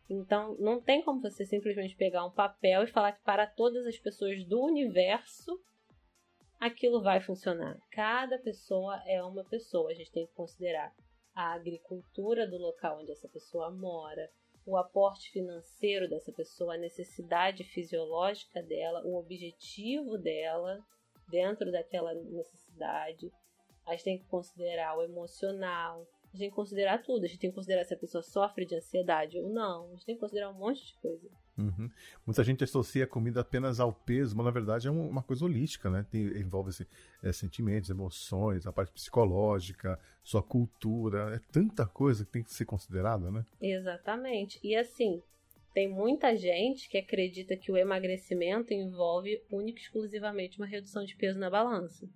Então, 0.08 0.56
não 0.58 0.80
tem 0.80 1.02
como 1.02 1.20
você 1.20 1.44
simplesmente 1.44 1.96
pegar 1.96 2.24
um 2.24 2.30
papel 2.30 2.82
e 2.82 2.88
falar 2.88 3.12
que 3.12 3.22
para 3.22 3.46
todas 3.46 3.86
as 3.86 3.96
pessoas 3.96 4.44
do 4.44 4.60
universo 4.60 5.60
aquilo 6.58 7.00
vai 7.00 7.20
funcionar. 7.20 7.78
Cada 7.90 8.38
pessoa 8.38 9.02
é 9.06 9.22
uma 9.22 9.44
pessoa. 9.44 9.90
A 9.90 9.94
gente 9.94 10.12
tem 10.12 10.26
que 10.26 10.34
considerar 10.34 10.92
a 11.34 11.52
agricultura 11.52 12.46
do 12.46 12.58
local 12.58 13.00
onde 13.00 13.12
essa 13.12 13.28
pessoa 13.28 13.70
mora, 13.70 14.30
o 14.66 14.76
aporte 14.76 15.30
financeiro 15.30 16.08
dessa 16.08 16.32
pessoa, 16.32 16.74
a 16.74 16.78
necessidade 16.78 17.64
fisiológica 17.64 18.62
dela, 18.62 19.02
o 19.04 19.16
objetivo 19.16 20.18
dela, 20.18 20.78
dentro 21.28 21.72
daquela 21.72 22.12
necessidade. 22.14 23.32
A 23.86 23.92
gente 23.92 24.04
tem 24.04 24.18
que 24.18 24.26
considerar 24.26 24.96
o 24.98 25.02
emocional, 25.02 26.06
a 26.32 26.36
gente 26.36 26.40
tem 26.40 26.50
que 26.50 26.56
considerar 26.56 27.02
tudo. 27.02 27.24
A 27.24 27.26
gente 27.26 27.40
tem 27.40 27.50
que 27.50 27.56
considerar 27.56 27.84
se 27.84 27.94
a 27.94 27.98
pessoa 27.98 28.22
sofre 28.22 28.64
de 28.64 28.76
ansiedade 28.76 29.38
ou 29.38 29.48
não. 29.48 29.86
A 29.86 29.90
gente 29.90 30.06
tem 30.06 30.14
que 30.14 30.20
considerar 30.20 30.50
um 30.50 30.58
monte 30.58 30.84
de 30.86 30.96
coisa. 31.00 31.28
Uhum. 31.60 31.90
Muita 32.26 32.42
gente 32.42 32.64
associa 32.64 33.04
a 33.04 33.06
comida 33.06 33.40
apenas 33.40 33.80
ao 33.80 33.92
peso, 33.92 34.36
mas 34.36 34.44
na 34.44 34.50
verdade 34.50 34.88
é 34.88 34.90
uma 34.90 35.22
coisa 35.22 35.44
holística, 35.44 35.90
né? 35.90 36.06
Tem, 36.10 36.22
envolve 36.38 36.70
assim, 36.70 36.86
é, 37.22 37.32
sentimentos, 37.32 37.90
emoções, 37.90 38.66
a 38.66 38.72
parte 38.72 38.92
psicológica, 38.92 39.98
sua 40.22 40.42
cultura. 40.42 41.34
É 41.34 41.40
tanta 41.52 41.86
coisa 41.86 42.24
que 42.24 42.30
tem 42.30 42.42
que 42.42 42.52
ser 42.52 42.64
considerada, 42.64 43.30
né? 43.30 43.44
Exatamente. 43.60 44.58
E 44.62 44.74
assim, 44.74 45.22
tem 45.72 45.88
muita 45.88 46.36
gente 46.36 46.88
que 46.88 46.98
acredita 46.98 47.56
que 47.56 47.70
o 47.70 47.76
emagrecimento 47.76 48.74
envolve 48.74 49.40
única 49.50 49.78
e 49.78 49.82
exclusivamente 49.82 50.58
uma 50.58 50.66
redução 50.66 51.04
de 51.04 51.14
peso 51.14 51.38
na 51.38 51.48
balança. 51.48 52.08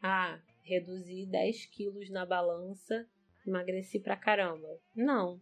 Ah, 0.00 0.40
reduzi 0.62 1.26
10 1.26 1.66
quilos 1.66 2.08
na 2.10 2.24
balança, 2.24 3.06
emagreci 3.46 3.98
pra 3.98 4.16
caramba. 4.16 4.68
Não. 4.94 5.40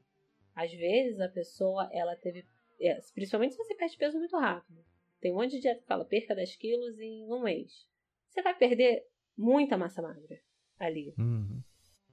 Às 0.55 0.73
vezes 0.73 1.21
a 1.21 1.29
pessoa, 1.29 1.89
ela 1.93 2.17
teve. 2.17 2.45
É, 2.81 2.99
principalmente 3.15 3.55
se 3.55 3.59
você 3.59 3.75
perde 3.75 3.97
peso 3.97 4.19
muito 4.19 4.37
rápido. 4.37 4.85
Tem 5.21 5.33
um 5.33 5.37
monte 5.37 5.53
de 5.53 5.61
dieta 5.61 5.81
que 5.81 5.87
fala 5.87 6.05
perca 6.05 6.35
10 6.35 6.57
quilos 6.57 6.99
em 6.99 7.31
um 7.31 7.43
mês. 7.43 7.87
Você 8.29 8.43
vai 8.43 8.57
perder 8.57 9.07
muita 9.37 9.77
massa 9.77 10.01
magra 10.01 10.41
ali. 10.79 11.15
Uhum. 11.19 11.63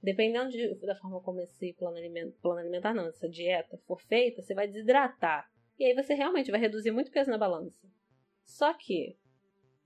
Dependendo 0.02 0.50
de, 0.50 0.74
da 0.76 0.94
forma 0.94 1.20
como 1.20 1.40
esse 1.40 1.72
plano 1.72 1.96
alimentar, 1.96 2.36
plano 2.40 2.60
alimentar, 2.60 2.94
não, 2.94 3.06
essa 3.06 3.28
dieta 3.28 3.78
for 3.86 4.00
feita, 4.02 4.42
você 4.42 4.54
vai 4.54 4.68
desidratar. 4.68 5.50
E 5.78 5.84
aí 5.84 5.94
você 5.94 6.14
realmente 6.14 6.50
vai 6.50 6.60
reduzir 6.60 6.90
muito 6.90 7.10
peso 7.10 7.30
na 7.30 7.38
balança. 7.38 7.88
Só 8.44 8.74
que 8.74 9.16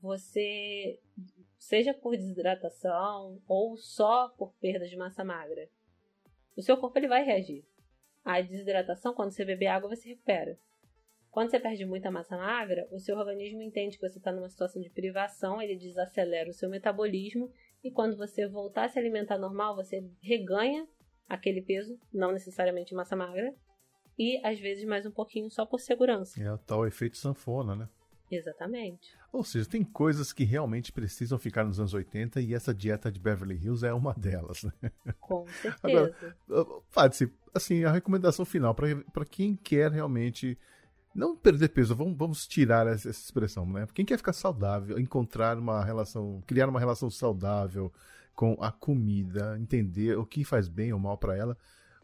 você, 0.00 0.98
seja 1.58 1.94
por 1.94 2.16
desidratação 2.16 3.40
ou 3.46 3.76
só 3.76 4.28
por 4.30 4.52
perda 4.54 4.86
de 4.86 4.96
massa 4.96 5.24
magra, 5.24 5.68
o 6.56 6.62
seu 6.62 6.76
corpo 6.76 6.98
ele 6.98 7.08
vai 7.08 7.24
reagir. 7.24 7.64
A 8.24 8.40
desidratação, 8.40 9.14
quando 9.14 9.32
você 9.32 9.44
beber 9.44 9.68
água, 9.68 9.88
você 9.88 10.10
recupera. 10.10 10.58
Quando 11.32 11.50
você 11.50 11.58
perde 11.58 11.86
muita 11.86 12.10
massa 12.10 12.36
magra, 12.36 12.86
o 12.92 13.00
seu 13.00 13.16
organismo 13.16 13.62
entende 13.62 13.96
que 13.96 14.06
você 14.06 14.18
está 14.18 14.30
numa 14.30 14.50
situação 14.50 14.82
de 14.82 14.90
privação, 14.90 15.62
ele 15.62 15.76
desacelera 15.76 16.50
o 16.50 16.52
seu 16.52 16.68
metabolismo 16.68 17.50
e 17.82 17.90
quando 17.90 18.18
você 18.18 18.46
voltar 18.46 18.84
a 18.84 18.88
se 18.90 18.98
alimentar 18.98 19.38
normal, 19.38 19.74
você 19.74 20.06
reganha 20.20 20.86
aquele 21.26 21.62
peso, 21.62 21.98
não 22.12 22.32
necessariamente 22.32 22.94
massa 22.94 23.16
magra, 23.16 23.50
e 24.18 24.38
às 24.44 24.60
vezes 24.60 24.84
mais 24.84 25.06
um 25.06 25.10
pouquinho 25.10 25.50
só 25.50 25.64
por 25.64 25.80
segurança. 25.80 26.38
É 26.38 26.52
o 26.52 26.58
tal 26.58 26.86
efeito 26.86 27.16
sanfona, 27.16 27.74
né? 27.74 27.88
Exatamente. 28.30 29.16
Ou 29.32 29.42
seja, 29.42 29.66
tem 29.66 29.82
coisas 29.82 30.34
que 30.34 30.44
realmente 30.44 30.92
precisam 30.92 31.38
ficar 31.38 31.64
nos 31.64 31.80
anos 31.80 31.94
80 31.94 32.42
e 32.42 32.52
essa 32.52 32.74
dieta 32.74 33.10
de 33.10 33.18
Beverly 33.18 33.56
Hills 33.56 33.86
é 33.86 33.94
uma 33.94 34.12
delas, 34.12 34.64
né? 34.64 34.72
Com 35.18 35.46
certeza. 35.62 36.14
Agora, 36.50 36.82
Fádice, 36.90 37.32
assim, 37.54 37.84
a 37.84 37.90
recomendação 37.90 38.44
final 38.44 38.74
para 38.74 39.24
quem 39.24 39.56
quer 39.56 39.90
realmente 39.90 40.58
não 41.14 41.36
perder 41.36 41.68
peso, 41.68 41.94
vamos, 41.94 42.16
vamos 42.16 42.46
tirar 42.46 42.86
essa, 42.86 43.08
essa, 43.08 43.20
expressão, 43.20 43.66
né? 43.66 43.86
Quem 43.94 44.04
quer 44.04 44.16
ficar 44.16 44.32
saudável, 44.32 44.98
encontrar 44.98 45.58
uma 45.58 45.84
relação, 45.84 46.42
criar 46.46 46.68
uma 46.68 46.80
relação 46.80 47.10
saudável 47.10 47.92
com 48.34 48.56
a 48.60 48.72
comida, 48.72 49.56
entender 49.58 50.16
o 50.16 50.24
que 50.24 50.44
faz 50.44 50.68
bem 50.68 50.92
ou 50.92 50.98
mal 50.98 51.18
para 51.18 51.36
ela, 51.36 51.56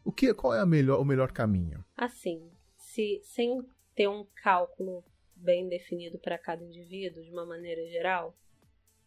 o 0.04 0.12
que, 0.12 0.32
qual 0.34 0.54
é 0.54 0.64
melhor, 0.64 1.00
o 1.00 1.04
melhor 1.04 1.32
caminho? 1.32 1.84
Assim, 1.96 2.50
se 2.76 3.20
sem 3.22 3.62
ter 3.94 4.09
um 4.09 4.26
cálculo 4.42 5.04
bem 5.34 5.68
definido 5.68 6.18
para 6.18 6.38
cada 6.38 6.62
indivíduo, 6.62 7.22
de 7.22 7.30
uma 7.30 7.46
maneira 7.46 7.86
geral, 7.88 8.36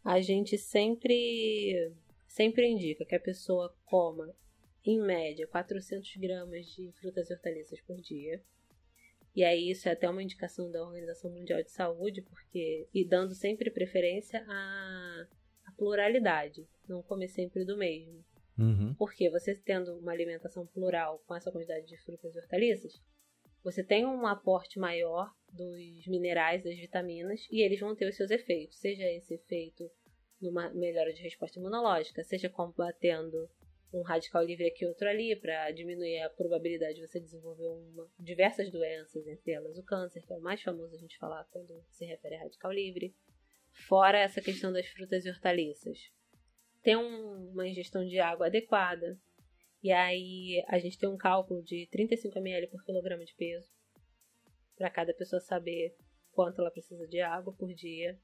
a 0.03 0.19
gente 0.19 0.57
sempre 0.57 1.93
sempre 2.27 2.65
indica 2.65 3.05
que 3.05 3.15
a 3.15 3.19
pessoa 3.19 3.73
coma 3.85 4.33
em 4.85 4.99
média 4.99 5.45
400 5.47 6.15
gramas 6.15 6.65
de 6.67 6.91
frutas 6.93 7.29
e 7.29 7.33
hortaliças 7.33 7.79
por 7.81 7.97
dia 7.97 8.41
e 9.35 9.43
aí 9.43 9.69
isso 9.69 9.87
é 9.87 9.93
até 9.93 10.09
uma 10.09 10.23
indicação 10.23 10.69
da 10.69 10.83
Organização 10.83 11.31
Mundial 11.31 11.63
de 11.63 11.71
Saúde, 11.71 12.21
porque 12.21 12.87
e 12.93 13.05
dando 13.05 13.33
sempre 13.33 13.71
preferência 13.71 14.43
à, 14.47 15.27
à 15.65 15.71
pluralidade, 15.71 16.67
não 16.87 17.01
comer 17.01 17.29
sempre 17.29 17.63
do 17.63 17.77
mesmo. 17.77 18.23
Uhum. 18.57 18.93
Porque 18.95 19.29
você 19.29 19.55
tendo 19.55 19.97
uma 19.97 20.11
alimentação 20.11 20.67
plural 20.67 21.23
com 21.25 21.35
essa 21.35 21.51
quantidade 21.51 21.87
de 21.87 21.97
frutas 21.97 22.35
e 22.35 22.39
hortaliças, 22.39 23.01
você 23.63 23.83
tem 23.83 24.05
um 24.05 24.27
aporte 24.27 24.79
maior 24.79 25.31
dos 25.51 26.07
minerais, 26.07 26.63
das 26.63 26.75
vitaminas, 26.75 27.47
e 27.51 27.61
eles 27.61 27.79
vão 27.79 27.95
ter 27.95 28.07
os 28.07 28.15
seus 28.15 28.31
efeitos, 28.31 28.77
seja 28.79 29.03
esse 29.03 29.35
efeito 29.35 29.89
numa 30.41 30.69
melhora 30.71 31.13
de 31.13 31.21
resposta 31.21 31.59
imunológica, 31.59 32.23
seja 32.23 32.49
combatendo 32.49 33.49
um 33.93 34.01
radical 34.01 34.43
livre 34.43 34.67
aqui 34.67 34.85
outro 34.85 35.07
ali 35.07 35.35
para 35.35 35.69
diminuir 35.71 36.21
a 36.21 36.29
probabilidade 36.29 36.95
de 36.95 37.07
você 37.07 37.19
desenvolver 37.19 37.67
uma, 37.67 38.07
diversas 38.17 38.71
doenças, 38.71 39.27
entre 39.27 39.51
elas 39.51 39.77
o 39.77 39.83
câncer, 39.83 40.25
que 40.25 40.31
é 40.31 40.35
o 40.37 40.41
mais 40.41 40.61
famoso 40.61 40.95
a 40.95 40.99
gente 40.99 41.17
falar 41.17 41.43
quando 41.51 41.83
se 41.89 42.05
refere 42.05 42.35
a 42.35 42.43
radical 42.43 42.71
livre. 42.71 43.13
Fora 43.87 44.19
essa 44.19 44.41
questão 44.41 44.71
das 44.71 44.87
frutas 44.87 45.25
e 45.25 45.29
hortaliças. 45.29 45.97
Tem 46.81 46.95
um, 46.95 47.51
uma 47.51 47.67
ingestão 47.67 48.05
de 48.05 48.19
água 48.19 48.47
adequada. 48.47 49.19
E 49.83 49.91
aí 49.91 50.63
a 50.67 50.77
gente 50.79 50.97
tem 50.97 51.09
um 51.09 51.17
cálculo 51.17 51.63
de 51.63 51.87
35 51.91 52.37
ml 52.37 52.67
por 52.67 52.83
quilograma 52.83 53.25
de 53.25 53.33
peso 53.35 53.71
para 54.75 54.89
cada 54.89 55.13
pessoa 55.13 55.39
saber 55.39 55.95
quanto 56.31 56.61
ela 56.61 56.71
precisa 56.71 57.07
de 57.07 57.19
água 57.19 57.53
por 57.53 57.73
dia 57.73 58.19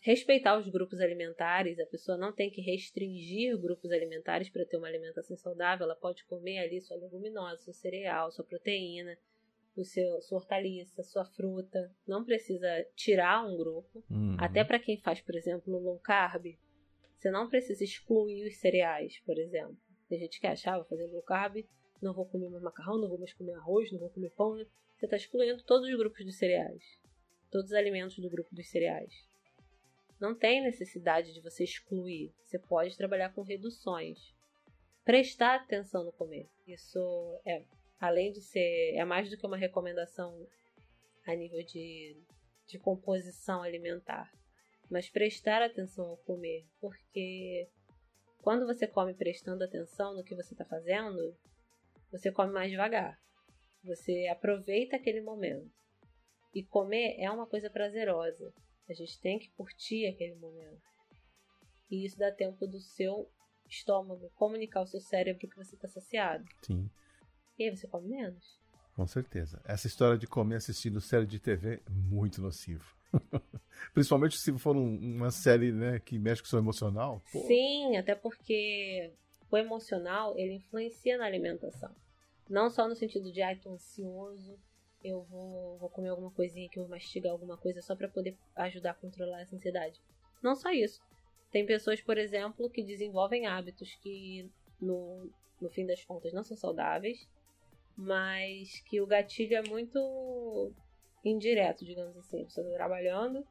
respeitar 0.00 0.58
os 0.58 0.68
grupos 0.68 1.00
alimentares, 1.00 1.78
a 1.78 1.86
pessoa 1.86 2.16
não 2.16 2.32
tem 2.32 2.50
que 2.50 2.60
restringir 2.60 3.58
grupos 3.58 3.90
alimentares 3.90 4.48
para 4.48 4.64
ter 4.64 4.76
uma 4.76 4.86
alimentação 4.86 5.36
saudável, 5.36 5.84
ela 5.84 5.96
pode 5.96 6.24
comer 6.24 6.58
ali 6.58 6.80
sua 6.80 6.96
leguminosa, 6.96 7.62
seu 7.62 7.72
cereal, 7.72 8.30
sua 8.30 8.44
proteína, 8.44 9.16
o 9.76 9.84
seu, 9.84 10.20
sua 10.22 10.38
hortaliça, 10.38 11.02
sua 11.02 11.24
fruta, 11.24 11.92
não 12.06 12.24
precisa 12.24 12.68
tirar 12.94 13.46
um 13.46 13.56
grupo. 13.56 14.02
Uhum. 14.10 14.36
Até 14.38 14.64
para 14.64 14.78
quem 14.78 14.96
faz, 14.98 15.20
por 15.20 15.34
exemplo, 15.34 15.78
low 15.78 15.98
carb, 15.98 16.56
você 17.16 17.30
não 17.30 17.48
precisa 17.48 17.84
excluir 17.84 18.46
os 18.46 18.56
cereais, 18.56 19.20
por 19.24 19.38
exemplo. 19.38 19.76
Tem 20.08 20.18
gente 20.18 20.40
que 20.40 20.46
achava 20.46 20.84
fazer 20.84 21.06
low 21.06 21.22
carb, 21.22 21.64
não 22.00 22.14
vou 22.14 22.26
comer 22.26 22.48
mais 22.48 22.62
macarrão, 22.62 22.98
não 22.98 23.08
vou 23.08 23.18
mais 23.18 23.32
comer 23.32 23.54
arroz, 23.54 23.90
não 23.90 23.98
vou 23.98 24.10
comer 24.10 24.30
pão. 24.30 24.56
Você 24.96 25.06
está 25.06 25.16
excluindo 25.16 25.62
todos 25.64 25.88
os 25.88 25.96
grupos 25.96 26.24
dos 26.24 26.36
cereais, 26.36 26.82
todos 27.50 27.70
os 27.70 27.76
alimentos 27.76 28.18
do 28.18 28.30
grupo 28.30 28.54
dos 28.54 28.68
cereais. 28.68 29.12
Não 30.20 30.34
tem 30.34 30.62
necessidade 30.62 31.32
de 31.32 31.40
você 31.40 31.64
excluir. 31.64 32.32
Você 32.42 32.58
pode 32.58 32.96
trabalhar 32.96 33.32
com 33.34 33.42
reduções. 33.42 34.34
Prestar 35.04 35.56
atenção 35.56 36.04
no 36.04 36.12
comer. 36.12 36.48
Isso 36.66 37.40
é, 37.44 37.62
além 38.00 38.32
de 38.32 38.40
ser, 38.40 38.94
é 38.94 39.04
mais 39.04 39.28
do 39.30 39.36
que 39.36 39.46
uma 39.46 39.56
recomendação 39.56 40.46
a 41.26 41.34
nível 41.34 41.62
de, 41.64 42.16
de 42.66 42.78
composição 42.78 43.62
alimentar. 43.62 44.32
Mas 44.90 45.10
prestar 45.10 45.62
atenção 45.62 46.06
ao 46.06 46.16
comer. 46.18 46.64
Porque 46.80 47.68
quando 48.38 48.66
você 48.66 48.86
come 48.86 49.12
prestando 49.12 49.64
atenção 49.64 50.14
no 50.14 50.24
que 50.24 50.34
você 50.34 50.54
está 50.54 50.64
fazendo, 50.64 51.36
você 52.10 52.32
come 52.32 52.52
mais 52.52 52.70
devagar. 52.70 53.20
Você 53.84 54.26
aproveita 54.28 54.96
aquele 54.96 55.20
momento. 55.20 55.70
E 56.54 56.64
comer 56.64 57.16
é 57.18 57.30
uma 57.30 57.46
coisa 57.46 57.68
prazerosa. 57.68 58.52
A 58.88 58.94
gente 58.94 59.18
tem 59.20 59.38
que 59.38 59.50
curtir 59.50 60.06
aquele 60.06 60.34
momento. 60.36 60.82
E 61.90 62.04
isso 62.04 62.18
dá 62.18 62.30
tempo 62.30 62.66
do 62.66 62.80
seu 62.80 63.28
estômago 63.68 64.30
comunicar 64.34 64.80
ao 64.80 64.86
seu 64.86 65.00
cérebro 65.00 65.48
que 65.48 65.56
você 65.56 65.74
está 65.74 65.88
saciado. 65.88 66.44
Sim. 66.62 66.88
E 67.58 67.64
aí 67.64 67.76
você 67.76 67.86
come 67.86 68.08
menos. 68.08 68.60
Com 68.94 69.06
certeza. 69.06 69.60
Essa 69.64 69.86
história 69.86 70.16
de 70.16 70.26
comer 70.26 70.56
assistindo 70.56 71.00
série 71.00 71.26
de 71.26 71.38
TV 71.38 71.82
é 71.86 71.90
muito 71.90 72.40
nocivo. 72.40 72.96
Principalmente 73.92 74.38
se 74.38 74.56
for 74.58 74.76
um, 74.76 74.96
uma 74.96 75.30
série 75.30 75.70
né, 75.72 75.98
que 75.98 76.18
mexe 76.18 76.42
com 76.42 76.46
o 76.46 76.50
seu 76.50 76.58
emocional. 76.58 77.22
Pô. 77.32 77.40
Sim, 77.46 77.96
até 77.96 78.14
porque 78.14 79.12
o 79.50 79.56
emocional 79.56 80.36
ele 80.38 80.54
influencia 80.54 81.18
na 81.18 81.26
alimentação. 81.26 81.94
Não 82.48 82.70
só 82.70 82.88
no 82.88 82.94
sentido 82.94 83.30
de, 83.32 83.42
ai, 83.42 83.56
tô 83.56 83.70
ansioso, 83.70 84.58
eu 85.06 85.22
vou, 85.22 85.78
vou 85.78 85.88
comer 85.88 86.08
alguma 86.08 86.30
coisinha 86.30 86.68
que 86.68 86.78
eu 86.78 86.82
vou 86.82 86.90
mastigar 86.90 87.32
alguma 87.32 87.56
coisa 87.56 87.80
só 87.80 87.94
para 87.94 88.08
poder 88.08 88.36
ajudar 88.56 88.90
a 88.90 88.94
controlar 88.94 89.42
essa 89.42 89.54
ansiedade. 89.54 90.00
Não 90.42 90.56
só 90.56 90.70
isso. 90.70 91.00
Tem 91.52 91.64
pessoas, 91.64 92.00
por 92.00 92.18
exemplo, 92.18 92.68
que 92.68 92.82
desenvolvem 92.82 93.46
hábitos 93.46 93.94
que 94.02 94.50
no, 94.80 95.30
no 95.60 95.70
fim 95.70 95.86
das 95.86 96.04
contas 96.04 96.32
não 96.32 96.42
são 96.42 96.56
saudáveis, 96.56 97.28
mas 97.96 98.80
que 98.80 99.00
o 99.00 99.06
gatilho 99.06 99.56
é 99.56 99.62
muito 99.62 100.72
indireto, 101.24 101.84
digamos 101.84 102.16
assim. 102.16 102.42
A 102.42 102.44
pessoa 102.44 102.66
tá 102.66 102.74
trabalhando, 102.74 103.46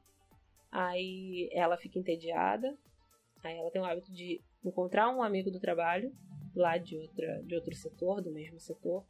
aí 0.72 1.50
ela 1.54 1.78
fica 1.78 1.98
entediada, 1.98 2.78
aí 3.44 3.58
ela 3.58 3.72
tem 3.72 3.82
o 3.82 3.86
hábito 3.86 4.12
de 4.12 4.42
encontrar 4.64 5.10
um 5.10 5.24
amigo 5.24 5.50
do 5.50 5.60
trabalho, 5.60 6.14
lá 6.54 6.78
de, 6.78 6.98
outra, 6.98 7.42
de 7.44 7.56
outro 7.56 7.76
setor, 7.76 8.22
do 8.22 8.32
mesmo 8.32 8.60
setor, 8.60 9.06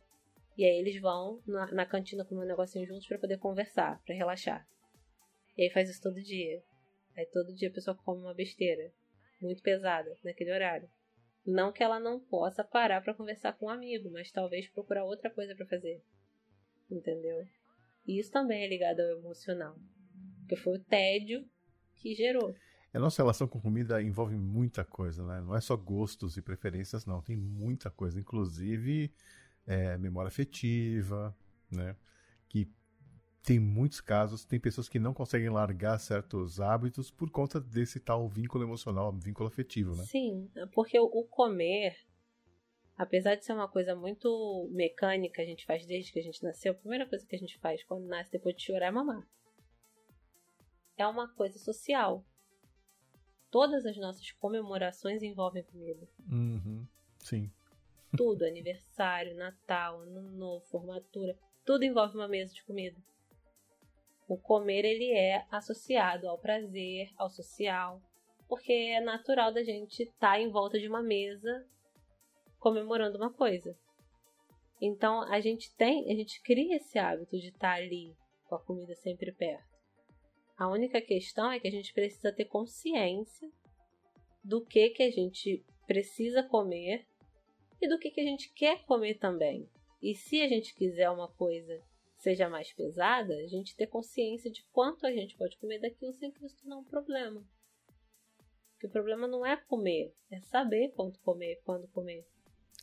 e 0.57 0.63
aí 0.63 0.77
eles 0.79 0.99
vão 1.01 1.41
na, 1.45 1.71
na 1.71 1.85
cantina 1.85 2.23
comer 2.23 2.45
um 2.45 2.47
negocinho 2.47 2.87
juntos 2.87 3.07
para 3.07 3.19
poder 3.19 3.37
conversar, 3.37 4.01
para 4.05 4.15
relaxar. 4.15 4.65
E 5.57 5.63
aí 5.63 5.69
faz 5.69 5.89
isso 5.89 6.01
todo 6.01 6.21
dia. 6.21 6.63
Aí 7.17 7.25
todo 7.25 7.53
dia 7.53 7.69
a 7.69 7.73
pessoa 7.73 7.95
come 7.95 8.21
uma 8.21 8.33
besteira 8.33 8.91
muito 9.41 9.61
pesada 9.61 10.15
naquele 10.23 10.51
horário. 10.51 10.89
Não 11.45 11.71
que 11.71 11.83
ela 11.83 11.99
não 11.99 12.19
possa 12.19 12.63
parar 12.63 13.01
para 13.01 13.13
conversar 13.13 13.53
com 13.53 13.67
um 13.67 13.69
amigo, 13.69 14.09
mas 14.09 14.31
talvez 14.31 14.67
procurar 14.67 15.05
outra 15.05 15.29
coisa 15.29 15.55
para 15.55 15.65
fazer. 15.65 16.01
Entendeu? 16.89 17.45
E 18.07 18.19
isso 18.19 18.31
também 18.31 18.63
é 18.63 18.67
ligado 18.67 18.99
ao 19.01 19.19
emocional. 19.19 19.77
Porque 20.39 20.55
foi 20.55 20.77
o 20.77 20.83
tédio 20.83 21.45
que 21.95 22.15
gerou. 22.15 22.55
A 22.93 22.99
nossa 22.99 23.21
relação 23.21 23.47
com 23.47 23.59
comida 23.59 24.01
envolve 24.01 24.35
muita 24.35 24.85
coisa, 24.85 25.25
né? 25.25 25.41
Não 25.41 25.55
é 25.55 25.59
só 25.59 25.75
gostos 25.75 26.37
e 26.37 26.41
preferências, 26.41 27.05
não. 27.05 27.21
Tem 27.21 27.35
muita 27.35 27.89
coisa. 27.89 28.19
Inclusive 28.19 29.13
é, 29.65 29.97
memória 29.97 30.29
afetiva, 30.29 31.35
né? 31.71 31.95
Que 32.47 32.69
tem 33.43 33.59
muitos 33.59 34.01
casos, 34.01 34.43
tem 34.43 34.59
pessoas 34.59 34.89
que 34.89 34.97
não 34.97 35.13
conseguem 35.13 35.49
largar 35.49 35.99
certos 35.99 36.59
hábitos 36.59 37.11
por 37.11 37.29
conta 37.29 37.59
desse 37.59 37.99
tal 37.99 38.27
vínculo 38.27 38.63
emocional, 38.63 39.13
vínculo 39.13 39.47
afetivo, 39.47 39.95
né? 39.95 40.03
Sim, 40.03 40.49
porque 40.73 40.99
o 40.99 41.23
comer, 41.25 41.95
apesar 42.97 43.35
de 43.35 43.45
ser 43.45 43.53
uma 43.53 43.67
coisa 43.67 43.95
muito 43.95 44.67
mecânica, 44.71 45.43
a 45.43 45.45
gente 45.45 45.65
faz 45.65 45.85
desde 45.85 46.11
que 46.11 46.19
a 46.19 46.23
gente 46.23 46.41
nasceu, 46.43 46.71
a 46.71 46.75
primeira 46.75 47.07
coisa 47.07 47.25
que 47.25 47.35
a 47.35 47.39
gente 47.39 47.59
faz 47.59 47.83
quando 47.83 48.07
nasce 48.07 48.31
depois 48.31 48.55
de 48.55 48.63
chorar 48.63 48.87
é 48.87 48.91
mamar. 48.91 49.27
É 50.97 51.05
uma 51.05 51.31
coisa 51.33 51.59
social. 51.59 52.25
Todas 53.51 53.85
as 53.85 53.97
nossas 53.97 54.31
comemorações 54.31 55.21
envolvem 55.21 55.63
comida. 55.63 56.07
Uhum, 56.31 56.87
sim. 57.19 57.51
Tudo, 58.17 58.43
aniversário, 58.43 59.35
Natal, 59.35 59.99
Ano 59.99 60.21
Novo, 60.31 60.65
formatura, 60.65 61.37
tudo 61.65 61.83
envolve 61.83 62.15
uma 62.15 62.27
mesa 62.27 62.53
de 62.53 62.63
comida. 62.63 62.97
O 64.27 64.37
comer 64.37 64.85
ele 64.85 65.11
é 65.11 65.45
associado 65.51 66.27
ao 66.27 66.39
prazer, 66.39 67.09
ao 67.17 67.29
social, 67.29 68.01
porque 68.47 68.71
é 68.71 69.01
natural 69.01 69.53
da 69.53 69.63
gente 69.63 70.03
estar 70.03 70.33
tá 70.33 70.39
em 70.39 70.49
volta 70.49 70.79
de 70.79 70.87
uma 70.87 71.01
mesa 71.01 71.65
comemorando 72.59 73.17
uma 73.17 73.31
coisa. 73.31 73.77
Então 74.81 75.21
a 75.23 75.39
gente 75.39 75.73
tem, 75.75 76.11
a 76.11 76.15
gente 76.15 76.41
cria 76.41 76.77
esse 76.77 76.97
hábito 76.97 77.37
de 77.39 77.49
estar 77.49 77.73
ali 77.73 78.15
com 78.45 78.55
a 78.55 78.59
comida 78.59 78.95
sempre 78.95 79.31
perto. 79.31 79.75
A 80.57 80.67
única 80.67 81.01
questão 81.01 81.51
é 81.51 81.59
que 81.59 81.67
a 81.67 81.71
gente 81.71 81.93
precisa 81.93 82.31
ter 82.31 82.45
consciência 82.45 83.49
do 84.43 84.63
que 84.63 84.89
que 84.89 85.03
a 85.03 85.11
gente 85.11 85.63
precisa 85.85 86.43
comer 86.43 87.05
e 87.81 87.87
do 87.87 87.99
que 87.99 88.11
que 88.11 88.21
a 88.21 88.25
gente 88.25 88.51
quer 88.53 88.83
comer 88.85 89.15
também. 89.15 89.69
E 90.01 90.13
se 90.15 90.41
a 90.41 90.47
gente 90.47 90.73
quiser 90.73 91.09
uma 91.09 91.27
coisa 91.27 91.81
seja 92.17 92.49
mais 92.49 92.71
pesada, 92.73 93.33
a 93.35 93.47
gente 93.47 93.75
ter 93.75 93.87
consciência 93.87 94.49
de 94.49 94.63
quanto 94.71 95.05
a 95.05 95.11
gente 95.11 95.37
pode 95.37 95.57
comer 95.57 95.79
daquilo 95.79 96.13
sem 96.13 96.31
que 96.31 96.43
isso 96.45 96.57
tornar 96.57 96.77
um 96.77 96.83
problema. 96.83 97.45
Porque 98.73 98.87
o 98.87 98.89
problema 98.89 99.27
não 99.27 99.45
é 99.45 99.55
comer, 99.55 100.13
é 100.31 100.39
saber 100.41 100.91
quanto 100.95 101.19
comer, 101.19 101.61
quando 101.63 101.87
comer. 101.89 102.27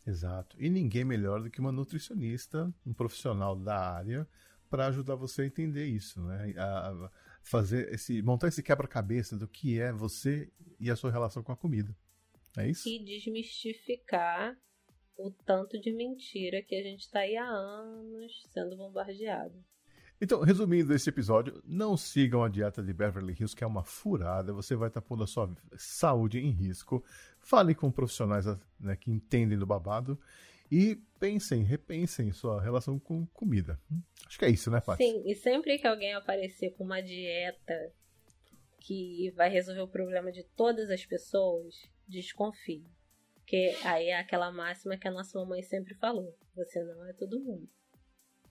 Exato. 0.07 0.57
E 0.61 0.71
ninguém 0.71 1.05
melhor 1.05 1.43
do 1.43 1.51
que 1.51 1.61
uma 1.61 1.73
nutricionista, 1.73 2.73
um 2.87 2.95
profissional 2.95 3.57
da 3.57 3.77
área, 3.77 4.29
para 4.71 4.87
ajudar 4.87 5.17
você 5.17 5.43
a 5.43 5.47
entender 5.47 5.87
isso, 5.87 6.21
né? 6.23 6.55
A 6.57 6.91
a 6.91 7.11
fazer 7.43 7.93
esse, 7.93 8.23
montar 8.23 8.49
esse 8.49 8.63
quebra-cabeça 8.63 9.37
do 9.37 9.49
que 9.49 9.81
é 9.81 9.93
você 9.93 10.51
e 10.79 10.91
a 10.91 10.97
sua 10.97 11.11
relação 11.11 11.43
com 11.43 11.53
a 11.53 11.57
comida. 11.57 11.95
É 12.57 12.69
isso? 12.69 12.89
E 12.89 13.05
desmistificar 13.05 14.57
o 15.17 15.31
tanto 15.31 15.81
de 15.81 15.93
mentira 15.93 16.63
que 16.63 16.75
a 16.75 16.83
gente 16.83 17.01
está 17.01 17.21
aí 17.21 17.37
há 17.37 17.47
anos 17.47 18.33
sendo 18.53 18.77
bombardeado. 18.77 19.55
Então, 20.21 20.41
resumindo 20.41 20.95
esse 20.95 21.09
episódio, 21.09 21.61
não 21.67 21.97
sigam 21.97 22.45
a 22.45 22.49
dieta 22.49 22.81
de 22.81 22.93
Beverly 22.93 23.33
Hills, 23.33 23.57
que 23.57 23.65
é 23.65 23.67
uma 23.67 23.83
furada. 23.83 24.53
Você 24.53 24.77
vai 24.77 24.87
estar 24.87 25.01
pondo 25.01 25.25
a 25.25 25.27
sua 25.27 25.53
saúde 25.77 26.39
em 26.39 26.51
risco. 26.51 27.05
Fale 27.41 27.75
com 27.75 27.91
profissionais 27.91 28.47
né, 28.79 28.95
que 28.95 29.11
entendem 29.11 29.59
do 29.59 29.67
babado. 29.67 30.17
E 30.71 30.97
pensem, 31.19 31.65
repensem 31.65 32.31
sua 32.31 32.63
relação 32.63 33.01
com 33.01 33.27
comida. 33.27 33.81
Acho 34.25 34.39
que 34.39 34.45
é 34.45 34.49
isso, 34.49 34.71
né, 34.71 34.81
Paty? 34.81 35.03
Sim, 35.03 35.23
e 35.27 35.35
sempre 35.35 35.77
que 35.77 35.89
alguém 35.89 36.15
aparecer 36.15 36.71
com 36.77 36.85
uma 36.85 37.03
dieta 37.03 37.93
que 38.79 39.33
vai 39.37 39.51
resolver 39.51 39.83
o 39.83 39.89
problema 39.89 40.31
de 40.31 40.45
todas 40.57 40.89
as 40.89 41.05
pessoas, 41.05 41.75
desconfie. 42.09 42.87
Porque 43.53 43.77
aí 43.85 44.07
é 44.07 44.19
aquela 44.19 44.51
máxima 44.51 44.97
que 44.97 45.07
a 45.07 45.11
nossa 45.11 45.39
mamãe 45.39 45.63
sempre 45.63 45.95
falou: 45.97 46.35
você 46.57 46.83
não 46.83 47.07
é 47.07 47.13
todo 47.13 47.39
mundo. 47.39 47.69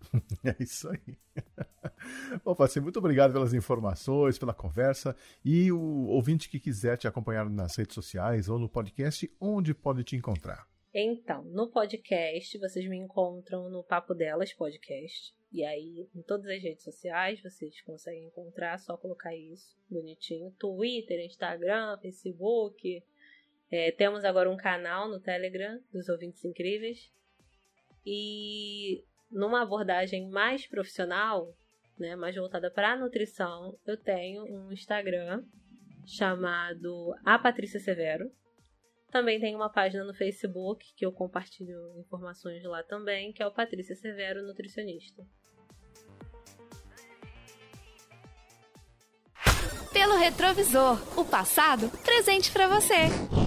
É 0.44 0.56
isso 0.62 0.90
aí. 0.90 1.18
Bom, 2.44 2.56
Paty, 2.56 2.80
muito 2.80 2.98
obrigado 3.00 3.34
pelas 3.34 3.54
informações, 3.54 4.38
pela 4.38 4.54
conversa. 4.54 5.16
E 5.44 5.72
o 5.72 6.08
ouvinte 6.08 6.50
que 6.50 6.60
quiser 6.60 6.98
te 6.98 7.08
acompanhar 7.08 7.50
nas 7.50 7.76
redes 7.76 7.96
sociais 7.96 8.48
ou 8.48 8.60
no 8.60 8.70
podcast, 8.70 9.32
onde 9.40 9.74
pode 9.74 10.04
te 10.04 10.16
encontrar? 10.16 10.68
Então, 10.94 11.44
no 11.46 11.68
podcast, 11.68 12.58
vocês 12.60 12.88
me 12.88 12.98
encontram 12.98 13.70
no 13.70 13.84
Papo 13.84 14.14
Delas 14.14 14.54
Podcast. 14.54 15.34
E 15.52 15.64
aí, 15.64 16.10
em 16.16 16.22
todas 16.22 16.48
as 16.48 16.62
redes 16.62 16.84
sociais, 16.84 17.42
vocês 17.42 17.82
conseguem 17.82 18.26
encontrar, 18.26 18.78
só 18.80 18.98
colocar 18.98 19.36
isso 19.36 19.76
bonitinho. 19.90 20.52
Twitter, 20.60 21.26
Instagram, 21.26 21.98
Facebook. 22.02 23.04
É, 23.72 23.90
temos 23.92 24.26
agora 24.26 24.50
um 24.52 24.58
canal 24.58 25.08
no 25.08 25.20
Telegram 25.20 25.80
dos 25.94 26.10
Ouvintes 26.10 26.44
Incríveis. 26.44 27.10
E 28.06 29.04
numa 29.32 29.62
abordagem 29.62 30.30
mais 30.30 30.68
profissional, 30.68 31.56
né, 31.98 32.16
mais 32.16 32.36
voltada 32.36 32.70
para 32.70 32.92
a 32.92 32.98
nutrição, 32.98 33.78
eu 33.86 33.96
tenho 33.96 34.44
um 34.44 34.72
Instagram 34.74 35.44
chamado 36.06 37.16
A 37.24 37.40
Patrícia 37.40 37.80
Severo. 37.80 38.30
Também 39.10 39.40
tem 39.40 39.56
uma 39.56 39.70
página 39.70 40.04
no 40.04 40.14
Facebook 40.14 40.94
que 40.96 41.06
eu 41.06 41.12
compartilho 41.12 41.98
informações 42.00 42.64
lá 42.64 42.84
também, 42.84 43.32
que 43.32 43.42
é 43.42 43.48
o 43.48 43.54
Patrícia 43.54 43.96
Severo 43.96 44.42
Nutricionista. 44.44 45.24
Pelo 49.94 50.16
retrovisor, 50.16 50.98
o 51.20 51.26
passado 51.26 51.90
presente 52.04 52.52
para 52.52 52.68
você. 52.68 53.41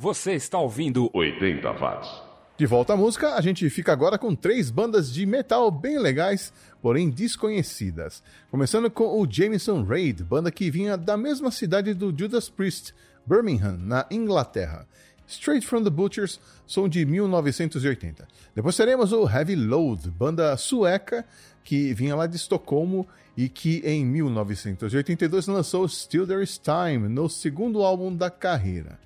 Você 0.00 0.32
está 0.32 0.58
ouvindo 0.58 1.10
80 1.12 1.72
watts. 1.72 2.10
De 2.56 2.64
volta 2.64 2.94
à 2.94 2.96
música, 2.96 3.34
a 3.34 3.40
gente 3.42 3.68
fica 3.68 3.92
agora 3.92 4.16
com 4.16 4.34
três 4.34 4.70
bandas 4.70 5.12
de 5.12 5.26
metal 5.26 5.70
bem 5.70 5.98
legais, 5.98 6.54
porém 6.80 7.10
desconhecidas. 7.10 8.22
Começando 8.50 8.90
com 8.90 9.20
o 9.20 9.30
Jameson 9.30 9.84
Raid, 9.84 10.24
banda 10.24 10.50
que 10.50 10.70
vinha 10.70 10.96
da 10.96 11.18
mesma 11.18 11.50
cidade 11.50 11.92
do 11.92 12.18
Judas 12.18 12.48
Priest, 12.48 12.94
Birmingham, 13.26 13.76
na 13.76 14.06
Inglaterra. 14.10 14.88
Straight 15.26 15.66
from 15.66 15.84
the 15.84 15.90
Butchers, 15.90 16.40
som 16.66 16.88
de 16.88 17.04
1980. 17.04 18.26
Depois 18.54 18.74
teremos 18.78 19.12
o 19.12 19.28
Heavy 19.28 19.54
Load, 19.54 20.08
banda 20.08 20.56
sueca 20.56 21.26
que 21.62 21.92
vinha 21.92 22.16
lá 22.16 22.26
de 22.26 22.36
Estocolmo 22.36 23.06
e 23.36 23.50
que 23.50 23.82
em 23.84 24.06
1982 24.06 25.46
lançou 25.46 25.86
Still 25.86 26.26
There 26.26 26.42
Is 26.42 26.56
Time, 26.56 27.06
no 27.06 27.28
segundo 27.28 27.82
álbum 27.82 28.16
da 28.16 28.30
carreira. 28.30 28.98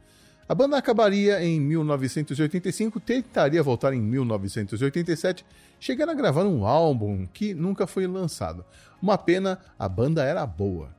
A 0.46 0.54
banda 0.54 0.76
acabaria 0.76 1.42
em 1.42 1.58
1985, 1.58 3.00
tentaria 3.00 3.62
voltar 3.62 3.94
em 3.94 4.00
1987, 4.00 5.42
chegando 5.80 6.10
a 6.10 6.14
gravar 6.14 6.44
um 6.44 6.66
álbum 6.66 7.26
que 7.32 7.54
nunca 7.54 7.86
foi 7.86 8.06
lançado. 8.06 8.62
Uma 9.00 9.16
pena, 9.16 9.58
a 9.78 9.88
banda 9.88 10.22
era 10.22 10.44
boa. 10.44 10.90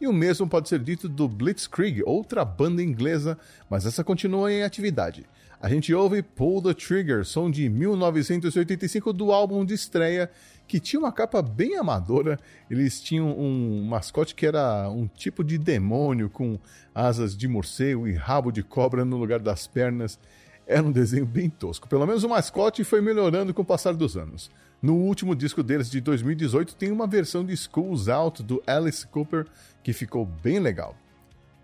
E 0.00 0.06
o 0.06 0.12
mesmo 0.12 0.48
pode 0.48 0.68
ser 0.68 0.78
dito 0.78 1.08
do 1.08 1.26
Blitzkrieg, 1.26 2.00
outra 2.06 2.44
banda 2.44 2.80
inglesa, 2.80 3.36
mas 3.68 3.86
essa 3.86 4.04
continua 4.04 4.52
em 4.52 4.62
atividade. 4.62 5.26
A 5.60 5.68
gente 5.68 5.92
ouve 5.92 6.22
Pull 6.22 6.62
the 6.62 6.74
Trigger, 6.74 7.24
som 7.24 7.50
de 7.50 7.68
1985 7.68 9.12
do 9.12 9.32
álbum 9.32 9.64
de 9.64 9.74
estreia, 9.74 10.30
que 10.66 10.80
tinha 10.80 11.00
uma 11.00 11.12
capa 11.12 11.40
bem 11.40 11.76
amadora. 11.76 12.38
Eles 12.70 13.00
tinham 13.00 13.38
um 13.38 13.84
mascote 13.84 14.34
que 14.34 14.46
era 14.46 14.88
um 14.90 15.06
tipo 15.06 15.44
de 15.44 15.58
demônio 15.58 16.28
com 16.28 16.58
asas 16.94 17.36
de 17.36 17.46
morcego 17.46 18.06
e 18.08 18.14
rabo 18.14 18.50
de 18.50 18.62
cobra 18.62 19.04
no 19.04 19.16
lugar 19.16 19.40
das 19.40 19.66
pernas. 19.66 20.18
Era 20.66 20.82
um 20.82 20.90
desenho 20.90 21.24
bem 21.24 21.48
tosco. 21.48 21.88
Pelo 21.88 22.06
menos 22.06 22.24
o 22.24 22.28
mascote 22.28 22.82
foi 22.82 23.00
melhorando 23.00 23.54
com 23.54 23.62
o 23.62 23.64
passar 23.64 23.94
dos 23.94 24.16
anos. 24.16 24.50
No 24.82 24.94
último 24.94 25.34
disco 25.34 25.62
deles 25.62 25.88
de 25.90 26.00
2018 26.00 26.74
tem 26.74 26.90
uma 26.90 27.06
versão 27.06 27.44
de 27.44 27.56
Schools 27.56 28.08
Out 28.08 28.42
do 28.42 28.62
Alice 28.66 29.06
Cooper 29.06 29.46
que 29.82 29.92
ficou 29.92 30.26
bem 30.26 30.58
legal. 30.58 30.96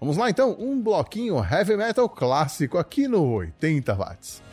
Vamos 0.00 0.16
lá 0.16 0.30
então, 0.30 0.56
um 0.58 0.80
bloquinho 0.80 1.36
heavy 1.38 1.76
metal 1.76 2.08
clássico 2.08 2.78
aqui 2.78 3.06
no 3.06 3.22
80 3.34 3.94
watts. 3.94 4.51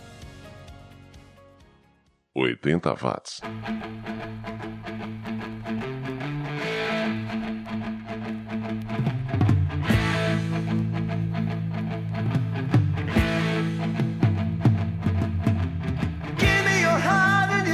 80 2.46 2.74
watts. 3.04 3.42
Give 16.38 16.66
me 16.66 16.82
your 16.82 17.00
heart 17.00 17.50
and 17.52 17.70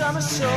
Soul. 0.00 0.48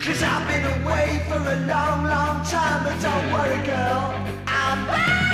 Cause 0.00 0.22
I've 0.24 0.48
been 0.48 0.82
away 0.82 1.22
for 1.28 1.36
a 1.36 1.56
long, 1.66 2.04
long 2.04 2.44
time, 2.44 2.82
but 2.82 3.00
don't 3.00 3.32
worry, 3.32 3.64
girl, 3.64 4.12
I'm 4.46 4.86
back. 4.86 5.27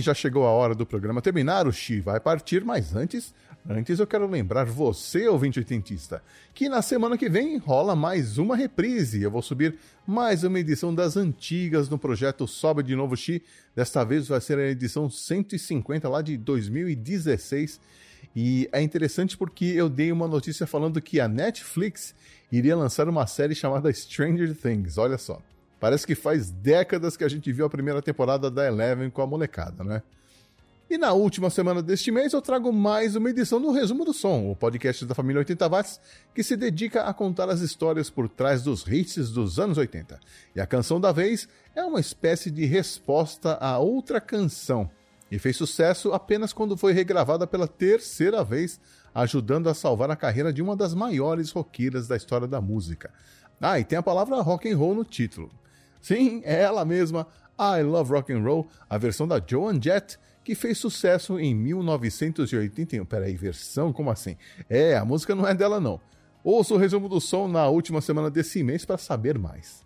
Já 0.00 0.14
chegou 0.14 0.46
a 0.46 0.50
hora 0.50 0.74
do 0.74 0.86
programa 0.86 1.22
terminar, 1.22 1.66
o 1.66 1.72
Xi 1.72 2.00
vai 2.00 2.18
partir, 2.20 2.64
mas 2.64 2.94
antes, 2.94 3.34
antes 3.68 3.98
eu 3.98 4.06
quero 4.06 4.26
lembrar 4.26 4.64
você, 4.66 5.28
ouvinte 5.28 5.58
oitentista, 5.58 6.22
que 6.54 6.68
na 6.68 6.82
semana 6.82 7.18
que 7.18 7.28
vem 7.28 7.58
rola 7.58 7.94
mais 7.94 8.38
uma 8.38 8.56
reprise. 8.56 9.22
Eu 9.22 9.30
vou 9.30 9.42
subir 9.42 9.76
mais 10.06 10.44
uma 10.44 10.58
edição 10.58 10.94
das 10.94 11.16
antigas 11.16 11.88
no 11.88 11.98
projeto 11.98 12.46
Sobe 12.46 12.82
de 12.82 12.96
Novo 12.96 13.16
Xi. 13.16 13.42
Desta 13.74 14.04
vez 14.04 14.28
vai 14.28 14.40
ser 14.40 14.58
a 14.58 14.68
edição 14.68 15.08
150 15.08 16.08
lá 16.08 16.22
de 16.22 16.36
2016. 16.36 17.80
E 18.34 18.68
é 18.72 18.80
interessante 18.80 19.36
porque 19.36 19.64
eu 19.64 19.88
dei 19.88 20.12
uma 20.12 20.28
notícia 20.28 20.66
falando 20.66 21.00
que 21.00 21.20
a 21.20 21.28
Netflix 21.28 22.14
iria 22.50 22.76
lançar 22.76 23.08
uma 23.08 23.26
série 23.26 23.54
chamada 23.54 23.92
Stranger 23.92 24.54
Things. 24.54 24.98
Olha 24.98 25.18
só. 25.18 25.40
Parece 25.80 26.06
que 26.06 26.14
faz 26.14 26.50
décadas 26.50 27.16
que 27.16 27.24
a 27.24 27.28
gente 27.28 27.50
viu 27.50 27.64
a 27.64 27.70
primeira 27.70 28.02
temporada 28.02 28.50
da 28.50 28.66
Eleven 28.66 29.08
com 29.08 29.22
a 29.22 29.26
molecada, 29.26 29.82
né? 29.82 30.02
E 30.90 30.98
na 30.98 31.12
última 31.12 31.48
semana 31.48 31.80
deste 31.80 32.10
mês 32.10 32.32
eu 32.32 32.42
trago 32.42 32.72
mais 32.72 33.16
uma 33.16 33.30
edição 33.30 33.60
do 33.60 33.70
Resumo 33.70 34.04
do 34.04 34.12
Som, 34.12 34.50
o 34.50 34.56
podcast 34.56 35.06
da 35.06 35.14
família 35.14 35.38
80 35.38 35.68
Watts, 35.68 36.00
que 36.34 36.42
se 36.42 36.56
dedica 36.56 37.04
a 37.04 37.14
contar 37.14 37.48
as 37.48 37.60
histórias 37.60 38.10
por 38.10 38.28
trás 38.28 38.62
dos 38.62 38.86
hits 38.86 39.30
dos 39.30 39.58
anos 39.58 39.78
80. 39.78 40.18
E 40.54 40.60
a 40.60 40.66
canção 40.66 41.00
da 41.00 41.12
vez 41.12 41.48
é 41.74 41.82
uma 41.82 42.00
espécie 42.00 42.50
de 42.50 42.66
resposta 42.66 43.56
a 43.60 43.78
outra 43.78 44.20
canção, 44.20 44.90
e 45.30 45.38
fez 45.38 45.56
sucesso 45.56 46.12
apenas 46.12 46.52
quando 46.52 46.76
foi 46.76 46.92
regravada 46.92 47.46
pela 47.46 47.68
terceira 47.68 48.42
vez, 48.42 48.80
ajudando 49.14 49.68
a 49.68 49.74
salvar 49.74 50.10
a 50.10 50.16
carreira 50.16 50.52
de 50.52 50.60
uma 50.60 50.74
das 50.74 50.92
maiores 50.92 51.52
roqueiras 51.52 52.08
da 52.08 52.16
história 52.16 52.48
da 52.48 52.60
música. 52.60 53.12
Ah, 53.60 53.78
e 53.78 53.84
tem 53.84 53.96
a 53.96 54.02
palavra 54.02 54.40
rock 54.40 54.68
and 54.68 54.76
roll 54.76 54.94
no 54.94 55.04
título. 55.04 55.50
Sim, 56.00 56.40
é 56.44 56.62
ela 56.62 56.84
mesma, 56.84 57.26
I 57.58 57.82
Love 57.82 58.12
Rock 58.12 58.32
and 58.32 58.42
Roll, 58.42 58.68
a 58.88 58.96
versão 58.96 59.28
da 59.28 59.40
Joan 59.44 59.80
Jett, 59.80 60.18
que 60.42 60.54
fez 60.54 60.78
sucesso 60.78 61.38
em 61.38 61.54
1981. 61.54 63.04
Peraí, 63.04 63.36
versão? 63.36 63.92
Como 63.92 64.10
assim? 64.10 64.36
É, 64.68 64.96
a 64.96 65.04
música 65.04 65.34
não 65.34 65.46
é 65.46 65.54
dela 65.54 65.78
não. 65.78 66.00
Ouça 66.42 66.72
o 66.72 66.78
resumo 66.78 67.08
do 67.08 67.20
som 67.20 67.46
na 67.46 67.68
última 67.68 68.00
semana 68.00 68.30
desse 68.30 68.62
mês 68.62 68.84
para 68.84 68.96
saber 68.96 69.38
mais. 69.38 69.84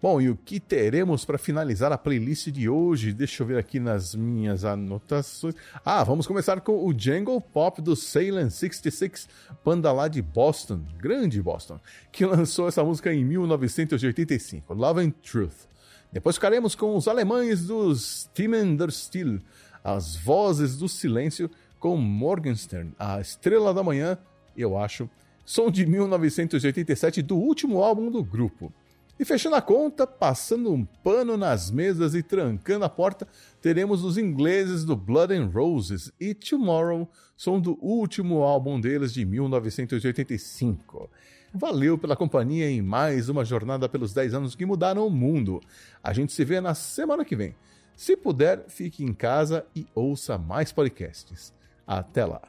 Bom, 0.00 0.20
e 0.20 0.30
o 0.30 0.36
que 0.36 0.60
teremos 0.60 1.24
para 1.24 1.36
finalizar 1.36 1.90
a 1.90 1.98
playlist 1.98 2.52
de 2.52 2.68
hoje? 2.68 3.12
Deixa 3.12 3.42
eu 3.42 3.46
ver 3.48 3.58
aqui 3.58 3.80
nas 3.80 4.14
minhas 4.14 4.64
anotações. 4.64 5.56
Ah, 5.84 6.04
vamos 6.04 6.24
começar 6.24 6.60
com 6.60 6.86
o 6.86 6.96
Jungle 6.96 7.40
Pop 7.40 7.82
do 7.82 7.96
Salem 7.96 8.48
66, 8.48 9.28
banda 9.64 9.90
lá 9.90 10.06
de 10.06 10.22
Boston, 10.22 10.82
grande 10.98 11.42
Boston, 11.42 11.80
que 12.12 12.24
lançou 12.24 12.68
essa 12.68 12.84
música 12.84 13.12
em 13.12 13.24
1985, 13.24 14.72
Love 14.72 15.00
and 15.04 15.10
Truth. 15.10 15.66
Depois 16.12 16.36
ficaremos 16.36 16.76
com 16.76 16.94
os 16.96 17.08
alemães 17.08 17.66
dos 17.66 18.28
Stimmen 18.30 18.78
Still, 18.90 19.40
as 19.82 20.14
vozes 20.14 20.76
do 20.76 20.88
silêncio, 20.88 21.50
com 21.80 21.96
Morgenstern, 21.96 22.92
a 22.96 23.20
estrela 23.20 23.74
da 23.74 23.82
manhã, 23.82 24.16
eu 24.56 24.78
acho, 24.78 25.10
som 25.44 25.72
de 25.72 25.84
1987 25.84 27.20
do 27.20 27.36
último 27.36 27.82
álbum 27.82 28.12
do 28.12 28.22
grupo. 28.22 28.72
E 29.18 29.24
fechando 29.24 29.56
a 29.56 29.62
conta, 29.62 30.06
passando 30.06 30.72
um 30.72 30.84
pano 30.84 31.36
nas 31.36 31.72
mesas 31.72 32.14
e 32.14 32.22
trancando 32.22 32.84
a 32.84 32.88
porta, 32.88 33.26
teremos 33.60 34.04
os 34.04 34.16
ingleses 34.16 34.84
do 34.84 34.94
Blood 34.94 35.34
and 35.34 35.46
Roses 35.46 36.12
e 36.20 36.32
Tomorrow, 36.34 37.10
som 37.36 37.58
do 37.58 37.76
último 37.82 38.42
álbum 38.44 38.80
deles 38.80 39.12
de 39.12 39.24
1985. 39.24 41.10
Valeu 41.52 41.98
pela 41.98 42.14
companhia 42.14 42.70
em 42.70 42.80
mais 42.80 43.28
uma 43.28 43.44
jornada 43.44 43.88
pelos 43.88 44.14
10 44.14 44.34
anos 44.34 44.54
que 44.54 44.64
mudaram 44.64 45.04
o 45.04 45.10
mundo. 45.10 45.60
A 46.00 46.12
gente 46.12 46.32
se 46.32 46.44
vê 46.44 46.60
na 46.60 46.74
semana 46.74 47.24
que 47.24 47.34
vem. 47.34 47.56
Se 47.96 48.16
puder, 48.16 48.66
fique 48.68 49.02
em 49.02 49.12
casa 49.12 49.66
e 49.74 49.84
ouça 49.96 50.38
mais 50.38 50.70
podcasts. 50.70 51.52
Até 51.84 52.24
lá. 52.24 52.42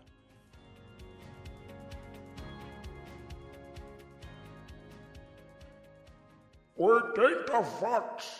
We 6.80 6.88
take 7.14 7.46
the 7.48 7.62
fox. 7.82 8.40